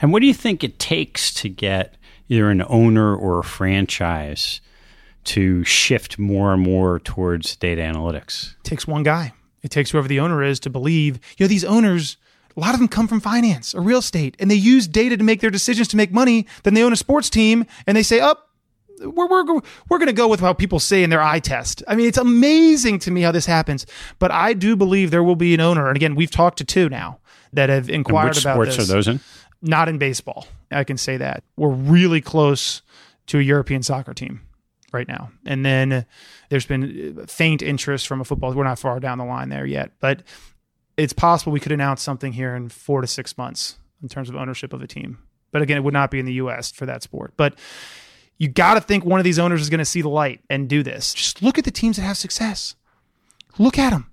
And 0.00 0.12
what 0.12 0.20
do 0.20 0.26
you 0.26 0.34
think 0.34 0.64
it 0.64 0.78
takes 0.78 1.32
to 1.34 1.48
get 1.48 1.96
either 2.28 2.50
an 2.50 2.64
owner 2.68 3.14
or 3.14 3.38
a 3.38 3.44
franchise 3.44 4.60
to 5.24 5.64
shift 5.64 6.18
more 6.18 6.52
and 6.52 6.62
more 6.62 6.98
towards 6.98 7.56
data 7.56 7.80
analytics? 7.80 8.54
It 8.58 8.64
takes 8.64 8.86
one 8.86 9.04
guy. 9.04 9.32
It 9.62 9.70
takes 9.70 9.92
whoever 9.92 10.08
the 10.08 10.20
owner 10.20 10.42
is 10.42 10.60
to 10.60 10.70
believe, 10.70 11.18
you 11.38 11.44
know, 11.44 11.48
these 11.48 11.64
owners, 11.64 12.16
a 12.56 12.60
lot 12.60 12.74
of 12.74 12.80
them 12.80 12.88
come 12.88 13.08
from 13.08 13.20
finance 13.20 13.74
or 13.74 13.80
real 13.80 14.00
estate 14.00 14.36
and 14.38 14.50
they 14.50 14.56
use 14.56 14.86
data 14.86 15.16
to 15.16 15.24
make 15.24 15.40
their 15.40 15.50
decisions 15.50 15.88
to 15.88 15.96
make 15.96 16.12
money. 16.12 16.46
Then 16.64 16.74
they 16.74 16.82
own 16.82 16.92
a 16.92 16.96
sports 16.96 17.30
team 17.30 17.64
and 17.86 17.96
they 17.96 18.02
say, 18.02 18.20
up, 18.20 18.38
oh, 18.40 18.53
we're, 19.00 19.26
we're, 19.26 19.60
we're 19.88 19.98
going 19.98 20.06
to 20.06 20.12
go 20.12 20.28
with 20.28 20.40
how 20.40 20.52
people 20.52 20.80
say 20.80 21.02
in 21.02 21.10
their 21.10 21.22
eye 21.22 21.40
test. 21.40 21.82
I 21.88 21.94
mean, 21.96 22.06
it's 22.06 22.18
amazing 22.18 22.98
to 23.00 23.10
me 23.10 23.22
how 23.22 23.32
this 23.32 23.46
happens. 23.46 23.86
But 24.18 24.30
I 24.30 24.52
do 24.52 24.76
believe 24.76 25.10
there 25.10 25.24
will 25.24 25.36
be 25.36 25.54
an 25.54 25.60
owner. 25.60 25.88
And 25.88 25.96
again, 25.96 26.14
we've 26.14 26.30
talked 26.30 26.58
to 26.58 26.64
two 26.64 26.88
now 26.88 27.18
that 27.52 27.68
have 27.68 27.88
inquired 27.88 28.38
about 28.38 28.54
sports 28.54 28.76
this. 28.76 28.88
are 28.88 28.92
those 28.92 29.08
in? 29.08 29.20
Not 29.62 29.88
in 29.88 29.98
baseball. 29.98 30.46
I 30.70 30.84
can 30.84 30.96
say 30.96 31.16
that. 31.16 31.44
We're 31.56 31.70
really 31.70 32.20
close 32.20 32.82
to 33.26 33.38
a 33.38 33.42
European 33.42 33.82
soccer 33.82 34.12
team 34.12 34.42
right 34.92 35.08
now. 35.08 35.30
And 35.46 35.64
then 35.64 36.06
there's 36.50 36.66
been 36.66 37.26
faint 37.26 37.62
interest 37.62 38.06
from 38.06 38.20
a 38.20 38.24
football. 38.24 38.52
We're 38.52 38.64
not 38.64 38.78
far 38.78 39.00
down 39.00 39.18
the 39.18 39.24
line 39.24 39.48
there 39.48 39.66
yet, 39.66 39.92
but 40.00 40.22
it's 40.96 41.12
possible 41.12 41.52
we 41.52 41.60
could 41.60 41.72
announce 41.72 42.02
something 42.02 42.32
here 42.32 42.54
in 42.54 42.68
four 42.68 43.00
to 43.00 43.06
six 43.06 43.36
months 43.36 43.76
in 44.02 44.08
terms 44.08 44.28
of 44.28 44.36
ownership 44.36 44.72
of 44.72 44.82
a 44.82 44.86
team. 44.86 45.18
But 45.50 45.62
again, 45.62 45.76
it 45.76 45.80
would 45.80 45.94
not 45.94 46.10
be 46.10 46.18
in 46.18 46.26
the 46.26 46.34
US 46.34 46.70
for 46.70 46.86
that 46.86 47.02
sport. 47.02 47.34
But 47.36 47.58
you 48.38 48.48
got 48.48 48.74
to 48.74 48.80
think 48.80 49.04
one 49.04 49.20
of 49.20 49.24
these 49.24 49.38
owners 49.38 49.60
is 49.60 49.70
going 49.70 49.78
to 49.78 49.84
see 49.84 50.02
the 50.02 50.08
light 50.08 50.40
and 50.50 50.68
do 50.68 50.82
this. 50.82 51.14
Just 51.14 51.42
look 51.42 51.58
at 51.58 51.64
the 51.64 51.70
teams 51.70 51.96
that 51.96 52.02
have 52.02 52.16
success. 52.16 52.74
Look 53.58 53.78
at 53.78 53.90
them. 53.90 54.10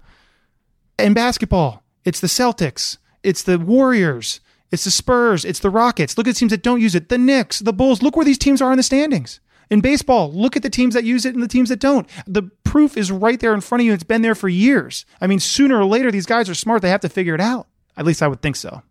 In 0.99 1.13
basketball, 1.13 1.83
it's 2.05 2.19
the 2.19 2.27
Celtics, 2.27 2.97
it's 3.23 3.43
the 3.43 3.57
Warriors, 3.57 4.39
it's 4.71 4.83
the 4.83 4.91
Spurs, 4.91 5.43
it's 5.43 5.59
the 5.59 5.69
Rockets. 5.69 6.17
Look 6.17 6.27
at 6.27 6.35
the 6.35 6.39
teams 6.39 6.51
that 6.51 6.63
don't 6.63 6.81
use 6.81 6.95
it. 6.95 7.09
The 7.09 7.17
Knicks, 7.17 7.59
the 7.59 7.73
Bulls. 7.73 8.01
Look 8.01 8.15
where 8.15 8.25
these 8.25 8.37
teams 8.37 8.61
are 8.61 8.71
in 8.71 8.77
the 8.77 8.83
standings. 8.83 9.39
In 9.69 9.81
baseball, 9.81 10.31
look 10.31 10.57
at 10.57 10.63
the 10.63 10.69
teams 10.69 10.93
that 10.93 11.05
use 11.05 11.25
it 11.25 11.33
and 11.33 11.41
the 11.41 11.47
teams 11.47 11.69
that 11.69 11.79
don't. 11.79 12.07
The 12.27 12.43
proof 12.63 12.97
is 12.97 13.09
right 13.09 13.39
there 13.39 13.53
in 13.53 13.61
front 13.61 13.81
of 13.81 13.85
you. 13.85 13.93
It's 13.93 14.03
been 14.03 14.21
there 14.21 14.35
for 14.35 14.49
years. 14.49 15.05
I 15.21 15.27
mean, 15.27 15.39
sooner 15.39 15.79
or 15.79 15.85
later, 15.85 16.11
these 16.11 16.25
guys 16.25 16.49
are 16.49 16.53
smart. 16.53 16.81
They 16.81 16.89
have 16.89 17.01
to 17.01 17.09
figure 17.09 17.35
it 17.35 17.41
out. 17.41 17.67
At 17.95 18.05
least 18.05 18.21
I 18.21 18.27
would 18.27 18.41
think 18.41 18.57
so. 18.57 18.81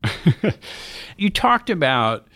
you 1.18 1.30
talked 1.30 1.68
about 1.68 2.28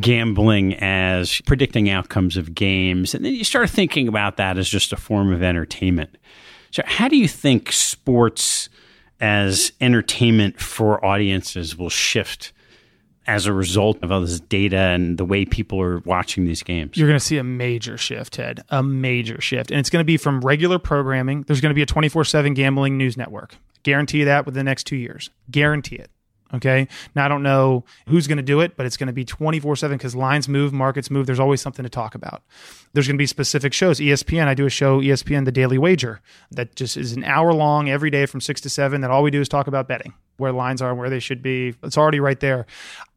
gambling 0.00 0.74
as 0.74 1.40
predicting 1.42 1.88
outcomes 1.88 2.36
of 2.36 2.54
games. 2.54 3.14
And 3.14 3.24
then 3.24 3.34
you 3.34 3.44
start 3.44 3.70
thinking 3.70 4.08
about 4.08 4.36
that 4.36 4.58
as 4.58 4.68
just 4.68 4.92
a 4.92 4.96
form 4.96 5.32
of 5.32 5.42
entertainment. 5.42 6.16
So, 6.70 6.82
how 6.84 7.08
do 7.08 7.16
you 7.16 7.28
think 7.28 7.72
sports 7.72 8.68
as 9.20 9.72
entertainment 9.80 10.60
for 10.60 11.02
audiences 11.04 11.76
will 11.76 11.88
shift 11.88 12.52
as 13.26 13.46
a 13.46 13.52
result 13.52 13.98
of 14.02 14.12
all 14.12 14.20
this 14.20 14.38
data 14.38 14.76
and 14.76 15.18
the 15.18 15.24
way 15.24 15.44
people 15.44 15.80
are 15.80 16.00
watching 16.00 16.44
these 16.44 16.62
games? 16.62 16.96
You're 16.96 17.08
going 17.08 17.18
to 17.18 17.24
see 17.24 17.38
a 17.38 17.44
major 17.44 17.96
shift, 17.96 18.34
Ted, 18.34 18.62
a 18.68 18.82
major 18.82 19.40
shift. 19.40 19.70
And 19.70 19.80
it's 19.80 19.90
going 19.90 20.00
to 20.02 20.04
be 20.04 20.16
from 20.16 20.40
regular 20.40 20.78
programming. 20.78 21.42
There's 21.42 21.60
going 21.60 21.70
to 21.70 21.74
be 21.74 21.82
a 21.82 21.86
24 21.86 22.24
7 22.24 22.54
gambling 22.54 22.98
news 22.98 23.16
network. 23.16 23.56
Guarantee 23.82 24.24
that 24.24 24.44
within 24.44 24.60
the 24.60 24.64
next 24.64 24.84
two 24.84 24.96
years. 24.96 25.30
Guarantee 25.50 25.96
it. 25.96 26.10
Okay. 26.54 26.86
Now, 27.14 27.24
I 27.24 27.28
don't 27.28 27.42
know 27.42 27.84
who's 28.08 28.28
going 28.28 28.36
to 28.36 28.42
do 28.42 28.60
it, 28.60 28.76
but 28.76 28.86
it's 28.86 28.96
going 28.96 29.08
to 29.08 29.12
be 29.12 29.24
24 29.24 29.76
7 29.76 29.96
because 29.96 30.14
lines 30.14 30.48
move, 30.48 30.72
markets 30.72 31.10
move. 31.10 31.26
There's 31.26 31.40
always 31.40 31.60
something 31.60 31.82
to 31.82 31.88
talk 31.88 32.14
about. 32.14 32.42
There's 32.92 33.06
going 33.06 33.16
to 33.16 33.22
be 33.22 33.26
specific 33.26 33.72
shows. 33.72 33.98
ESPN, 33.98 34.46
I 34.46 34.54
do 34.54 34.64
a 34.64 34.70
show, 34.70 35.00
ESPN 35.00 35.44
The 35.44 35.52
Daily 35.52 35.76
Wager, 35.76 36.20
that 36.52 36.76
just 36.76 36.96
is 36.96 37.12
an 37.12 37.24
hour 37.24 37.52
long 37.52 37.90
every 37.90 38.10
day 38.10 38.26
from 38.26 38.40
6 38.40 38.60
to 38.60 38.70
7 38.70 39.00
that 39.00 39.10
all 39.10 39.22
we 39.22 39.30
do 39.30 39.40
is 39.40 39.48
talk 39.48 39.66
about 39.66 39.88
betting, 39.88 40.14
where 40.36 40.52
lines 40.52 40.80
are, 40.80 40.94
where 40.94 41.10
they 41.10 41.20
should 41.20 41.42
be. 41.42 41.74
It's 41.82 41.98
already 41.98 42.20
right 42.20 42.38
there. 42.38 42.66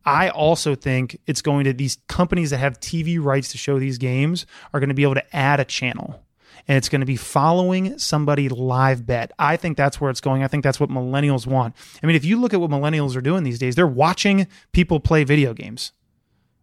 I 0.05 0.30
also 0.30 0.73
think 0.73 1.19
it's 1.27 1.41
going 1.41 1.65
to, 1.65 1.73
these 1.73 1.99
companies 2.07 2.49
that 2.49 2.57
have 2.57 2.80
TV 2.80 3.23
rights 3.23 3.51
to 3.51 3.59
show 3.59 3.77
these 3.77 3.99
games 3.99 4.47
are 4.73 4.80
going 4.80 4.89
to 4.89 4.95
be 4.95 5.03
able 5.03 5.15
to 5.15 5.36
add 5.36 5.59
a 5.59 5.65
channel 5.65 6.23
and 6.68 6.78
it's 6.78 6.89
going 6.89 7.01
to 7.01 7.05
be 7.05 7.16
following 7.16 7.97
somebody 7.97 8.49
live 8.49 9.05
bet. 9.05 9.32
I 9.39 9.57
think 9.57 9.78
that's 9.78 9.99
where 9.99 10.10
it's 10.12 10.22
going. 10.22 10.43
I 10.43 10.47
think 10.47 10.64
that's 10.64 10.80
what 10.80 10.89
millennials 10.89 11.47
want. 11.47 11.76
I 12.01 12.07
mean, 12.07 12.16
if 12.16 12.26
you 12.26 12.39
look 12.39 12.53
at 12.53 12.62
what 12.62 12.70
millennials 12.70 13.16
are 13.16 13.22
doing 13.22 13.43
these 13.43 13.60
days, 13.60 13.76
they're 13.76 13.88
watching 13.88 14.47
people 14.72 14.99
play 14.99 15.24
video 15.24 15.53
games. 15.53 15.91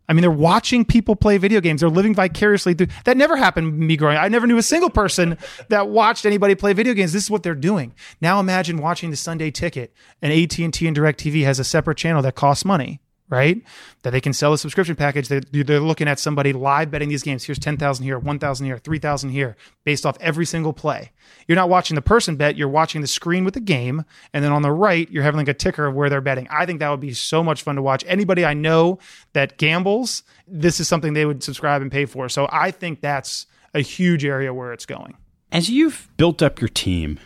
I 0.08 0.12
mean, 0.12 0.20
they're 0.20 0.30
watching 0.30 0.84
people 0.84 1.16
play 1.16 1.36
video 1.36 1.60
games. 1.60 1.80
They're 1.80 1.90
living 1.90 2.14
vicariously 2.14 2.74
through. 2.74 2.88
That 3.04 3.16
never 3.16 3.36
happened 3.36 3.66
to 3.66 3.86
me 3.86 3.96
growing. 3.96 4.16
I 4.16 4.28
never 4.28 4.46
knew 4.46 4.56
a 4.56 4.62
single 4.62 4.90
person 4.90 5.36
that 5.68 5.88
watched 5.88 6.24
anybody 6.24 6.54
play 6.54 6.72
video 6.72 6.94
games. 6.94 7.12
This 7.12 7.24
is 7.24 7.30
what 7.30 7.42
they're 7.42 7.54
doing. 7.54 7.92
Now 8.20 8.38
imagine 8.38 8.78
watching 8.78 9.10
the 9.10 9.16
Sunday 9.16 9.50
Ticket, 9.50 9.92
and 10.22 10.32
AT 10.32 10.58
and 10.58 10.72
T 10.72 10.86
and 10.86 10.96
Directv 10.96 11.42
has 11.42 11.58
a 11.58 11.64
separate 11.64 11.98
channel 11.98 12.22
that 12.22 12.36
costs 12.36 12.64
money 12.64 13.00
right? 13.28 13.62
That 14.02 14.10
they 14.10 14.20
can 14.20 14.32
sell 14.32 14.52
a 14.52 14.58
subscription 14.58 14.94
package. 14.94 15.28
They're, 15.28 15.40
they're 15.40 15.80
looking 15.80 16.08
at 16.08 16.18
somebody 16.18 16.52
live 16.52 16.90
betting 16.90 17.08
these 17.08 17.22
games. 17.22 17.44
Here's 17.44 17.58
10,000 17.58 18.04
here, 18.04 18.18
1,000 18.18 18.66
here, 18.66 18.78
3,000 18.78 19.30
here, 19.30 19.56
based 19.84 20.06
off 20.06 20.16
every 20.20 20.46
single 20.46 20.72
play. 20.72 21.12
You're 21.48 21.56
not 21.56 21.68
watching 21.68 21.94
the 21.94 22.02
person 22.02 22.36
bet, 22.36 22.56
you're 22.56 22.68
watching 22.68 23.00
the 23.00 23.06
screen 23.06 23.44
with 23.44 23.54
the 23.54 23.60
game. 23.60 24.04
And 24.32 24.44
then 24.44 24.52
on 24.52 24.62
the 24.62 24.72
right, 24.72 25.10
you're 25.10 25.22
having 25.22 25.38
like 25.38 25.48
a 25.48 25.54
ticker 25.54 25.86
of 25.86 25.94
where 25.94 26.08
they're 26.08 26.20
betting. 26.20 26.46
I 26.50 26.66
think 26.66 26.80
that 26.80 26.90
would 26.90 27.00
be 27.00 27.14
so 27.14 27.42
much 27.42 27.62
fun 27.62 27.76
to 27.76 27.82
watch. 27.82 28.04
Anybody 28.06 28.44
I 28.44 28.54
know 28.54 28.98
that 29.32 29.58
gambles, 29.58 30.22
this 30.46 30.78
is 30.80 30.88
something 30.88 31.14
they 31.14 31.26
would 31.26 31.42
subscribe 31.42 31.82
and 31.82 31.90
pay 31.90 32.06
for. 32.06 32.28
So 32.28 32.48
I 32.50 32.70
think 32.70 33.00
that's 33.00 33.46
a 33.74 33.80
huge 33.80 34.24
area 34.24 34.54
where 34.54 34.72
it's 34.72 34.86
going. 34.86 35.16
As 35.52 35.70
you've 35.70 36.08
built 36.16 36.42
up 36.42 36.60
your 36.60 36.68
team 36.68 37.18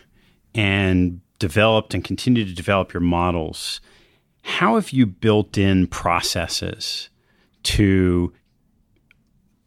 and 0.53 1.21
developed 1.39 1.93
and 1.93 2.03
continue 2.03 2.45
to 2.45 2.53
develop 2.53 2.93
your 2.93 3.01
models, 3.01 3.81
how 4.43 4.75
have 4.75 4.91
you 4.91 5.05
built 5.05 5.57
in 5.57 5.87
processes 5.87 7.09
to 7.63 8.33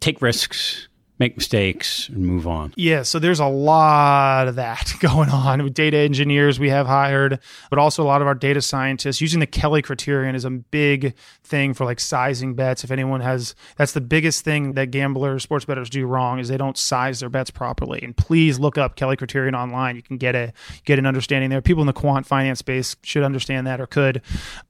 take 0.00 0.20
risks, 0.20 0.88
make 1.18 1.36
mistakes, 1.36 2.08
and 2.08 2.18
move 2.18 2.46
on? 2.46 2.72
Yeah, 2.76 3.02
so 3.02 3.18
there's 3.18 3.40
a 3.40 3.46
lot 3.46 4.48
of 4.48 4.56
that 4.56 4.92
going 5.00 5.28
on 5.28 5.62
with 5.62 5.74
data 5.74 5.98
engineers 5.98 6.58
we 6.58 6.70
have 6.70 6.86
hired, 6.86 7.38
but 7.70 7.78
also 7.78 8.02
a 8.02 8.06
lot 8.06 8.20
of 8.20 8.26
our 8.26 8.34
data 8.34 8.60
scientists 8.60 9.20
using 9.20 9.40
the 9.40 9.46
Kelly 9.46 9.82
criterion 9.82 10.34
is 10.34 10.44
a 10.44 10.50
big 10.50 11.14
thing 11.44 11.74
for 11.74 11.84
like 11.84 12.00
sizing 12.00 12.54
bets. 12.54 12.84
If 12.84 12.90
anyone 12.90 13.20
has, 13.20 13.54
that's 13.76 13.92
the 13.92 14.00
biggest 14.00 14.44
thing 14.44 14.72
that 14.72 14.90
gamblers, 14.90 15.42
sports 15.42 15.64
bettors 15.64 15.90
do 15.90 16.06
wrong 16.06 16.38
is 16.38 16.48
they 16.48 16.56
don't 16.56 16.76
size 16.76 17.20
their 17.20 17.28
bets 17.28 17.50
properly. 17.50 18.00
And 18.02 18.16
please 18.16 18.58
look 18.58 18.78
up 18.78 18.96
Kelly 18.96 19.16
criterion 19.16 19.54
online. 19.54 19.96
You 19.96 20.02
can 20.02 20.16
get 20.16 20.34
a 20.34 20.52
get 20.84 20.98
an 20.98 21.06
understanding 21.06 21.50
there. 21.50 21.62
People 21.62 21.82
in 21.82 21.86
the 21.86 21.92
quant 21.92 22.26
finance 22.26 22.58
space 22.58 22.96
should 23.02 23.22
understand 23.22 23.66
that 23.66 23.80
or 23.80 23.86
could, 23.86 24.22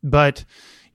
but 0.02 0.44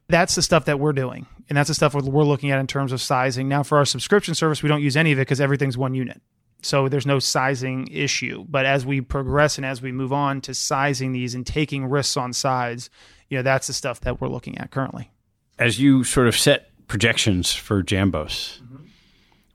that's 0.10 0.36
the 0.36 0.42
stuff 0.42 0.66
that 0.66 0.80
we're 0.80 0.94
doing. 0.94 1.28
And 1.48 1.58
that's 1.58 1.70
the 1.70 1.74
stuff 1.74 1.94
we're 1.94 2.24
looking 2.24 2.52
at 2.52 2.60
in 2.60 2.68
terms 2.68 2.92
of 2.92 3.02
sizing. 3.02 3.48
Now, 3.48 3.64
for 3.64 3.78
our 3.78 3.86
subscription 3.86 4.36
service, 4.36 4.62
we 4.62 4.70
don't 4.70 4.82
use 4.82 4.98
any 4.98 5.12
of 5.12 5.20
it 5.20 5.22
because 5.22 5.40
everything's 5.40 5.78
one 5.78 5.94
unit. 5.94 6.22
So 6.62 6.90
there's 6.90 7.06
no 7.06 7.20
sizing 7.20 7.88
issue. 7.88 8.46
But 8.50 8.66
as 8.66 8.86
we 8.86 9.02
progress 9.02 9.58
and 9.58 9.66
as 9.66 9.82
we 9.82 9.92
move 9.92 10.12
on 10.12 10.42
to 10.42 10.54
sizing 10.54 11.14
these 11.14 11.34
and 11.34 11.46
taking 11.46 11.86
risks 11.86 12.18
on 12.18 12.34
sides, 12.34 12.90
you 13.30 13.38
know, 13.38 13.44
that's 13.44 13.68
the 13.68 13.74
stuff 13.74 14.02
that 14.02 14.20
we're 14.20 14.28
looking 14.28 14.58
at 14.58 14.72
currently. 14.72 15.12
As 15.58 15.80
you 15.80 16.04
sort 16.04 16.28
of 16.28 16.36
set 16.36 16.70
projections 16.88 17.54
for 17.54 17.82
Jambos, 17.84 18.60
mm-hmm. 18.60 18.86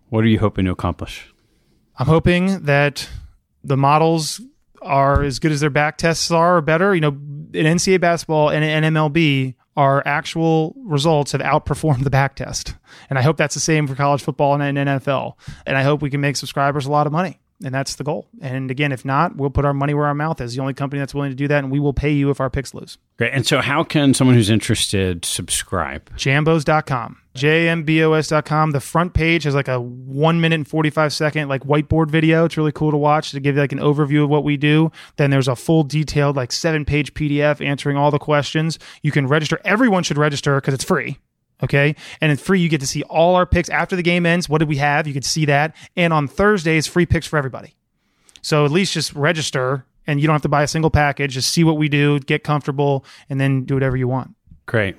what 0.08 0.24
are 0.24 0.28
you 0.28 0.38
hoping 0.38 0.64
to 0.64 0.70
accomplish? 0.70 1.32
I'm 1.98 2.06
hoping 2.06 2.62
that 2.64 3.08
the 3.62 3.76
models 3.76 4.40
are 4.82 5.22
as 5.22 5.38
good 5.38 5.52
as 5.52 5.60
their 5.60 5.70
back 5.70 5.98
tests 5.98 6.30
are 6.30 6.58
or 6.58 6.60
better. 6.60 6.94
You 6.94 7.00
know, 7.00 7.08
in 7.08 7.66
NCAA 7.66 8.00
basketball 8.00 8.50
and 8.50 8.64
in 8.64 8.94
MLB, 8.94 9.54
our 9.76 10.06
actual 10.06 10.74
results 10.84 11.32
have 11.32 11.40
outperformed 11.40 12.04
the 12.04 12.10
back 12.10 12.36
test. 12.36 12.74
And 13.10 13.18
I 13.18 13.22
hope 13.22 13.36
that's 13.36 13.54
the 13.54 13.60
same 13.60 13.86
for 13.86 13.94
college 13.94 14.22
football 14.22 14.60
and 14.60 14.78
NFL. 14.78 15.34
And 15.66 15.76
I 15.76 15.82
hope 15.82 16.02
we 16.02 16.10
can 16.10 16.20
make 16.20 16.36
subscribers 16.36 16.86
a 16.86 16.90
lot 16.90 17.06
of 17.06 17.12
money. 17.12 17.40
And 17.62 17.74
that's 17.74 17.94
the 17.94 18.04
goal. 18.04 18.26
And 18.40 18.70
again, 18.70 18.90
if 18.90 19.04
not, 19.04 19.36
we'll 19.36 19.50
put 19.50 19.64
our 19.64 19.72
money 19.72 19.94
where 19.94 20.06
our 20.06 20.14
mouth 20.14 20.40
is. 20.40 20.54
The 20.54 20.60
only 20.60 20.74
company 20.74 20.98
that's 20.98 21.14
willing 21.14 21.30
to 21.30 21.36
do 21.36 21.46
that, 21.48 21.62
and 21.62 21.70
we 21.70 21.78
will 21.78 21.92
pay 21.92 22.10
you 22.10 22.30
if 22.30 22.40
our 22.40 22.50
picks 22.50 22.74
lose. 22.74 22.98
Great. 23.16 23.32
And 23.32 23.46
so, 23.46 23.60
how 23.60 23.84
can 23.84 24.12
someone 24.12 24.34
who's 24.34 24.50
interested 24.50 25.24
subscribe? 25.24 26.10
Jambos.com. 26.16 27.18
jmbos.com. 27.36 28.70
The 28.72 28.80
front 28.80 29.14
page 29.14 29.44
has 29.44 29.54
like 29.54 29.68
a 29.68 29.80
one 29.80 30.40
minute 30.40 30.56
and 30.56 30.68
45 30.68 31.12
second 31.12 31.48
like 31.48 31.62
whiteboard 31.62 32.10
video. 32.10 32.44
It's 32.44 32.56
really 32.56 32.72
cool 32.72 32.90
to 32.90 32.96
watch 32.96 33.30
to 33.30 33.40
give 33.40 33.54
you 33.54 33.60
like 33.60 33.72
an 33.72 33.78
overview 33.78 34.24
of 34.24 34.30
what 34.30 34.42
we 34.44 34.56
do. 34.56 34.90
Then 35.16 35.30
there's 35.30 35.48
a 35.48 35.56
full 35.56 35.84
detailed 35.84 36.36
like 36.36 36.50
seven 36.50 36.84
page 36.84 37.14
PDF 37.14 37.64
answering 37.64 37.96
all 37.96 38.10
the 38.10 38.18
questions. 38.18 38.78
You 39.02 39.12
can 39.12 39.28
register. 39.28 39.60
Everyone 39.64 40.02
should 40.02 40.18
register 40.18 40.56
because 40.56 40.74
it's 40.74 40.84
free. 40.84 41.18
Okay. 41.62 41.94
And 42.20 42.32
it's 42.32 42.42
free. 42.42 42.60
You 42.60 42.68
get 42.68 42.80
to 42.80 42.86
see 42.86 43.02
all 43.04 43.36
our 43.36 43.46
picks 43.46 43.68
after 43.68 43.96
the 43.96 44.02
game 44.02 44.26
ends. 44.26 44.48
What 44.48 44.58
did 44.58 44.68
we 44.68 44.76
have? 44.76 45.06
You 45.06 45.12
can 45.12 45.22
see 45.22 45.44
that. 45.46 45.74
And 45.96 46.12
on 46.12 46.28
Thursdays, 46.28 46.86
free 46.86 47.06
picks 47.06 47.26
for 47.26 47.38
everybody. 47.38 47.74
So 48.42 48.64
at 48.64 48.70
least 48.70 48.92
just 48.92 49.14
register 49.14 49.86
and 50.06 50.20
you 50.20 50.26
don't 50.26 50.34
have 50.34 50.42
to 50.42 50.48
buy 50.48 50.62
a 50.62 50.68
single 50.68 50.90
package. 50.90 51.34
Just 51.34 51.52
see 51.52 51.64
what 51.64 51.78
we 51.78 51.88
do, 51.88 52.20
get 52.20 52.44
comfortable, 52.44 53.04
and 53.30 53.40
then 53.40 53.64
do 53.64 53.74
whatever 53.74 53.96
you 53.96 54.08
want. 54.08 54.34
Great. 54.66 54.96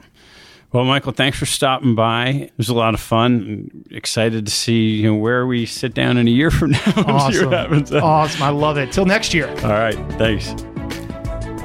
Well, 0.71 0.83
Michael, 0.83 1.13
thanks 1.13 1.37
for 1.37 1.45
stopping 1.45 1.95
by. 1.95 2.27
It 2.27 2.53
was 2.57 2.69
a 2.69 2.73
lot 2.73 2.93
of 2.93 2.99
fun. 2.99 3.85
Excited 3.91 4.45
to 4.45 4.51
see 4.51 4.95
you 4.95 5.03
know, 5.03 5.15
where 5.15 5.45
we 5.47 5.65
sit 5.65 5.93
down 5.93 6.17
in 6.17 6.27
a 6.27 6.31
year 6.31 6.51
from 6.51 6.71
now. 6.71 6.81
Awesome. 6.97 7.53
awesome. 7.93 8.43
I 8.43 8.49
love 8.49 8.77
it. 8.77 8.91
Till 8.91 9.05
next 9.05 9.33
year. 9.33 9.47
All 9.63 9.69
right. 9.69 9.95
Thanks. 10.13 10.53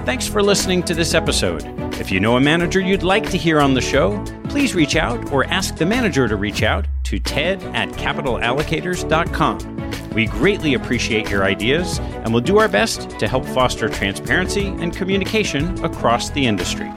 Thanks 0.04 0.26
for 0.28 0.42
listening 0.42 0.82
to 0.84 0.94
this 0.94 1.14
episode. 1.14 1.64
If 1.94 2.12
you 2.12 2.20
know 2.20 2.36
a 2.36 2.40
manager 2.40 2.80
you'd 2.80 3.02
like 3.02 3.28
to 3.30 3.36
hear 3.36 3.60
on 3.60 3.74
the 3.74 3.80
show, 3.80 4.22
please 4.50 4.74
reach 4.74 4.96
out 4.96 5.32
or 5.32 5.44
ask 5.44 5.76
the 5.76 5.86
manager 5.86 6.26
to 6.26 6.34
reach 6.34 6.64
out 6.64 6.88
to 7.04 7.20
ted 7.20 7.62
at 7.74 7.88
capitalallocators.com. 7.90 10.10
We 10.12 10.26
greatly 10.26 10.74
appreciate 10.74 11.30
your 11.30 11.44
ideas 11.44 12.00
and 12.00 12.34
will 12.34 12.40
do 12.40 12.58
our 12.58 12.68
best 12.68 13.08
to 13.20 13.28
help 13.28 13.46
foster 13.46 13.88
transparency 13.88 14.66
and 14.66 14.92
communication 14.94 15.82
across 15.84 16.30
the 16.30 16.46
industry. 16.46 16.90